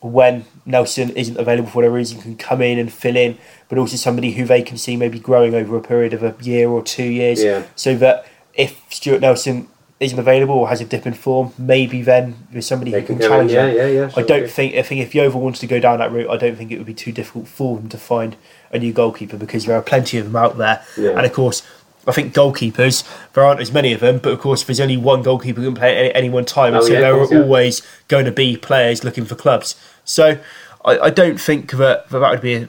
when 0.00 0.46
Nelson 0.70 1.10
isn't 1.10 1.36
available 1.36 1.68
for 1.68 1.76
whatever 1.76 1.94
reason, 1.94 2.20
can 2.20 2.36
come 2.36 2.62
in 2.62 2.78
and 2.78 2.92
fill 2.92 3.16
in, 3.16 3.38
but 3.68 3.78
also 3.78 3.96
somebody 3.96 4.32
who 4.32 4.44
they 4.44 4.62
can 4.62 4.78
see 4.78 4.96
maybe 4.96 5.18
growing 5.18 5.54
over 5.54 5.76
a 5.76 5.80
period 5.80 6.12
of 6.12 6.22
a 6.22 6.34
year 6.42 6.68
or 6.68 6.82
two 6.82 7.04
years. 7.04 7.42
Yeah. 7.42 7.64
So 7.76 7.96
that 7.96 8.26
if 8.54 8.80
Stuart 8.90 9.20
Nelson 9.20 9.68
isn't 10.00 10.18
available 10.18 10.54
or 10.54 10.68
has 10.68 10.80
a 10.80 10.84
dip 10.84 11.06
in 11.06 11.12
form, 11.12 11.52
maybe 11.58 12.00
then 12.00 12.46
there's 12.50 12.66
somebody 12.66 12.90
they 12.90 13.02
who 13.02 13.06
can, 13.06 13.18
can 13.18 13.28
challenge 13.28 13.50
him. 13.50 13.68
Yeah, 13.68 13.84
yeah, 13.84 13.86
yeah. 13.86 14.08
Sure, 14.08 14.22
I 14.22 14.26
don't 14.26 14.50
think 14.50 14.74
I 14.74 14.82
think 14.82 15.02
if 15.02 15.14
Yeovil 15.14 15.40
wants 15.40 15.60
to 15.60 15.66
go 15.66 15.78
down 15.78 15.98
that 15.98 16.10
route, 16.10 16.30
I 16.30 16.38
don't 16.38 16.56
think 16.56 16.72
it 16.72 16.78
would 16.78 16.86
be 16.86 16.94
too 16.94 17.12
difficult 17.12 17.48
for 17.48 17.76
them 17.76 17.88
to 17.90 17.98
find 17.98 18.36
a 18.72 18.78
new 18.78 18.92
goalkeeper 18.92 19.36
because 19.36 19.66
there 19.66 19.76
are 19.76 19.82
plenty 19.82 20.16
of 20.16 20.24
them 20.24 20.36
out 20.36 20.56
there. 20.56 20.82
Yeah. 20.96 21.10
And 21.10 21.26
of 21.26 21.32
course, 21.32 21.62
I 22.06 22.12
think 22.12 22.32
goalkeepers, 22.32 23.06
there 23.34 23.44
aren't 23.44 23.60
as 23.60 23.72
many 23.72 23.92
of 23.92 24.00
them, 24.00 24.18
but 24.18 24.32
of 24.32 24.40
course, 24.40 24.64
there's 24.64 24.80
only 24.80 24.96
one 24.96 25.22
goalkeeper 25.22 25.60
who 25.60 25.66
can 25.68 25.74
play 25.74 26.08
at 26.08 26.16
any 26.16 26.30
one 26.30 26.46
time. 26.46 26.74
Oh, 26.74 26.80
so 26.80 26.92
yeah, 26.92 27.00
there 27.00 27.14
course, 27.14 27.32
are 27.32 27.42
always 27.42 27.82
going 28.08 28.24
to 28.24 28.32
be 28.32 28.56
players 28.56 29.04
looking 29.04 29.26
for 29.26 29.34
clubs. 29.34 29.74
So 30.10 30.38
I, 30.84 30.98
I 30.98 31.10
don't 31.10 31.40
think 31.40 31.72
that, 31.72 32.08
that 32.08 32.30
would 32.30 32.40
be 32.40 32.54
a, 32.54 32.68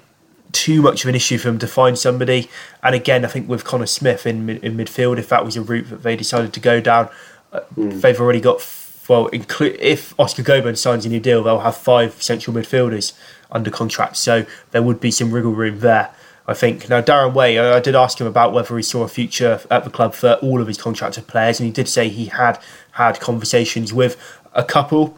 too 0.51 0.81
much 0.81 1.03
of 1.03 1.09
an 1.09 1.15
issue 1.15 1.37
for 1.37 1.47
them 1.47 1.59
to 1.59 1.67
find 1.67 1.97
somebody. 1.97 2.49
And 2.83 2.93
again, 2.93 3.23
I 3.25 3.27
think 3.29 3.49
with 3.49 3.63
Connor 3.63 3.85
Smith 3.85 4.25
in 4.25 4.49
in 4.49 4.77
midfield, 4.77 5.17
if 5.17 5.29
that 5.29 5.45
was 5.45 5.55
a 5.55 5.61
route 5.61 5.89
that 5.89 6.03
they 6.03 6.15
decided 6.15 6.53
to 6.53 6.59
go 6.59 6.81
down, 6.81 7.09
mm. 7.53 8.01
they've 8.01 8.19
already 8.19 8.41
got 8.41 8.61
well, 9.07 9.27
include 9.27 9.77
if 9.79 10.17
Oscar 10.19 10.43
Gobern 10.43 10.75
signs 10.77 11.05
a 11.05 11.09
new 11.09 11.19
deal, 11.19 11.43
they'll 11.43 11.59
have 11.59 11.75
five 11.75 12.21
central 12.21 12.55
midfielders 12.55 13.13
under 13.51 13.69
contract. 13.69 14.15
So 14.15 14.45
there 14.71 14.81
would 14.81 14.99
be 15.01 15.11
some 15.11 15.31
wriggle 15.31 15.53
room 15.53 15.79
there. 15.79 16.13
I 16.47 16.53
think 16.53 16.89
now 16.89 17.01
Darren 17.01 17.33
Way, 17.33 17.59
I, 17.59 17.77
I 17.77 17.79
did 17.79 17.95
ask 17.95 18.19
him 18.19 18.27
about 18.27 18.53
whether 18.53 18.75
he 18.77 18.83
saw 18.83 19.03
a 19.03 19.07
future 19.07 19.59
at 19.69 19.83
the 19.83 19.89
club 19.89 20.13
for 20.13 20.33
all 20.35 20.61
of 20.61 20.67
his 20.67 20.77
contracted 20.77 21.27
players, 21.27 21.59
and 21.59 21.67
he 21.67 21.73
did 21.73 21.87
say 21.87 22.09
he 22.09 22.27
had 22.27 22.59
had 22.91 23.19
conversations 23.19 23.93
with 23.93 24.17
a 24.53 24.63
couple 24.63 25.17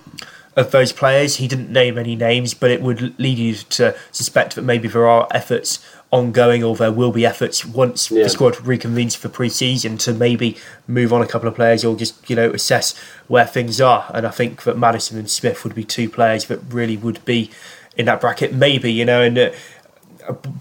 of 0.55 0.71
those 0.71 0.91
players. 0.91 1.37
He 1.37 1.47
didn't 1.47 1.71
name 1.71 1.97
any 1.97 2.15
names, 2.15 2.53
but 2.53 2.71
it 2.71 2.81
would 2.81 3.17
lead 3.19 3.37
you 3.37 3.55
to 3.55 3.95
suspect 4.11 4.55
that 4.55 4.63
maybe 4.63 4.87
there 4.87 5.07
are 5.07 5.27
efforts 5.31 5.79
ongoing 6.13 6.63
or 6.63 6.75
there 6.75 6.91
will 6.91 7.11
be 7.11 7.25
efforts 7.25 7.65
once 7.65 8.11
yeah. 8.11 8.21
the 8.21 8.29
squad 8.29 8.53
reconvenes 8.57 9.17
for 9.17 9.29
pre-season 9.29 9.97
to 9.97 10.13
maybe 10.13 10.55
move 10.87 11.11
on 11.11 11.23
a 11.23 11.27
couple 11.27 11.49
of 11.49 11.55
players 11.55 11.83
or 11.83 11.95
just 11.95 12.29
you 12.29 12.35
know 12.35 12.51
assess 12.51 12.95
where 13.27 13.47
things 13.47 13.81
are 13.81 14.11
and 14.13 14.27
I 14.27 14.29
think 14.29 14.61
that 14.61 14.77
Maddison 14.77 15.17
and 15.17 15.27
Smith 15.27 15.63
would 15.63 15.73
be 15.73 15.83
two 15.83 16.07
players 16.07 16.45
that 16.45 16.59
really 16.69 16.97
would 16.97 17.25
be 17.25 17.49
in 17.97 18.05
that 18.05 18.21
bracket 18.21 18.53
maybe 18.53 18.93
you 18.93 19.05
know 19.05 19.23
and 19.23 19.35
uh, 19.39 19.51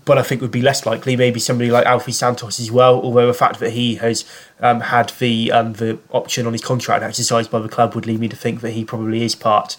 but 0.05 0.19
I 0.19 0.23
think 0.23 0.41
would 0.41 0.51
be 0.51 0.63
less 0.63 0.85
likely 0.87 1.17
maybe 1.17 1.39
somebody 1.41 1.71
like 1.71 1.87
Alefe 1.87 2.13
Santos 2.13 2.59
as 2.59 2.71
well. 2.71 3.01
Although 3.01 3.27
the 3.27 3.35
fact 3.35 3.61
that 3.61 3.71
he 3.73 3.97
has 3.97 4.25
um, 4.61 4.81
had 4.81 5.11
the 5.19 5.53
um, 5.53 5.75
the 5.75 5.99
option 6.11 6.47
on 6.47 6.53
his 6.53 6.63
contract 6.63 7.03
exercised 7.03 7.51
by 7.51 7.59
the 7.61 7.69
club 7.69 7.95
would 7.95 8.07
lead 8.07 8.21
me 8.21 8.29
to 8.29 8.37
think 8.37 8.61
that 8.61 8.71
he 8.73 8.85
probably 8.85 9.23
is 9.23 9.35
part 9.35 9.77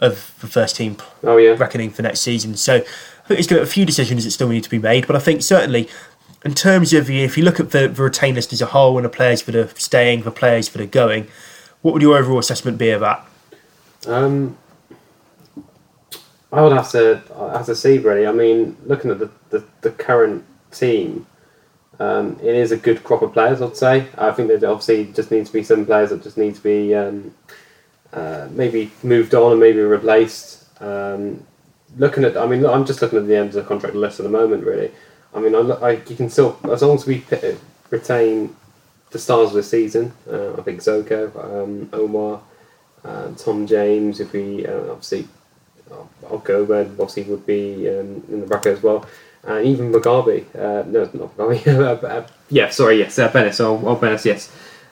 of 0.00 0.34
the 0.40 0.46
first 0.46 0.76
team 0.76 0.96
Oh 1.22 1.36
yeah. 1.36 1.54
reckoning 1.58 1.90
for 1.90 2.02
next 2.02 2.20
season. 2.20 2.56
So 2.56 2.76
I 2.76 2.78
think 2.80 3.28
there's 3.28 3.46
got 3.46 3.60
a 3.62 3.66
few 3.66 3.84
decisions 3.86 4.24
that 4.24 4.32
still 4.32 4.48
need 4.48 4.64
to 4.64 4.70
be 4.70 4.78
made, 4.80 5.06
but 5.06 5.14
I 5.14 5.20
think 5.20 5.42
certainly 5.42 5.88
in 6.44 6.54
terms 6.54 6.92
of 6.92 7.08
if 7.08 7.38
you 7.38 7.44
look 7.44 7.60
at 7.60 7.70
the, 7.70 7.86
the 7.86 8.02
retained 8.02 8.34
list 8.34 8.52
as 8.52 8.60
a 8.60 8.66
whole 8.66 8.98
and 8.98 9.04
the 9.04 9.08
players 9.08 9.42
that 9.44 9.54
are 9.54 9.68
staying, 9.76 10.22
the 10.22 10.32
players 10.32 10.68
that 10.70 10.80
are 10.82 10.86
going, 10.86 11.28
what 11.82 11.94
would 11.94 12.02
your 12.02 12.16
overall 12.18 12.40
assessment 12.40 12.78
be 12.78 12.90
of 12.90 13.00
that? 13.00 13.24
Um, 14.08 14.58
I 16.52 16.60
would 16.60 16.72
have 16.72 16.90
to 16.92 17.22
have 17.54 17.66
to 17.66 17.74
see 17.74 17.98
really. 17.98 18.26
I 18.26 18.32
mean, 18.32 18.76
looking 18.84 19.10
at 19.10 19.18
the, 19.18 19.30
the, 19.50 19.64
the 19.80 19.90
current 19.90 20.44
team, 20.70 21.26
um, 21.98 22.38
it 22.42 22.54
is 22.54 22.72
a 22.72 22.76
good 22.76 23.02
crop 23.02 23.22
of 23.22 23.32
players. 23.32 23.62
I'd 23.62 23.76
say. 23.76 24.08
I 24.18 24.30
think 24.32 24.48
there 24.48 24.70
obviously 24.70 25.06
just 25.12 25.30
needs 25.30 25.48
to 25.48 25.54
be 25.54 25.64
some 25.64 25.86
players 25.86 26.10
that 26.10 26.22
just 26.22 26.36
need 26.36 26.54
to 26.54 26.62
be 26.62 26.94
um, 26.94 27.34
uh, 28.12 28.48
maybe 28.50 28.90
moved 29.02 29.34
on 29.34 29.52
and 29.52 29.60
maybe 29.60 29.80
replaced. 29.80 30.66
Um, 30.82 31.46
looking 31.96 32.24
at, 32.24 32.36
I 32.36 32.46
mean, 32.46 32.64
I'm 32.66 32.84
just 32.84 33.00
looking 33.00 33.18
at 33.18 33.26
the 33.26 33.36
end 33.36 33.48
of 33.48 33.54
the 33.54 33.62
contract 33.62 33.94
list 33.94 34.20
at 34.20 34.24
the 34.24 34.28
moment. 34.28 34.64
Really, 34.64 34.90
I 35.34 35.40
mean, 35.40 35.54
I, 35.54 35.60
I 35.60 35.90
you 35.92 36.16
can 36.16 36.28
still 36.28 36.58
as 36.70 36.82
long 36.82 36.96
as 36.96 37.06
we 37.06 37.24
retain 37.90 38.54
the 39.10 39.18
stars 39.18 39.50
of 39.50 39.54
the 39.54 39.62
season. 39.62 40.12
Uh, 40.30 40.54
I 40.54 40.62
think 40.62 40.80
Zoko, 40.80 41.34
um, 41.42 41.88
Omar, 41.92 42.42
uh, 43.04 43.28
Tom 43.36 43.66
James. 43.66 44.20
If 44.20 44.32
we 44.32 44.66
uh, 44.66 44.90
obviously, 44.90 45.28
I'll, 46.30 46.38
go 46.38 46.64
where 46.64 46.82
obviously 46.82 47.24
would 47.24 47.46
be 47.46 47.88
um, 47.88 48.22
in 48.28 48.40
the 48.40 48.46
bracket 48.46 48.78
as 48.78 48.82
well. 48.82 49.06
And 49.44 49.66
even 49.66 49.92
Mugabe, 49.92 50.44
uh, 50.54 50.84
no, 50.88 51.10
not 51.12 51.36
Mugabe. 51.36 51.66
uh, 52.02 52.06
uh, 52.06 52.26
yeah, 52.48 52.70
sorry, 52.70 52.98
yes, 52.98 53.18
uh, 53.18 53.30
Bennis. 53.30 53.60
Oh, 53.60 53.80
oh 53.84 54.18
yes. 54.24 54.50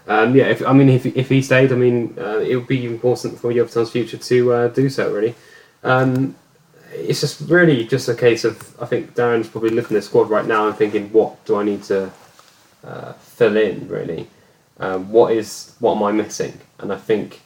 Um, 0.08 0.34
yeah, 0.34 0.46
if, 0.46 0.66
I 0.66 0.72
mean, 0.72 0.88
if, 0.88 1.06
if 1.06 1.28
he 1.28 1.40
stayed, 1.40 1.72
I 1.72 1.76
mean, 1.76 2.16
uh, 2.18 2.38
it 2.38 2.56
would 2.56 2.66
be 2.66 2.84
important 2.84 3.38
for 3.38 3.52
Yeovil 3.52 3.72
Town's 3.72 3.90
future 3.90 4.16
to 4.16 4.52
uh, 4.52 4.68
do 4.68 4.88
so. 4.88 5.12
Really, 5.12 5.34
um, 5.84 6.34
it's 6.92 7.20
just 7.20 7.40
really 7.42 7.84
just 7.84 8.08
a 8.08 8.14
case 8.14 8.44
of 8.44 8.76
I 8.82 8.86
think 8.86 9.14
Darren's 9.14 9.48
probably 9.48 9.70
looking 9.70 9.96
at 9.96 10.02
the 10.02 10.08
squad 10.08 10.28
right 10.28 10.46
now 10.46 10.66
and 10.66 10.76
thinking, 10.76 11.12
what 11.12 11.44
do 11.44 11.56
I 11.56 11.62
need 11.62 11.84
to 11.84 12.10
uh, 12.84 13.12
fill 13.12 13.56
in? 13.56 13.86
Really, 13.86 14.26
um, 14.80 15.12
what 15.12 15.32
is 15.32 15.76
what 15.78 15.96
am 15.96 16.02
I 16.02 16.12
missing? 16.12 16.58
And 16.80 16.92
I 16.92 16.96
think 16.96 17.40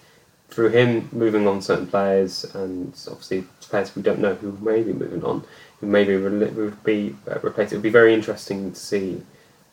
through 0.55 0.69
him 0.69 1.09
moving 1.11 1.49
on 1.49 1.61
certain 1.61 1.87
players 1.87 2.45
and 2.55 2.88
obviously 3.11 3.43
players 3.61 3.95
we 3.97 4.03
don't 4.03 4.21
know 4.21 4.35
who 4.37 4.53
may 4.62 4.83
be 4.83 4.93
moving 4.93 5.25
on, 5.25 5.43
who 5.81 5.87
maybe 5.87 6.17
would 6.17 6.85
be 6.85 7.17
uh, 7.29 7.38
replaced. 7.40 7.73
It 7.73 7.77
would 7.77 7.83
be 7.83 7.90
very 7.90 8.14
interesting 8.14 8.71
to 8.73 8.79
see 8.79 9.23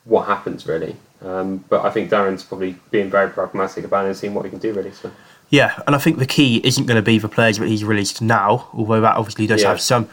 what 0.06 0.26
happens 0.26 0.66
really. 0.66 0.96
Um, 1.22 1.64
but 1.70 1.86
I 1.86 1.92
think 1.92 2.10
Darren's 2.10 2.44
probably 2.44 2.76
being 2.90 3.12
very 3.12 3.30
pragmatic 3.30 3.86
about 3.86 4.06
it 4.06 4.10
and 4.10 4.18
seeing 4.18 4.34
what 4.34 4.44
he 4.46 4.50
can 4.50 4.58
do 4.58 4.74
really. 4.74 4.92
So 4.92 5.12
Yeah, 5.52 5.80
and 5.86 5.96
I 5.96 6.00
think 6.00 6.18
the 6.18 6.26
key 6.26 6.62
isn't 6.64 6.88
going 6.88 6.96
to 6.96 7.04
be 7.04 7.20
the 7.20 7.30
players 7.30 7.60
that 7.60 7.68
he's 7.68 7.84
released 7.84 8.20
now, 8.22 8.68
although 8.74 9.02
that 9.02 9.18
obviously 9.18 9.46
does 9.46 9.62
Yeah. 9.62 9.70
have 9.70 9.82
some 9.82 10.10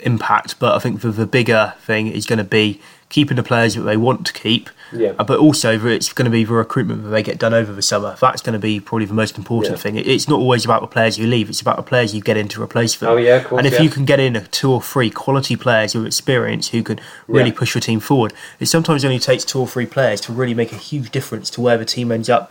impact. 0.00 0.58
But 0.58 0.74
I 0.74 0.80
think 0.80 1.00
the, 1.00 1.10
the 1.10 1.26
bigger 1.26 1.72
thing 1.80 2.08
is 2.08 2.26
going 2.26 2.38
to 2.38 2.44
be 2.44 2.82
keeping 3.08 3.36
the 3.36 3.42
players 3.42 3.74
that 3.74 3.82
they 3.82 3.96
want 3.96 4.26
to 4.26 4.32
keep, 4.32 4.70
Yeah. 4.92 5.12
uh, 5.18 5.24
but 5.24 5.38
also 5.38 5.78
it's 5.86 6.12
going 6.12 6.24
to 6.24 6.30
be 6.30 6.44
the 6.44 6.52
recruitment 6.52 7.04
that 7.04 7.10
they 7.10 7.22
get 7.22 7.38
done 7.38 7.54
over 7.54 7.72
the 7.72 7.82
summer. 7.82 8.16
That's 8.20 8.42
going 8.42 8.54
to 8.54 8.58
be 8.58 8.80
probably 8.80 9.06
the 9.06 9.14
most 9.14 9.38
important 9.38 9.76
Yeah. 9.76 9.82
thing. 9.82 9.96
It's 9.96 10.28
not 10.28 10.40
always 10.40 10.64
about 10.64 10.80
the 10.80 10.86
players 10.88 11.18
you 11.18 11.26
leave; 11.26 11.48
it's 11.48 11.60
about 11.60 11.76
the 11.76 11.82
players 11.82 12.14
you 12.14 12.20
get 12.20 12.36
in 12.36 12.48
to 12.48 12.62
replace 12.62 12.96
them. 12.96 13.10
Oh, 13.10 13.16
yeah, 13.16 13.36
of 13.36 13.44
course, 13.44 13.58
and 13.58 13.66
if 13.66 13.74
yeah. 13.74 13.82
you 13.82 13.90
can 13.90 14.04
get 14.04 14.18
in 14.20 14.34
a 14.36 14.40
two 14.46 14.70
or 14.72 14.82
three 14.82 15.10
quality 15.10 15.54
players 15.56 15.94
with 15.94 16.06
experience 16.06 16.68
who 16.70 16.82
can 16.82 16.98
really 17.28 17.50
Yeah. 17.50 17.56
push 17.58 17.74
your 17.74 17.80
team 17.82 18.00
forward, 18.00 18.32
it 18.58 18.66
sometimes 18.66 19.04
only 19.04 19.18
takes 19.20 19.44
two 19.44 19.60
or 19.60 19.68
three 19.68 19.86
players 19.86 20.20
to 20.22 20.32
really 20.32 20.54
make 20.54 20.72
a 20.72 20.76
huge 20.76 21.10
difference 21.10 21.50
to 21.50 21.60
where 21.60 21.76
the 21.78 21.84
team 21.84 22.10
ends 22.10 22.28
up 22.28 22.50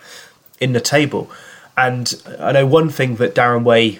in 0.60 0.74
the 0.74 0.82
table. 0.82 1.30
And 1.76 2.14
I 2.40 2.52
know 2.52 2.66
one 2.68 2.90
thing 2.90 3.16
that 3.16 3.34
Darren 3.36 3.64
Way 3.64 4.00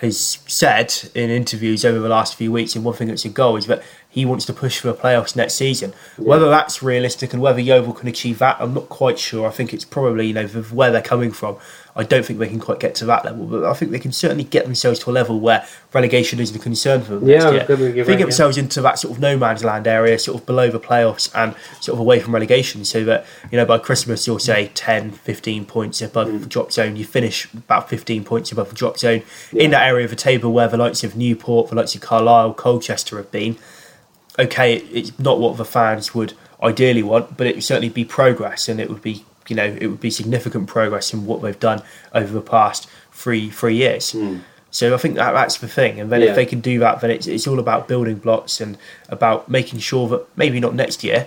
has 0.00 0.38
said 0.46 0.94
in 1.14 1.28
interviews 1.28 1.84
over 1.84 1.98
the 1.98 2.08
last 2.08 2.36
few 2.36 2.52
weeks, 2.52 2.76
and 2.76 2.84
one 2.84 2.94
thing 2.94 3.08
that's 3.08 3.24
a 3.24 3.28
goal 3.28 3.56
is 3.56 3.66
that 3.66 3.82
he 4.10 4.24
wants 4.24 4.46
to 4.46 4.52
push 4.54 4.78
for 4.80 4.88
the 4.88 4.94
playoffs 4.94 5.36
next 5.36 5.54
season. 5.54 5.92
Whether 6.16 6.48
that's 6.48 6.82
realistic 6.82 7.32
and 7.34 7.42
whether 7.42 7.60
Yeovil 7.60 7.92
can 7.92 8.08
achieve 8.08 8.38
that, 8.38 8.56
I'm 8.58 8.72
not 8.74 8.88
quite 8.88 9.18
sure. 9.18 9.46
I 9.46 9.50
think 9.50 9.74
it's 9.74 9.84
probably 9.84 10.28
you 10.28 10.32
know 10.34 10.46
where 10.46 10.90
they're 10.90 11.02
coming 11.02 11.30
from. 11.30 11.56
I 11.94 12.04
don't 12.04 12.24
think 12.24 12.38
they 12.38 12.48
can 12.48 12.60
quite 12.60 12.78
get 12.78 12.94
to 12.96 13.04
that 13.06 13.24
level, 13.24 13.44
but 13.46 13.64
I 13.64 13.74
think 13.74 13.90
they 13.90 13.98
can 13.98 14.12
certainly 14.12 14.44
get 14.44 14.64
themselves 14.64 15.00
to 15.00 15.10
a 15.10 15.12
level 15.12 15.40
where 15.40 15.66
relegation 15.92 16.38
isn't 16.38 16.54
a 16.56 16.58
concern 16.60 17.02
for 17.02 17.16
them. 17.16 17.28
Yeah, 17.28 17.38
next 17.38 17.44
year. 17.52 17.66
was 17.66 17.68
gonna 17.78 17.90
give 17.92 17.98
If 17.98 18.06
they 18.06 18.12
get 18.12 18.18
yeah. 18.20 18.24
themselves 18.26 18.56
into 18.56 18.80
that 18.82 18.98
sort 19.00 19.14
of 19.14 19.20
no 19.20 19.36
man's 19.36 19.64
land 19.64 19.86
area, 19.88 20.18
sort 20.18 20.40
of 20.40 20.46
below 20.46 20.70
the 20.70 20.78
playoffs 20.80 21.30
and 21.34 21.54
sort 21.80 21.94
of 21.96 22.00
away 22.00 22.20
from 22.20 22.34
relegation, 22.34 22.84
so 22.84 23.04
that 23.04 23.26
you 23.50 23.58
know 23.58 23.66
by 23.66 23.78
Christmas 23.78 24.26
you'll 24.26 24.38
say 24.38 24.70
10, 24.74 25.10
15 25.10 25.64
points 25.66 26.00
above 26.00 26.28
Mm. 26.28 26.40
the 26.40 26.46
drop 26.46 26.72
zone. 26.72 26.96
You 26.96 27.04
finish 27.04 27.52
about 27.52 27.88
15 27.90 28.24
points 28.24 28.52
above 28.52 28.68
the 28.70 28.74
drop 28.76 28.96
zone 28.98 29.22
in 29.52 29.70
that 29.72 29.86
area 29.86 30.04
of 30.04 30.10
the 30.10 30.16
table 30.16 30.52
where 30.52 30.68
the 30.68 30.76
likes 30.78 31.02
of 31.04 31.16
Newport, 31.16 31.68
the 31.68 31.74
likes 31.76 31.94
of 31.94 32.00
Carlisle, 32.00 32.54
Colchester 32.54 33.16
have 33.18 33.30
been. 33.32 33.56
Okay, 34.38 34.76
it's 34.76 35.18
not 35.18 35.40
what 35.40 35.56
the 35.56 35.64
fans 35.64 36.14
would 36.14 36.34
ideally 36.62 37.02
want, 37.02 37.36
but 37.36 37.46
it 37.46 37.56
would 37.56 37.64
certainly 37.64 37.88
be 37.88 38.04
progress, 38.04 38.68
and 38.68 38.80
it 38.80 38.88
would 38.88 39.02
be 39.02 39.24
you 39.48 39.56
know 39.56 39.64
it 39.64 39.86
would 39.86 40.00
be 40.00 40.10
significant 40.10 40.68
progress 40.68 41.12
in 41.12 41.26
what 41.26 41.42
they've 41.42 41.58
done 41.58 41.82
over 42.14 42.32
the 42.32 42.42
past 42.42 42.88
three 43.12 43.50
three 43.50 43.76
years. 43.76 44.12
Hmm. 44.12 44.38
So 44.70 44.94
I 44.94 44.98
think 44.98 45.16
that 45.16 45.32
that's 45.32 45.58
the 45.58 45.68
thing, 45.68 45.98
and 45.98 46.12
then. 46.12 46.20
Yeah. 46.20 46.28
if 46.28 46.36
they 46.36 46.46
can 46.46 46.60
do 46.60 46.78
that, 46.80 47.00
then 47.00 47.10
it's 47.10 47.26
it's 47.26 47.46
all 47.46 47.58
about 47.58 47.88
building 47.88 48.16
blocks 48.16 48.60
and 48.60 48.76
about 49.08 49.48
making 49.48 49.80
sure 49.80 50.08
that 50.08 50.26
maybe 50.36 50.60
not 50.60 50.74
next 50.74 51.02
year, 51.02 51.26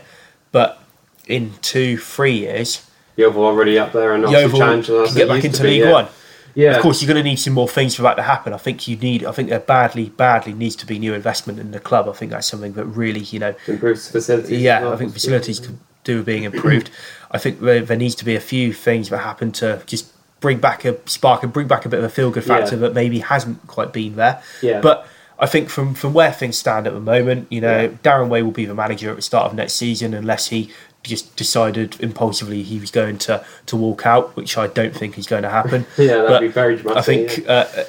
but 0.52 0.82
in 1.28 1.54
two 1.62 1.97
three 1.97 2.38
years, 2.38 2.89
Yeovil 3.17 3.43
already 3.43 3.78
up 3.78 3.91
there 3.91 4.13
and 4.13 4.24
challenging 4.26 4.95
us 4.95 5.10
can 5.10 5.17
get 5.17 5.28
back 5.28 5.43
into 5.43 5.63
be, 5.63 5.69
League 5.69 5.82
yeah. 5.82 5.91
One. 5.91 6.08
Yeah, 6.55 6.75
Of 6.75 6.81
course, 6.81 7.01
you're 7.01 7.07
going 7.11 7.23
to 7.23 7.29
need 7.29 7.37
some 7.37 7.53
more 7.53 7.67
things 7.67 7.95
for 7.95 8.01
that 8.03 8.15
to 8.15 8.23
happen. 8.23 8.53
I 8.53 8.57
think 8.57 8.87
you 8.87 8.97
need. 8.97 9.23
I 9.25 9.31
think 9.31 9.49
there 9.49 9.59
badly, 9.59 10.09
badly 10.09 10.53
needs 10.53 10.75
to 10.77 10.85
be 10.85 10.99
new 10.99 11.13
investment 11.13 11.59
in 11.59 11.71
the 11.71 11.79
club. 11.79 12.07
I 12.09 12.13
think 12.13 12.31
that's 12.31 12.47
something 12.47 12.73
that 12.73 12.85
really, 12.85 13.21
you 13.21 13.39
know, 13.39 13.55
improves 13.67 14.09
facilities. 14.09 14.61
yeah, 14.61 14.81
well, 14.81 14.93
I 14.93 14.97
think 14.97 15.13
facilities 15.13 15.59
could 15.59 15.77
do 16.03 16.23
being 16.23 16.43
improved. 16.43 16.89
I 17.31 17.37
think 17.37 17.59
there, 17.61 17.81
there 17.81 17.97
needs 17.97 18.15
to 18.15 18.25
be 18.25 18.35
a 18.35 18.39
few 18.41 18.73
things 18.73 19.09
that 19.09 19.19
happen 19.19 19.51
to 19.53 19.81
just 19.85 20.11
bring 20.41 20.59
back 20.59 20.83
a 20.85 20.97
spark 21.07 21.43
and 21.43 21.53
bring 21.53 21.67
back 21.67 21.85
a 21.85 21.89
bit 21.89 21.99
of 21.99 22.05
a 22.05 22.09
feel 22.09 22.31
good 22.31 22.43
factor 22.43 22.75
Yeah. 22.75 22.81
that 22.81 22.93
maybe 22.95 23.19
hasn't 23.19 23.67
quite 23.67 23.93
been 23.93 24.15
there. 24.15 24.41
Yeah. 24.61 24.81
But 24.81 25.05
I 25.39 25.45
think 25.45 25.69
from 25.69 25.93
from 25.93 26.13
where 26.13 26.31
things 26.31 26.57
stand 26.57 26.87
at 26.87 26.93
the 26.93 26.99
moment, 26.99 27.47
you 27.51 27.61
know, 27.61 27.81
Yeah. 27.81 27.87
Darren 28.03 28.27
Way 28.27 28.41
will 28.43 28.51
be 28.51 28.65
the 28.65 28.73
manager 28.75 29.09
at 29.11 29.15
the 29.15 29.21
start 29.21 29.45
of 29.45 29.53
next 29.53 29.73
season 29.73 30.13
unless 30.13 30.47
he 30.47 30.71
just 31.03 31.35
decided 31.35 31.99
impulsively 31.99 32.63
he 32.63 32.79
was 32.79 32.91
going 32.91 33.17
to, 33.19 33.43
to 33.65 33.75
walk 33.75 34.05
out, 34.05 34.35
which 34.35 34.57
I 34.57 34.67
don't 34.67 34.95
think 34.95 35.17
is 35.17 35.27
going 35.27 35.43
to 35.43 35.49
happen. 35.49 35.85
Yeah, 35.97 36.17
that'd 36.17 36.27
But 36.27 36.39
be 36.41 36.47
very 36.47 36.75
dramatic. 36.77 36.97
I 36.97 37.01
think 37.01 37.49
uh, 37.49 37.83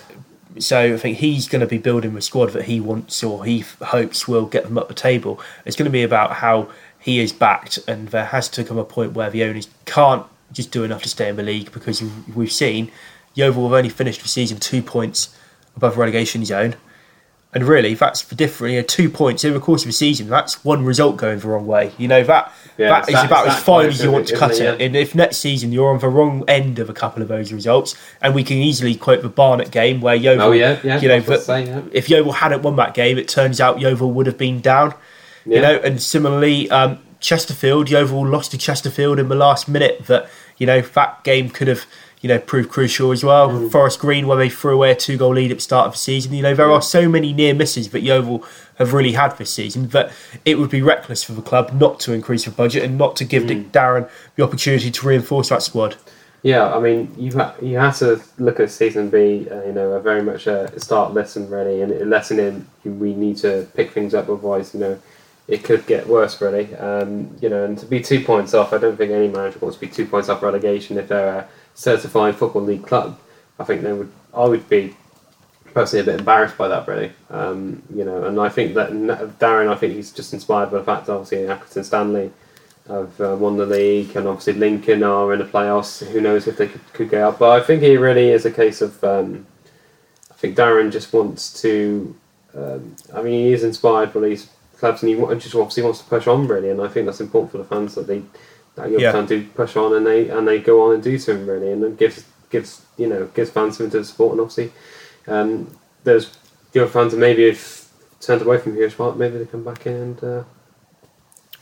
so. 0.59 0.95
I 0.95 0.97
think 0.97 1.19
he's 1.19 1.49
going 1.49 1.61
to 1.61 1.67
be 1.67 1.79
building 1.79 2.17
a 2.17 2.21
squad 2.21 2.51
that 2.51 2.65
he 2.65 2.81
wants 2.81 3.23
or 3.23 3.45
he 3.45 3.61
f- 3.61 3.79
hopes 3.81 4.27
will 4.27 4.47
get 4.47 4.65
them 4.65 4.79
up 4.79 4.89
the 4.89 4.95
table. 4.95 5.41
It's 5.65 5.77
going 5.77 5.87
to 5.87 5.91
be 5.93 6.03
about 6.03 6.35
how 6.35 6.71
he 6.99 7.21
is 7.21 7.33
backed, 7.33 7.79
and 7.89 8.09
there 8.09 8.27
has 8.27 8.49
to 8.51 8.65
come 8.65 8.79
a 8.79 8.85
point 8.85 9.13
where 9.13 9.31
the 9.31 9.45
owners 9.45 9.69
can't 9.85 10.25
just 10.53 10.71
do 10.71 10.85
enough 10.85 11.03
to 11.03 11.09
stay 11.09 11.29
in 11.29 11.37
the 11.37 11.43
league 11.43 11.73
because 11.73 12.03
we've 12.35 12.53
seen 12.53 12.91
Yeovil 13.35 13.65
have 13.65 13.73
only 13.73 13.89
finished 13.89 14.23
the 14.23 14.29
season 14.29 14.59
two 14.59 14.83
points 14.83 15.35
above 15.77 15.97
relegation 15.97 16.45
zone. 16.45 16.77
And 17.55 17.65
really, 17.65 17.93
that's 17.93 18.23
the 18.23 18.35
difference. 18.35 18.73
You 18.73 18.79
know, 18.81 18.87
two 18.87 19.11
points 19.11 19.45
over 19.45 19.55
the 19.55 19.61
course 19.61 19.83
of 19.83 19.91
a 19.91 19.93
season. 19.93 20.27
That's 20.29 20.65
one 20.65 20.87
result 20.87 21.19
going 21.19 21.39
the 21.39 21.49
wrong 21.49 21.67
way. 21.67 21.93
You 21.99 22.09
know 22.09 22.23
that 22.25 22.51
Yeah, 22.79 22.89
that 22.89 23.09
is 23.09 23.15
that- 23.15 23.27
about 23.27 23.47
as 23.47 23.63
fine 23.63 23.87
as 23.89 24.03
you 24.03 24.11
want 24.11 24.27
to 24.29 24.37
cut 24.39 24.53
it? 24.53 24.61
it. 24.61 24.81
Yeah. 24.81 24.87
And 24.87 24.97
if 24.97 25.15
next 25.15 25.37
season 25.37 25.71
you're 25.71 25.93
on 25.93 25.99
the 25.99 26.09
wrong 26.09 26.45
end 26.49 26.79
of 26.79 26.89
a 26.89 26.95
couple 26.95 27.21
of 27.23 27.29
those 27.29 27.53
results, 27.53 27.95
and 28.23 28.35
we 28.35 28.43
can 28.43 28.57
easily 28.57 28.95
quote 28.95 29.21
the 29.21 29.29
Barnet 29.29 29.71
game 29.71 30.01
where 30.01 30.15
Yeovil, 30.15 30.47
Oh 30.47 30.53
yeah, 30.53 30.79
yeah. 30.83 30.99
you 30.99 31.09
know, 31.09 31.15
I 31.15 31.19
was 31.19 31.27
gonna 31.27 31.37
but 31.39 31.45
say, 31.45 31.83
if 31.93 32.09
Yeovil 32.09 32.33
hadn't 32.33 32.63
won 32.63 32.77
that 32.77 32.95
game, 32.95 33.19
it 33.19 33.29
turns 33.29 33.61
out 33.61 33.81
Yeovil 33.81 34.11
would 34.13 34.27
have 34.27 34.39
been 34.39 34.61
down. 34.63 34.95
You 35.45 35.61
know, 35.61 35.77
and 35.85 36.01
similarly, 36.01 36.71
um, 36.71 37.01
Chesterfield, 37.21 37.91
Yeovil 37.91 38.27
lost 38.27 38.53
to 38.53 38.59
Chesterfield 38.59 39.19
in 39.19 39.29
the 39.29 39.35
last 39.35 39.69
minute. 39.69 40.07
That 40.07 40.29
you 40.57 40.67
know 40.67 40.81
that 40.81 41.23
game 41.25 41.51
could 41.51 41.69
have 41.69 41.85
you 42.23 42.29
know 42.29 42.39
proved 42.39 42.71
crucial 42.71 43.11
as 43.11 43.23
well. 43.23 43.51
Mm. 43.51 43.71
Forest 43.71 43.99
Green, 43.99 44.27
where 44.27 44.39
they 44.39 44.49
threw 44.49 44.75
away 44.75 44.93
a 44.93 44.97
two 44.97 45.19
goal 45.19 45.35
lead 45.35 45.51
at 45.51 45.59
the 45.59 45.63
start 45.63 45.87
of 45.89 45.93
the 45.93 45.99
season. 45.99 46.33
You 46.33 46.43
know, 46.43 46.55
there 46.55 46.71
are 46.71 46.81
so 46.81 47.09
many 47.09 47.33
near 47.35 47.53
misses 47.53 47.91
that 47.91 48.01
Yeovil 48.01 48.45
have 48.77 48.95
really 48.95 49.13
had 49.13 49.37
this 49.37 49.53
season 49.53 49.89
that 49.89 50.11
it 50.45 50.59
would 50.59 50.71
be 50.71 50.81
reckless 50.81 51.23
for 51.23 51.33
the 51.33 51.43
club 51.43 51.73
not 51.75 52.01
to 52.01 52.13
increase 52.13 52.47
the 52.47 52.51
budget 52.51 52.83
and 52.85 52.97
not 52.97 53.17
to 53.17 53.25
give 53.25 53.43
Mm. 53.43 53.49
Dick 53.49 53.73
Darren 53.73 54.09
the 54.37 54.45
opportunity 54.45 54.91
to 54.91 55.07
reinforce 55.07 55.51
that 55.51 55.63
squad. 55.63 55.97
Yeah, 56.45 56.75
I 56.75 56.81
mean, 56.81 57.15
you 57.17 57.33
ha- 57.33 57.55
you 57.61 57.79
have 57.79 57.99
to 57.99 58.21
look 58.39 58.59
at 58.59 58.71
season 58.71 59.11
B, 59.11 59.47
uh, 59.49 59.63
you 59.65 59.73
know, 59.73 59.93
a 59.93 60.01
very 60.01 60.23
much 60.23 60.47
a 60.49 60.79
start 60.81 61.15
lesson 61.15 61.49
really, 61.51 61.83
and 61.83 61.93
a 61.93 62.05
lesson 62.05 62.39
in 62.41 62.67
we 62.85 63.15
need 63.15 63.37
to 63.39 63.67
pick 63.75 63.93
things 63.93 64.13
up, 64.13 64.25
otherwise, 64.25 64.75
you 64.75 64.81
know, 64.81 64.99
it 65.47 65.63
could 65.63 65.87
get 65.87 66.07
worse 66.09 66.41
really. 66.41 66.75
Um, 66.77 67.37
you 67.41 67.49
know, 67.49 67.65
and 67.65 67.79
to 67.79 67.87
be 67.87 68.01
two 68.01 68.25
points 68.25 68.55
off, 68.55 68.73
I 68.73 68.79
don't 68.79 68.97
think 68.97 69.13
any 69.13 69.29
manager 69.29 69.59
wants 69.61 69.77
to 69.77 69.81
be 69.81 69.87
two 69.87 70.07
points 70.07 70.29
off 70.29 70.43
relegation 70.43 70.99
if 70.99 71.09
they're 71.09 71.39
a 71.41 71.49
certified 71.75 72.37
football 72.37 72.63
league 72.63 72.87
club. 72.87 73.19
I 73.59 73.65
think 73.65 73.83
they 73.83 73.93
would, 73.93 74.11
I 74.35 74.45
would 74.45 74.69
be 74.69 74.97
personally 75.73 76.03
a 76.03 76.07
bit 76.13 76.21
embarrassed 76.21 76.59
by 76.59 76.69
that 76.69 76.87
really. 76.87 77.13
Um, 77.31 77.83
you 77.95 78.05
know, 78.05 78.25
and 78.25 78.41
I 78.41 78.49
think 78.49 78.75
that 78.75 78.91
Darren, 79.39 79.73
I 79.73 79.77
think 79.77 79.95
he's 79.95 80.13
just 80.13 80.33
inspired 80.33 80.71
by 80.71 80.79
the 80.79 80.85
fact 80.85 81.09
obviously 81.09 81.39
Accrington 81.47 81.85
Stanley 81.85 82.31
have 82.89 83.21
uh, 83.21 83.37
won 83.37 83.57
the 83.57 83.67
league, 83.67 84.17
and 84.17 84.27
obviously 84.27 84.55
Lincoln 84.55 85.03
are 85.03 85.33
in 85.33 85.39
the 85.39 85.45
playoffs. 85.45 86.05
Who 86.07 86.21
knows 86.21 86.47
if 86.47 86.57
they 86.57 86.67
could, 86.67 86.93
could 86.93 87.11
go 87.11 87.29
up? 87.29 87.39
But 87.39 87.63
I 87.63 87.65
think 87.65 87.83
it 87.83 87.99
really 87.99 88.31
is 88.31 88.45
a 88.45 88.51
case 88.51 88.83
of 88.83 89.03
um, 89.05 89.47
I 90.31 90.35
think 90.35 90.57
Darren 90.57 90.91
just 90.91 91.13
wants 91.13 91.61
to. 91.63 92.15
Um, 92.55 92.97
I 93.15 93.23
mean, 93.23 93.33
he 93.33 93.53
is 93.53 93.65
inspired 93.65 94.13
by 94.13 94.21
these 94.21 94.51
clubs, 94.77 95.03
and 95.03 95.11
he 95.11 95.35
just 95.37 95.55
obviously 95.55 95.85
wants 95.85 96.01
to 96.01 96.05
push 96.07 96.27
on 96.27 96.47
really. 96.49 96.71
And 96.71 96.83
I 96.83 96.89
think 96.89 97.07
that's 97.07 97.21
important 97.21 97.53
for 97.53 97.59
the 97.59 97.65
fans 97.65 97.95
that 97.95 98.07
they 98.07 98.23
that 98.77 98.91
your 98.91 99.01
Yeah. 99.01 99.13
fans 99.13 99.29
do 99.29 99.45
push 99.55 99.77
on 99.77 99.95
and 99.95 100.07
they 100.07 100.29
and 100.29 100.47
they 100.49 100.59
go 100.59 100.83
on 100.83 100.95
and 100.95 101.03
do 101.03 101.19
something 101.19 101.47
really, 101.47 101.71
and 101.71 101.83
it 101.85 101.97
gives 101.99 102.25
gives 102.51 102.83
you 102.97 103.07
know 103.07 103.29
gives 103.35 103.51
fans 103.51 103.77
something 103.77 103.99
to 104.01 104.05
support. 104.05 104.33
And 104.33 104.41
obviously, 104.41 104.73
um, 105.29 105.69
there's 106.05 106.31
the 106.73 106.83
other 106.83 106.91
fans 106.91 107.13
that 107.13 107.19
maybe 107.19 107.47
have 107.49 107.85
turned 108.21 108.43
away 108.43 108.57
from 108.59 108.75
here 108.77 108.87
as 108.87 108.97
well 108.99 109.13
maybe 109.15 109.37
they 109.39 109.47
come 109.47 109.65
back 109.65 109.87
in 109.87 109.95
and. 109.95 110.25
Uh, 110.25 110.43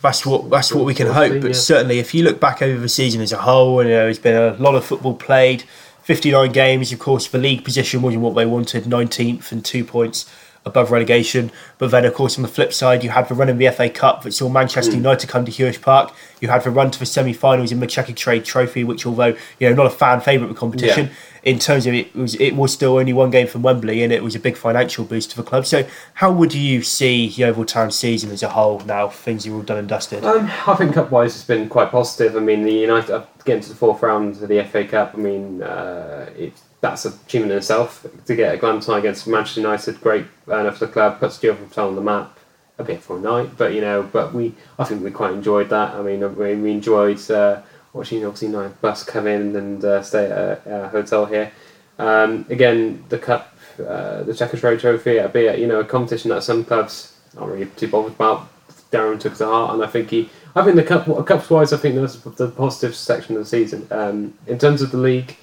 That's 0.02 0.24
what 0.24 0.48
that's 0.48 0.72
what 0.72 0.84
we 0.84 0.94
can 0.94 1.08
hope. 1.08 1.40
But 1.42 1.48
yeah. 1.48 1.52
certainly, 1.52 1.98
if 1.98 2.14
you 2.14 2.22
look 2.24 2.40
back 2.40 2.62
over 2.62 2.80
the 2.80 2.88
season 2.88 3.20
as 3.20 3.32
a 3.32 3.38
whole, 3.38 3.82
you 3.82 3.90
know, 3.90 4.04
there's 4.04 4.18
been 4.18 4.34
a 4.36 4.54
lot 4.56 4.74
of 4.74 4.84
football 4.84 5.14
played. 5.14 5.64
59 6.04 6.50
games, 6.52 6.90
of 6.92 6.98
course, 6.98 7.28
the 7.28 7.38
league 7.38 7.62
position 7.64 8.00
wasn't 8.00 8.22
what 8.22 8.34
they 8.34 8.46
wanted, 8.46 8.84
19th 8.84 9.52
and 9.52 9.62
two 9.64 9.84
points 9.84 10.24
above 10.66 10.90
relegation. 10.90 11.50
But 11.78 11.90
then, 11.90 12.04
of 12.04 12.14
course, 12.14 12.36
on 12.36 12.42
the 12.42 12.48
flip 12.48 12.72
side, 12.72 13.02
you 13.02 13.10
had 13.10 13.28
the 13.28 13.34
run 13.34 13.48
in 13.48 13.58
the 13.58 13.70
FA 13.70 13.88
Cup 13.88 14.22
that 14.22 14.32
saw 14.32 14.48
Manchester 14.48 14.94
United 14.94 15.28
come 15.28 15.44
to 15.44 15.50
Huish 15.52 15.80
Park. 15.80 16.12
You 16.40 16.48
had 16.48 16.62
the 16.64 16.70
run 16.70 16.90
to 16.90 16.98
the 16.98 17.06
semi-finals 17.06 17.72
in 17.72 17.80
the 17.80 17.86
Checkatrade 17.86 18.44
Trophy, 18.44 18.84
which, 18.84 19.06
although 19.06 19.34
you 19.58 19.68
know, 19.68 19.74
not 19.74 19.86
a 19.86 19.90
fan 19.90 20.20
favourite 20.20 20.50
of 20.50 20.54
the 20.56 20.60
competition, 20.60 21.06
Yeah. 21.06 21.12
in 21.52 21.58
terms 21.58 21.86
of 21.86 21.94
it 21.94 22.14
was 22.14 22.34
it 22.34 22.54
was 22.56 22.72
still 22.72 22.98
only 22.98 23.12
one 23.12 23.30
game 23.30 23.46
from 23.46 23.62
Wembley, 23.62 24.02
and 24.02 24.12
it 24.12 24.22
was 24.22 24.34
a 24.34 24.38
big 24.38 24.56
financial 24.56 25.04
boost 25.04 25.30
to 25.30 25.36
the 25.36 25.42
club. 25.42 25.64
So, 25.66 25.86
how 26.14 26.30
would 26.32 26.52
you 26.54 26.82
see 26.82 27.24
Yeovil 27.26 27.64
Town 27.64 27.90
season 27.90 28.30
as 28.30 28.42
a 28.42 28.50
whole 28.50 28.80
now? 28.80 29.08
Things 29.08 29.46
are 29.46 29.52
all 29.54 29.62
done 29.62 29.78
and 29.78 29.88
dusted. 29.88 30.24
Um, 30.24 30.50
I 30.66 30.74
think 30.74 30.94
cup 30.94 31.10
wise 31.10 31.34
it's 31.36 31.44
been 31.44 31.68
quite 31.68 31.90
positive. 31.90 32.36
I 32.36 32.40
mean, 32.40 32.62
the 32.64 32.72
United 32.72 33.10
uh, 33.14 33.24
getting 33.44 33.62
to 33.62 33.68
the 33.70 33.74
fourth 33.74 34.02
round 34.02 34.42
of 34.42 34.48
the 34.48 34.62
FA 34.64 34.84
Cup. 34.84 35.12
I 35.14 35.18
mean, 35.18 35.62
uh, 35.62 36.28
it, 36.36 36.52
that's 36.80 37.04
achievement 37.04 37.52
in 37.52 37.58
itself 37.58 38.06
to 38.26 38.34
get 38.34 38.54
a 38.54 38.58
grand 38.58 38.82
tie 38.82 38.98
against 38.98 39.26
Manchester 39.26 39.60
United. 39.60 40.00
Great 40.00 40.26
earner 40.48 40.72
for 40.72 40.86
the 40.86 40.92
club, 40.92 41.20
puts 41.20 41.38
Town 41.38 41.88
on 41.88 41.94
the 41.94 42.00
map. 42.00 42.38
A 42.78 42.82
bit 42.82 43.02
for 43.02 43.18
a 43.18 43.20
night, 43.20 43.58
but 43.58 43.74
you 43.74 43.82
know, 43.82 44.08
but 44.10 44.32
we 44.32 44.54
I 44.78 44.84
think 44.84 45.04
we 45.04 45.10
quite 45.10 45.34
enjoyed 45.34 45.68
that. 45.68 45.94
I 45.94 46.00
mean, 46.00 46.20
we, 46.34 46.54
we 46.54 46.70
enjoyed 46.70 47.30
uh, 47.30 47.60
watching 47.92 48.24
obviously 48.24 48.48
nice 48.48 48.72
bus 48.72 49.04
come 49.04 49.26
in 49.26 49.54
and 49.54 49.84
uh, 49.84 50.02
stay 50.02 50.24
at 50.24 50.30
a, 50.66 50.84
a 50.84 50.88
hotel 50.88 51.26
here. 51.26 51.52
Um, 51.98 52.46
again, 52.48 53.04
the 53.10 53.18
cup, 53.18 53.54
uh, 53.78 54.22
the 54.22 54.32
Checkatrade 54.32 54.80
Trophy, 54.80 55.18
a 55.18 55.28
bit 55.28 55.58
you 55.58 55.66
know 55.66 55.80
a 55.80 55.84
competition 55.84 56.30
that 56.30 56.42
some 56.42 56.64
clubs 56.64 57.18
aren't 57.36 57.52
really 57.52 57.66
too 57.66 57.88
bothered 57.88 58.14
about. 58.14 58.48
Darren 58.90 59.20
took 59.20 59.36
to 59.36 59.44
heart, 59.44 59.74
and 59.74 59.84
I 59.84 59.86
think 59.86 60.10
he. 60.10 60.30
I 60.56 60.64
think 60.64 60.76
the 60.76 60.82
cup, 60.82 61.26
cups 61.26 61.48
wise, 61.50 61.72
I 61.72 61.76
think 61.76 61.94
that's 61.94 62.16
the 62.16 62.48
positive 62.48 62.96
section 62.96 63.36
of 63.36 63.42
the 63.42 63.48
season. 63.48 63.86
Um, 63.90 64.34
in 64.48 64.58
terms 64.58 64.82
of 64.82 64.90
the 64.90 64.96
league, 64.96 65.36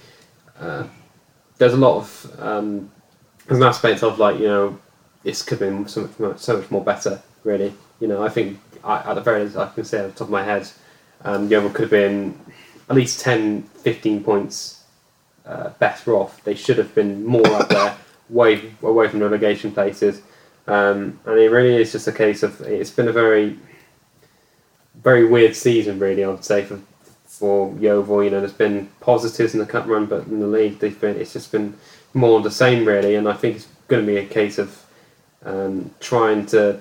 uh, 0.60 0.86
there's 1.58 1.74
a 1.74 1.78
lot 1.78 1.98
of 1.98 2.40
um, 2.40 2.92
there's 3.48 3.60
an 3.60 3.66
aspect 3.66 4.04
of 4.04 4.20
like 4.20 4.40
you 4.40 4.48
know 4.48 4.80
this 5.24 5.42
could 5.42 5.60
have 5.60 5.70
been 5.70 5.88
so 5.88 6.02
much 6.02 6.20
more, 6.20 6.38
so 6.38 6.58
much 6.58 6.72
more 6.72 6.84
better. 6.84 7.22
Really, 7.44 7.74
you 8.00 8.08
know, 8.08 8.24
I 8.24 8.30
think 8.30 8.60
I, 8.84 9.12
at 9.12 9.14
the 9.16 9.22
very 9.22 9.44
least 9.44 9.58
I 9.58 9.68
can 9.70 9.86
say 9.86 10.00
at 10.00 10.08
the 10.08 10.12
top 10.12 10.28
of 10.28 10.30
my 10.30 10.44
head, 10.44 10.70
um, 11.24 11.50
Yeovil 11.50 11.70
could 11.72 11.84
have 11.84 11.90
been 11.90 12.40
at 12.90 12.96
least 12.96 13.20
10, 13.20 13.64
15 13.64 14.24
points 14.24 14.84
uh, 15.46 15.70
better 15.80 16.14
off. 16.16 16.44
They 16.44 16.56
should 16.56 16.78
have 16.78 16.94
been 16.96 17.26
more 17.26 17.48
up 17.48 17.70
there, 17.70 17.96
way 18.30 18.74
away 18.82 19.08
from 19.08 19.22
relegation 19.22 19.72
places. 19.72 20.22
Um, 20.68 21.20
and 21.26 21.40
it 21.40 21.50
really 21.50 21.82
is 21.82 21.92
just 21.94 22.08
a 22.08 22.12
case 22.12 22.44
of 22.44 22.60
it's 22.62 22.92
been 22.92 23.08
a 23.08 23.14
very, 23.14 23.58
very 25.02 25.26
weird 25.26 25.56
season, 25.56 26.00
really. 26.00 26.24
I 26.24 26.28
would 26.28 26.44
say 26.44 26.64
for 26.64 26.80
for 27.38 27.76
Yeovil, 27.80 28.24
you 28.24 28.30
know, 28.30 28.40
there's 28.40 28.54
been 28.54 28.90
positives 29.00 29.54
in 29.54 29.60
the 29.60 29.66
cup 29.66 29.88
run, 29.88 30.06
but 30.06 30.28
in 30.28 30.40
the 30.40 30.48
league, 30.48 30.80
they've 30.80 31.00
been 31.00 31.16
it's 31.16 31.34
just 31.34 31.52
been 31.52 31.76
more 32.14 32.38
of 32.38 32.44
the 32.44 32.52
same, 32.52 32.86
really. 32.86 33.16
And 33.16 33.28
I 33.28 33.34
think 33.34 33.58
it's 33.58 33.68
going 33.88 34.06
to 34.06 34.12
be 34.12 34.18
a 34.18 34.26
case 34.26 34.58
of 34.58 34.86
um, 35.44 35.92
trying 36.00 36.46
to 36.48 36.80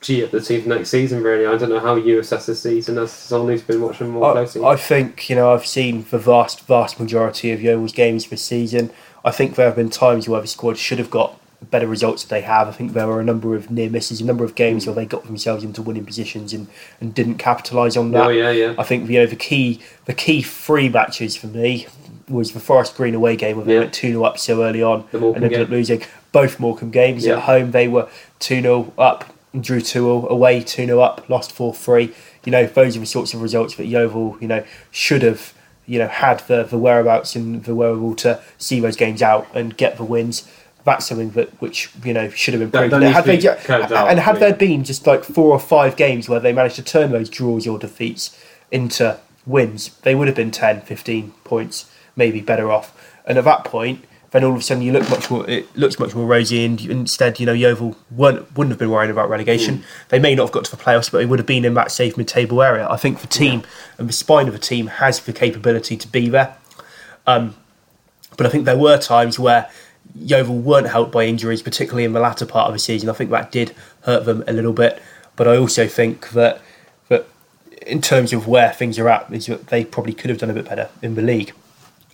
gee 0.00 0.24
up 0.24 0.30
the 0.30 0.40
team 0.40 0.62
for 0.62 0.68
next 0.68 0.90
season. 0.90 1.22
Really, 1.22 1.46
I 1.46 1.56
don't 1.56 1.70
know 1.70 1.80
how 1.80 1.96
you 1.96 2.20
assess 2.20 2.46
this 2.46 2.62
season 2.62 2.98
as 2.98 3.12
someone 3.12 3.50
who's 3.50 3.62
been 3.62 3.80
watching 3.80 4.10
more 4.10 4.30
I, 4.30 4.32
closely. 4.32 4.64
I 4.64 4.76
think 4.76 5.28
you 5.28 5.36
know 5.36 5.52
I've 5.52 5.66
seen 5.66 6.06
the 6.10 6.18
vast, 6.18 6.66
vast 6.66 7.00
majority 7.00 7.50
of 7.52 7.60
Yeovil's 7.60 7.92
games 7.92 8.28
this 8.28 8.42
season. 8.42 8.90
I 9.24 9.30
think 9.30 9.56
there 9.56 9.66
have 9.66 9.76
been 9.76 9.90
times 9.90 10.28
where 10.28 10.40
the 10.40 10.46
squad 10.46 10.78
should 10.78 10.98
have 10.98 11.10
got 11.10 11.38
better 11.70 11.86
results 11.86 12.24
than 12.24 12.38
they 12.40 12.46
have. 12.46 12.68
I 12.68 12.72
think 12.72 12.92
there 12.92 13.06
were 13.06 13.20
a 13.20 13.24
number 13.24 13.54
of 13.56 13.70
near 13.70 13.90
misses, 13.90 14.20
a 14.20 14.24
number 14.24 14.44
of 14.44 14.54
games 14.54 14.86
where 14.86 14.94
they 14.94 15.04
got 15.06 15.24
themselves 15.24 15.64
into 15.64 15.82
winning 15.82 16.06
positions 16.06 16.52
and, 16.52 16.68
and 17.00 17.12
didn't 17.14 17.36
capitalise 17.38 17.96
on 17.96 18.12
that. 18.12 18.26
oh 18.26 18.28
yeah, 18.28 18.50
yeah. 18.50 18.74
I 18.78 18.84
think 18.84 19.08
you 19.10 19.18
know 19.20 19.26
the 19.26 19.36
key 19.36 19.80
the 20.04 20.14
key 20.14 20.40
three 20.42 20.88
matches 20.88 21.36
for 21.36 21.48
me 21.48 21.86
was 22.28 22.52
the 22.52 22.60
Forest 22.60 22.96
Green 22.96 23.14
away 23.14 23.36
game 23.36 23.56
where 23.56 23.64
they 23.66 23.74
Yeah. 23.74 23.80
went 23.80 23.92
two 23.94 24.08
0 24.12 24.22
up 24.24 24.38
so 24.38 24.62
early 24.62 24.82
on 24.82 25.04
and 25.12 25.36
ended 25.36 25.60
up 25.60 25.68
losing. 25.68 26.02
Both 26.30 26.60
Morecambe 26.60 26.90
games 26.90 27.26
Yeah. 27.26 27.34
at 27.38 27.42
home 27.44 27.70
they 27.72 27.88
were 27.88 28.08
two 28.38 28.60
0 28.60 28.92
up 28.98 29.34
and 29.52 29.64
drew 29.64 29.80
two 29.80 30.02
0 30.02 30.28
away 30.28 30.60
two 30.60 30.86
0 30.86 31.00
up, 31.00 31.28
lost 31.28 31.50
four 31.52 31.74
three. 31.74 32.14
You 32.44 32.52
know 32.52 32.66
those 32.66 32.96
are 32.96 33.00
the 33.00 33.06
sorts 33.06 33.34
of 33.34 33.42
results 33.42 33.74
that 33.76 33.86
Yeovil 33.86 34.36
you 34.40 34.46
know 34.48 34.62
should 34.90 35.22
have 35.22 35.52
you 35.86 35.98
know 35.98 36.06
had 36.08 36.40
the, 36.40 36.62
the 36.64 36.78
whereabouts 36.78 37.34
and 37.34 37.64
the 37.64 37.74
wherewithal 37.74 38.14
to 38.16 38.40
see 38.58 38.78
those 38.78 38.94
games 38.96 39.22
out 39.22 39.46
and 39.54 39.76
get 39.76 39.96
the 39.96 40.04
wins. 40.04 40.48
That's 40.88 41.04
something 41.06 41.30
that 41.32 41.50
which 41.60 41.90
you 42.02 42.14
know 42.14 42.30
should 42.30 42.54
have 42.54 42.72
That- 42.72 42.84
improved. 42.84 42.92
that 42.94 43.00
needs 43.00 43.14
had 43.14 43.66
they, 43.68 43.94
out, 43.94 44.08
and 44.08 44.18
had 44.18 44.36
really. 44.36 44.40
there 44.48 44.54
been 44.54 44.84
just 44.84 45.06
like 45.06 45.22
four 45.22 45.50
or 45.52 45.60
five 45.60 45.96
games 45.96 46.30
where 46.30 46.40
they 46.40 46.52
managed 46.54 46.76
to 46.76 46.82
turn 46.82 47.12
those 47.12 47.28
draws 47.28 47.66
or 47.66 47.78
defeats 47.78 48.34
into 48.70 49.18
wins, 49.44 49.90
they 50.00 50.14
would 50.14 50.28
have 50.28 50.36
been 50.36 50.50
10, 50.50 50.80
15 50.80 51.32
points, 51.44 51.90
maybe 52.16 52.40
better 52.40 52.70
off. 52.72 52.94
And 53.26 53.36
at 53.36 53.44
that 53.44 53.64
point, 53.64 54.02
then 54.30 54.44
all 54.44 54.52
of 54.52 54.58
a 54.60 54.62
sudden 54.62 54.82
you 54.82 54.92
look 54.92 55.08
much 55.10 55.30
more. 55.30 55.48
It 55.48 55.76
looks 55.76 55.98
much 55.98 56.14
more 56.14 56.24
rosy, 56.26 56.64
and 56.64 56.80
instead, 56.80 57.38
you 57.38 57.44
know, 57.44 57.52
Yeovil 57.52 57.94
weren't, 58.10 58.56
wouldn't 58.56 58.70
have 58.72 58.78
been 58.78 58.90
worrying 58.90 59.10
about 59.10 59.28
relegation. 59.28 59.84
They 60.08 60.18
may 60.18 60.34
not 60.34 60.44
have 60.44 60.52
got 60.52 60.64
to 60.64 60.70
the 60.70 60.82
playoffs, 60.82 61.10
but 61.12 61.18
they 61.18 61.26
would 61.26 61.38
have 61.38 61.46
been 61.46 61.66
in 61.66 61.74
that 61.74 61.90
safe 61.90 62.16
mid-table 62.16 62.62
area. 62.62 62.86
I 62.88 62.96
think 62.96 63.20
the 63.20 63.26
team 63.26 63.62
and 63.98 64.08
the 64.08 64.12
spine 64.14 64.46
of 64.46 64.54
the 64.54 64.58
team 64.58 64.86
has 64.86 65.20
the 65.20 65.34
capability 65.34 65.98
to 65.98 66.08
be 66.08 66.30
there. 66.30 66.56
Um, 67.26 67.56
but 68.38 68.46
I 68.46 68.48
think 68.48 68.64
there 68.64 68.78
were 68.78 68.96
times 68.98 69.38
where 69.38 69.68
Yeovil 70.14 70.58
weren't 70.58 70.88
helped 70.88 71.12
by 71.12 71.24
injuries, 71.24 71.62
particularly 71.62 72.04
in 72.04 72.12
the 72.12 72.20
latter 72.20 72.46
part 72.46 72.68
of 72.68 72.72
the 72.72 72.78
season. 72.78 73.08
I 73.08 73.12
think 73.12 73.30
that 73.30 73.52
did 73.52 73.74
hurt 74.02 74.24
them 74.24 74.42
a 74.48 74.52
little 74.52 74.72
bit. 74.72 75.00
But 75.36 75.46
I 75.48 75.56
also 75.56 75.86
think 75.86 76.30
that 76.30 76.60
that 77.08 77.26
in 77.86 78.00
terms 78.00 78.32
of 78.32 78.46
where 78.48 78.72
things 78.72 78.98
are 78.98 79.08
at, 79.08 79.32
is 79.32 79.46
that 79.46 79.68
they 79.68 79.84
probably 79.84 80.12
could 80.12 80.30
have 80.30 80.38
done 80.38 80.50
a 80.50 80.54
bit 80.54 80.64
better 80.68 80.88
in 81.02 81.14
the 81.14 81.22
league. 81.22 81.52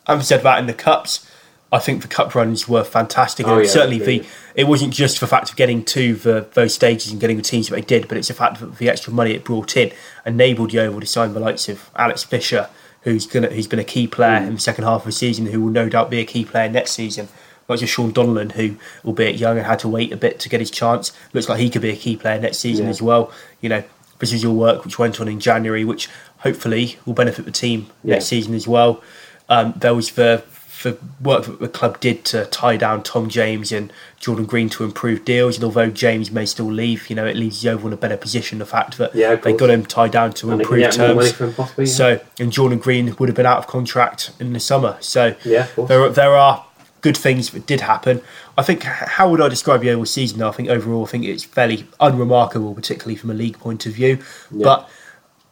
Having 0.07 0.25
said 0.25 0.43
that, 0.43 0.59
in 0.59 0.67
the 0.67 0.75
cups, 0.75 1.29
I 1.73 1.79
think 1.79 2.03
the 2.03 2.09
cup 2.09 2.35
runs 2.35 2.69
were 2.69 2.85
fantastic, 2.85 3.47
Oh, 3.49 3.55
and 3.57 3.65
yeah, 3.65 3.71
certainly 3.71 3.99
the 3.99 4.27
it 4.55 4.65
wasn't 4.65 4.93
just 4.93 5.19
the 5.21 5.27
fact 5.27 5.51
of 5.51 5.57
getting 5.57 5.85
to 5.87 6.15
the, 6.15 6.47
those 6.53 6.75
stages 6.75 7.11
and 7.11 7.21
getting 7.21 7.37
the 7.39 7.43
teams 7.43 7.69
that 7.69 7.75
they 7.75 7.81
did, 7.81 8.07
but 8.07 8.17
it's 8.19 8.29
the 8.29 8.35
fact 8.35 8.61
that 8.61 8.77
the 8.77 8.89
extra 8.91 9.13
money 9.13 9.33
it 9.33 9.43
brought 9.43 9.77
in 9.77 9.91
enabled 10.27 10.73
Yeovil 10.73 11.01
to 11.01 11.07
sign 11.07 11.33
the 11.33 11.41
likes 11.41 11.69
of 11.69 11.91
Alex 11.97 12.23
Fisher, 12.23 12.69
who's 13.01 13.27
gonna 13.27 13.49
who's 13.49 13.67
been 13.67 13.79
a 13.81 13.85
key 13.85 14.07
player 14.07 14.41
Mm. 14.41 14.47
in 14.49 14.55
the 14.55 14.61
second 14.61 14.85
half 14.85 15.01
of 15.01 15.07
the 15.07 15.13
season, 15.13 15.47
who 15.47 15.61
will 15.63 15.71
no 15.73 15.89
doubt 15.89 16.11
be 16.11 16.21
a 16.21 16.25
key 16.25 16.45
player 16.45 16.69
next 16.69 16.93
season. 16.93 17.29
Not 17.69 17.79
just 17.79 17.93
Shaun 17.93 18.13
Donnellan, 18.13 18.53
who, 18.53 18.77
albeit 19.05 19.37
young 19.37 19.57
and 19.59 19.67
had 19.67 19.79
to 19.81 19.89
wait 19.89 20.13
a 20.13 20.17
bit 20.17 20.39
to 20.41 20.49
get 20.49 20.61
his 20.61 20.71
chance, 20.71 21.13
looks 21.33 21.49
like 21.49 21.59
he 21.61 21.71
could 21.71 21.83
be 21.83 21.91
a 21.91 21.97
key 21.97 22.17
player 22.17 22.41
next 22.41 22.59
season 22.59 22.85
Yeah. 22.87 22.91
as 22.91 23.01
well. 23.03 23.33
You 23.61 23.69
know, 23.71 23.83
this 24.19 24.33
is 24.33 24.43
your 24.43 24.53
work 24.53 24.85
which 24.85 24.99
went 24.99 25.21
on 25.21 25.29
in 25.29 25.41
January, 25.41 25.85
which 25.85 26.09
hopefully 26.39 26.99
will 27.07 27.15
benefit 27.15 27.45
the 27.47 27.51
team 27.51 27.87
next 28.03 28.27
season 28.27 28.55
as 28.55 28.69
well. 28.69 29.03
Um, 29.49 29.75
there 29.77 29.95
was 29.95 30.13
the 30.13 30.43
the 30.83 30.99
work 31.23 31.45
that 31.47 31.61
the 31.61 31.69
club 31.69 31.99
did 32.01 32.27
to 32.27 32.45
tie 32.47 32.77
down 32.77 33.03
Tom 33.03 33.31
James 33.31 33.73
and 33.73 33.91
Jordan 34.21 34.45
Green 34.45 34.69
to 34.71 34.85
improve 34.85 35.25
deals. 35.25 35.55
And 35.57 35.65
although 35.65 35.89
James 35.89 36.31
may 36.31 36.45
still 36.45 36.71
leave, 36.71 37.09
you 37.09 37.17
know, 37.17 37.25
it 37.25 37.37
leaves 37.37 37.65
Yeovil 37.65 37.87
in 37.87 37.93
a 37.95 37.97
better 37.97 38.19
position. 38.19 38.59
The 38.59 38.67
fact 38.67 38.99
that 38.99 39.15
Yeah, 39.15 39.37
they 39.37 39.55
got 39.55 39.71
him 39.71 39.87
tied 39.87 40.11
down 40.11 40.33
to 40.35 40.51
and 40.51 40.61
improve 40.61 40.81
get 40.81 40.99
more 40.99 41.15
money 41.15 41.31
terms. 41.31 41.55
possibly. 41.55 41.87
yeah. 41.87 41.91
So, 41.91 42.21
and 42.39 42.53
Jordan 42.53 42.79
Green 42.81 43.15
would 43.19 43.31
have 43.31 43.37
been 43.37 43.47
out 43.47 43.59
of 43.59 43.67
contract 43.67 44.33
in 44.39 44.53
the 44.53 44.61
summer. 44.61 44.97
So, 45.01 45.35
yeah, 45.45 45.69
there 45.89 46.07
there 46.11 46.35
are 46.37 46.67
good 47.05 47.17
things 47.19 47.51
that 47.51 47.67
did 47.67 47.83
happen. 47.83 48.23
I 48.57 48.63
think 48.63 48.83
how 48.83 49.29
would 49.31 49.43
I 49.43 49.49
describe 49.51 49.83
the 49.83 49.91
overall 49.91 50.07
season? 50.07 50.39
though? 50.39 50.49
I 50.49 50.53
think 50.53 50.71
overall, 50.71 51.05
I 51.05 51.09
think 51.09 51.27
it's 51.27 51.45
fairly 51.45 51.87
unremarkable, 52.01 52.75
particularly 52.75 53.15
from 53.15 53.31
a 53.31 53.35
league 53.35 53.59
point 53.59 53.85
of 53.85 53.93
view. 53.93 54.19
Yeah. 54.51 54.65
But 54.65 54.91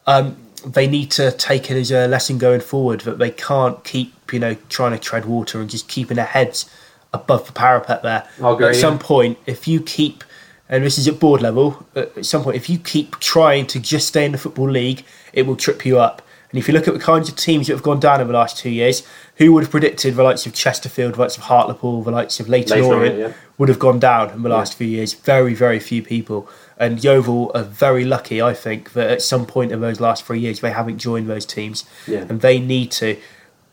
um, 0.07 0.35
they 0.65 0.87
need 0.87 1.11
to 1.11 1.31
take 1.31 1.69
it 1.69 1.77
as 1.77 1.91
a 1.91 2.07
lesson 2.07 2.39
going 2.39 2.61
forward 2.61 3.01
that 3.01 3.19
they 3.19 3.29
can't 3.29 3.83
keep 3.83 4.33
you 4.33 4.39
know 4.39 4.55
trying 4.67 4.93
to 4.93 4.97
tread 4.97 5.25
water 5.25 5.61
and 5.61 5.69
just 5.69 5.87
keeping 5.87 6.15
their 6.15 6.25
heads 6.25 6.67
above 7.13 7.45
the 7.45 7.53
parapet 7.53 8.01
there. 8.01 8.27
Agree, 8.39 8.69
at 8.69 8.75
some 8.75 8.95
yeah. 8.95 9.03
point, 9.03 9.37
if 9.45 9.67
you 9.67 9.79
keep 9.79 10.23
and 10.69 10.83
this 10.83 10.97
is 10.97 11.07
at 11.07 11.19
board 11.19 11.43
level, 11.43 11.85
at 11.95 12.25
some 12.25 12.41
point, 12.41 12.55
if 12.55 12.67
you 12.67 12.79
keep 12.79 13.19
trying 13.19 13.67
to 13.67 13.79
just 13.79 14.07
stay 14.07 14.25
in 14.25 14.31
the 14.31 14.39
football 14.39 14.71
league, 14.71 15.05
it 15.31 15.43
will 15.45 15.55
trip 15.55 15.85
you 15.85 15.99
up. 15.99 16.22
And 16.53 16.59
if 16.59 16.67
you 16.67 16.73
look 16.75 16.87
at 16.87 16.93
the 16.93 16.99
kinds 16.99 17.29
of 17.29 17.35
teams 17.35 17.65
that 17.65 17.73
have 17.73 17.81
gone 17.81 17.99
down 17.99 18.21
in 18.21 18.27
the 18.27 18.33
last 18.33 18.59
two 18.59 18.69
years, 18.69 19.01
who 19.37 19.51
would 19.53 19.63
have 19.63 19.71
predicted 19.71 20.13
the 20.13 20.21
likes 20.21 20.45
of 20.45 20.53
Chesterfield, 20.53 21.15
the 21.15 21.21
likes 21.21 21.35
of 21.35 21.45
Hartlepool, 21.45 22.03
the 22.03 22.11
likes 22.11 22.39
of 22.39 22.47
Leyton 22.47 22.77
Leyton 22.77 22.93
Orient 22.93 23.17
yeah. 23.17 23.33
would 23.57 23.69
have 23.69 23.79
gone 23.79 23.97
down 23.97 24.29
in 24.29 24.43
the 24.43 24.49
last 24.49 24.75
few 24.75 24.85
years? 24.85 25.13
Very, 25.13 25.55
very 25.55 25.79
few 25.79 26.03
people. 26.03 26.47
And 26.77 27.03
Yeovil 27.03 27.51
are 27.55 27.63
very 27.63 28.05
lucky, 28.05 28.39
I 28.39 28.53
think, 28.53 28.93
that 28.93 29.09
at 29.09 29.23
some 29.23 29.47
point 29.47 29.71
in 29.71 29.81
those 29.81 29.99
last 29.99 30.25
three 30.25 30.39
years 30.39 30.59
they 30.59 30.69
haven't 30.69 30.99
joined 30.99 31.27
those 31.27 31.47
teams. 31.47 31.85
Yeah. 32.05 32.27
And 32.29 32.41
they 32.41 32.59
need 32.59 32.91
to 32.91 33.19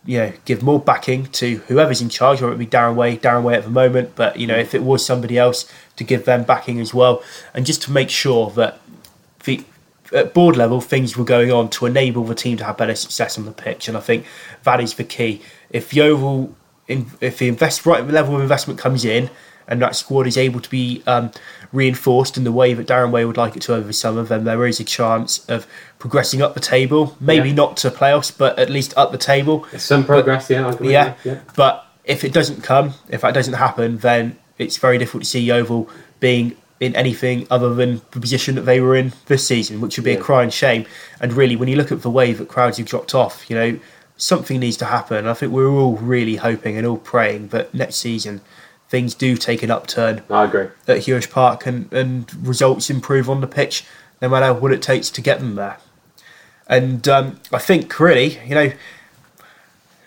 you 0.07 0.17
know, 0.17 0.33
give 0.47 0.63
more 0.63 0.81
backing 0.81 1.27
to 1.27 1.57
whoever's 1.69 2.01
in 2.01 2.09
charge, 2.09 2.41
whether 2.41 2.55
it 2.55 2.59
be 2.59 2.67
Darren 2.67 2.95
Way, 2.95 3.19
Darren 3.19 3.43
Way 3.43 3.55
at 3.55 3.65
the 3.65 3.71
moment, 3.71 4.17
but 4.17 4.39
you 4.39 4.47
know, 4.47 4.57
if 4.57 4.75
it 4.75 4.83
was 4.83 5.05
somebody 5.05 5.37
else, 5.37 5.71
to 5.97 6.05
give 6.05 6.25
them 6.25 6.45
backing 6.45 6.81
as 6.81 6.95
well, 6.95 7.23
and 7.53 7.67
just 7.67 7.83
to 7.83 7.91
make 7.91 8.09
sure 8.09 8.49
that 8.53 8.81
the 9.45 9.63
at 10.13 10.35
board 10.35 10.57
level 10.57 10.81
things 10.81 11.17
were 11.17 11.25
going 11.25 11.51
on 11.53 11.71
to 11.71 11.87
enable 11.87 12.25
the 12.25 12.35
team 12.35 12.57
to 12.59 12.65
have 12.65 12.77
better 12.77 12.95
success 12.95 13.39
on 13.39 13.45
the 13.45 13.53
pitch, 13.53 13.89
and 13.89 13.97
I 13.97 14.01
think 14.01 14.27
that 14.65 14.81
is 14.81 14.95
the 14.95 15.05
key. 15.05 15.43
If 15.71 15.91
the 15.91 16.01
overall, 16.03 16.55
if 16.89 17.39
the 17.39 17.49
invest 17.49 17.87
right 17.87 18.07
level 18.07 18.35
of 18.37 18.43
investment 18.43 18.79
comes 18.79 19.05
in, 19.05 19.31
and 19.69 19.81
that 19.83 19.95
squad 19.95 20.27
is 20.27 20.37
able 20.37 20.59
to 20.61 20.69
be 20.69 21.01
um, 21.07 21.31
reinforced 21.73 22.37
in 22.37 22.43
the 22.43 22.51
way 22.51 22.75
that 22.75 22.89
Darren 22.89 23.13
Way 23.13 23.25
would 23.25 23.37
like 23.37 23.55
it 23.57 23.63
to 23.63 23.75
over 23.75 23.87
the 23.87 23.93
summer, 23.93 24.25
then 24.25 24.43
there 24.43 24.67
is 24.67 24.81
a 24.81 24.85
chance 24.85 25.49
of 25.49 25.65
progressing 26.01 26.43
up 26.43 26.55
the 26.55 26.61
table. 26.61 27.17
Maybe 27.21 27.51
Yeah. 27.51 27.55
not 27.55 27.77
to 27.79 27.91
playoffs, 27.91 28.37
but 28.37 28.59
at 28.59 28.69
least 28.69 28.93
up 28.97 29.13
the 29.13 29.19
table. 29.19 29.65
There's 29.71 29.85
some 29.85 30.05
progress, 30.05 30.51
yeah. 30.51 30.67
I 30.67 30.77
Yeah. 30.83 31.15
yeah. 31.23 31.39
But 31.55 31.87
if 32.05 32.25
it 32.25 32.33
doesn't 32.33 32.65
come, 32.65 32.95
if 33.09 33.21
that 33.21 33.33
doesn't 33.33 33.55
happen, 33.55 33.99
then 33.99 34.37
it's 34.59 34.77
very 34.77 34.99
difficult 34.99 35.23
to 35.23 35.29
see 35.29 35.41
Yeovil 35.41 35.89
being 36.19 36.57
in 36.81 36.97
anything 36.97 37.47
other 37.51 37.75
than 37.75 38.01
the 38.11 38.21
position 38.21 38.55
that 38.55 38.63
they 38.63 38.81
were 38.81 38.97
in 38.97 39.13
this 39.27 39.47
season, 39.47 39.81
which 39.81 39.97
would 39.99 40.05
be 40.05 40.13
a 40.13 40.15
Yeah. 40.15 40.21
crying 40.21 40.51
shame. 40.51 40.87
And 41.21 41.33
really, 41.35 41.55
when 41.55 41.69
you 41.69 41.77
look 41.77 41.93
at 41.93 42.01
the 42.03 42.11
way 42.11 42.33
that 42.33 42.49
crowds 42.49 42.79
have 42.79 42.87
dropped 42.87 43.15
off, 43.15 43.45
you 43.51 43.57
know, 43.57 43.79
something 44.17 44.59
needs 44.61 44.77
to 44.79 44.87
happen. 44.87 45.27
I 45.27 45.35
think 45.35 45.53
we're 45.53 45.69
all 45.69 45.97
really 45.97 46.37
hoping 46.37 46.77
and 46.79 46.87
all 46.87 46.97
praying 46.99 47.49
that 47.49 47.73
next 47.75 47.97
season 47.97 48.41
things 48.89 49.15
do 49.15 49.37
take 49.37 49.63
an 49.63 49.71
upturn 49.71 50.21
I 50.29 50.45
agree. 50.45 50.67
at 50.89 50.99
Huish 51.03 51.31
Park 51.31 51.65
and, 51.65 51.91
and 51.93 52.27
results 52.47 52.91
improve 52.91 53.31
on 53.31 53.41
the 53.41 53.47
pitch, 53.47 53.85
no 54.21 54.29
matter 54.29 54.53
what 54.53 54.73
it 54.73 54.83
takes 54.83 55.11
to 55.11 55.21
get 55.21 55.39
them 55.39 55.55
there. 55.55 55.77
And 56.67 57.07
um, 57.09 57.41
I 57.53 57.59
think 57.59 57.99
really, 58.01 58.39
you 58.47 58.55
know, 58.57 58.73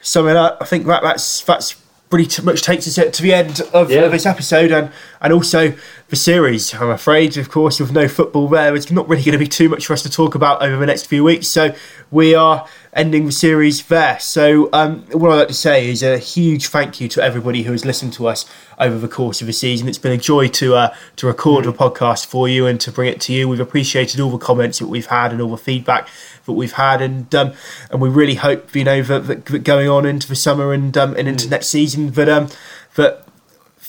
summing 0.02 0.36
up, 0.36 0.58
I 0.62 0.66
think 0.66 0.86
that 0.88 1.02
that's 1.04 1.42
that's 1.44 1.76
pretty 2.14 2.44
much 2.44 2.62
takes 2.62 2.88
us 2.88 2.94
to 3.18 3.24
the 3.24 3.34
end 3.34 3.60
of, 3.74 3.90
Yeah. 3.90 4.08
this 4.08 4.28
episode 4.28 4.72
and 4.72 4.92
and 5.20 5.34
also 5.34 5.74
the 6.10 6.16
series. 6.16 6.72
I'm 6.76 6.92
afraid, 6.92 7.38
of 7.38 7.50
course, 7.50 7.80
with 7.80 7.92
no 7.92 8.08
football 8.08 8.48
there, 8.48 8.76
it's 8.76 8.92
not 8.92 9.10
really 9.10 9.24
going 9.24 9.32
to 9.32 9.40
be 9.40 9.48
too 9.48 9.68
much 9.68 9.88
for 9.88 9.94
us 9.94 10.04
to 10.04 10.12
talk 10.12 10.36
about 10.36 10.62
over 10.62 10.78
the 10.78 10.86
next 10.86 11.08
few 11.08 11.24
weeks. 11.24 11.48
So 11.48 11.74
we 12.12 12.36
are 12.36 12.68
ending 12.94 13.26
the 13.26 13.32
series 13.32 13.82
there. 13.86 14.20
So 14.20 14.70
um, 14.74 15.00
what 15.12 15.32
I'd 15.32 15.38
like 15.38 15.48
to 15.48 15.54
say 15.56 15.90
is 15.90 16.04
a 16.04 16.20
huge 16.20 16.68
thank 16.68 17.02
you 17.02 17.08
to 17.08 17.24
everybody 17.24 17.64
who 17.64 17.72
has 17.72 17.84
listened 17.84 18.14
to 18.14 18.28
us 18.28 18.46
over 18.78 19.00
the 19.00 19.08
course 19.08 19.42
of 19.42 19.48
the 19.48 19.54
season. 19.54 19.88
It's 19.88 19.98
been 19.98 20.12
a 20.12 20.18
joy 20.18 20.50
to 20.50 20.76
uh, 20.76 20.96
to 21.16 21.26
record 21.26 21.66
a 21.66 21.72
podcast 21.72 22.28
for 22.28 22.48
you 22.48 22.68
and 22.68 22.80
to 22.82 22.92
bring 22.92 23.08
it 23.10 23.20
to 23.22 23.34
you. 23.34 23.48
We've 23.50 23.60
appreciated 23.60 24.20
all 24.20 24.30
the 24.30 24.38
comments 24.38 24.78
that 24.80 24.88
we've 24.88 25.08
had 25.08 25.32
and 25.32 25.42
all 25.42 25.50
the 25.52 25.58
feedback 25.58 26.08
that 26.46 26.54
we've 26.54 26.74
had, 26.74 27.02
and 27.02 27.34
um, 27.34 27.54
and 27.92 28.02
we 28.02 28.10
really 28.10 28.36
hope 28.36 28.76
you 28.76 28.84
know 28.84 29.02
that, 29.02 29.28
that, 29.28 29.46
that 29.46 29.60
going 29.60 29.90
on 29.90 30.06
into 30.06 30.28
the 30.28 30.36
summer 30.36 30.74
and 30.74 30.98
um, 30.98 31.16
and 31.16 31.28
into 31.28 31.50
next 31.50 31.68
season 31.68 32.12
that 32.12 32.30
um, 32.30 32.50
that 32.96 33.28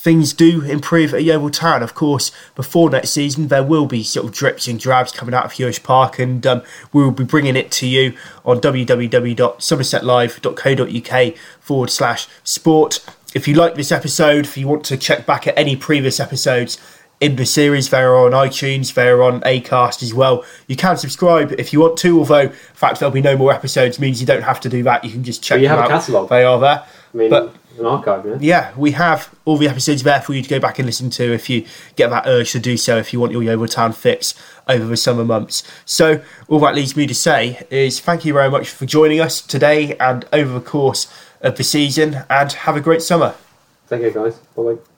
things 0.05 0.31
do 0.33 0.61
improve 0.61 1.13
at 1.15 1.23
Yeovil 1.23 1.49
Town. 1.49 1.81
Of 1.81 1.95
course, 1.95 2.31
before 2.53 2.91
next 2.91 3.09
season, 3.09 3.47
there 3.47 3.63
will 3.63 3.87
be 3.87 4.03
sort 4.03 4.27
of 4.27 4.33
drips 4.33 4.67
and 4.67 4.79
drabs 4.79 5.11
coming 5.11 5.33
out 5.33 5.45
of 5.45 5.53
Huish 5.53 5.81
Park, 5.81 6.19
and 6.19 6.45
um, 6.45 6.61
we 6.93 7.01
will 7.01 7.09
be 7.09 7.23
bringing 7.23 7.55
it 7.55 7.71
to 7.71 7.87
you 7.87 8.15
on 8.45 8.61
www.somersetlive.co.uk 8.61 11.37
forward 11.59 11.89
slash 11.89 12.27
sport. 12.43 13.03
If 13.33 13.47
you 13.47 13.55
like 13.55 13.73
this 13.73 13.91
episode, 13.91 14.45
if 14.45 14.55
you 14.57 14.67
want 14.67 14.85
to 14.85 14.95
check 14.95 15.25
back 15.25 15.47
at 15.47 15.57
any 15.57 15.75
previous 15.75 16.19
episodes, 16.19 16.77
in 17.19 17.35
the 17.35 17.45
series. 17.45 17.89
They're 17.89 18.15
on 18.15 18.31
iTunes, 18.31 18.93
they're 18.93 19.23
on 19.23 19.41
Acast 19.41 20.03
as 20.03 20.13
well. 20.13 20.43
You 20.67 20.75
can 20.75 20.97
subscribe 20.97 21.53
if 21.53 21.73
you 21.73 21.79
want 21.79 21.97
to, 21.97 22.19
although 22.19 22.47
the 22.47 22.53
fact 22.53 22.99
there'll 22.99 23.13
be 23.13 23.21
no 23.21 23.37
more 23.37 23.53
episodes 23.53 23.99
means 23.99 24.19
you 24.19 24.27
don't 24.27 24.43
have 24.43 24.59
to 24.61 24.69
do 24.69 24.83
that. 24.83 25.03
You 25.03 25.11
can 25.11 25.23
just 25.23 25.43
check 25.43 25.57
But 25.57 25.61
you 25.61 25.67
have 25.69 25.85
a 25.85 25.87
catalogue. 25.87 26.29
They 26.29 26.43
are 26.43 26.59
there. 26.59 26.83
I 27.13 27.17
mean, 27.17 27.29
But- 27.29 27.55
an 27.77 27.85
archive, 27.85 28.25
yeah. 28.25 28.37
Yeah, 28.39 28.71
we 28.77 28.91
have 28.91 29.29
all 29.43 29.57
the 29.57 29.67
episodes 29.67 30.03
there 30.03 30.21
for 30.21 30.33
you 30.33 30.41
to 30.41 30.47
go 30.49 30.59
back 30.59 30.79
and 30.79 30.85
listen 30.85 31.09
to 31.09 31.33
if 31.33 31.49
you 31.49 31.65
get 31.97 32.09
that 32.09 32.23
urge 32.25 32.53
to 32.53 32.59
do 32.59 32.77
so, 32.77 32.97
if 32.97 33.11
you 33.11 33.19
want 33.19 33.33
your 33.33 33.43
Yeovil 33.43 33.67
Town 33.67 33.91
fix 33.91 34.33
over 34.67 34.85
the 34.85 34.95
summer 34.95 35.25
months. 35.25 35.61
So, 35.83 36.21
all 36.47 36.59
that 36.59 36.75
leaves 36.75 36.95
me 36.95 37.05
to 37.07 37.13
say 37.15 37.65
is 37.69 37.99
thank 37.99 38.23
you 38.23 38.31
very 38.31 38.49
much 38.49 38.69
for 38.69 38.85
joining 38.85 39.19
us 39.19 39.41
today 39.41 39.95
and 39.97 40.25
over 40.31 40.53
the 40.53 40.65
course 40.65 41.11
of 41.41 41.57
the 41.57 41.63
season, 41.63 42.23
and 42.29 42.51
have 42.51 42.77
a 42.77 42.81
great 42.81 43.01
summer. 43.01 43.35
Take 43.89 44.01
care, 44.01 44.11
guys. 44.11 44.35
Bye 44.55 44.63
bye. 44.63 44.94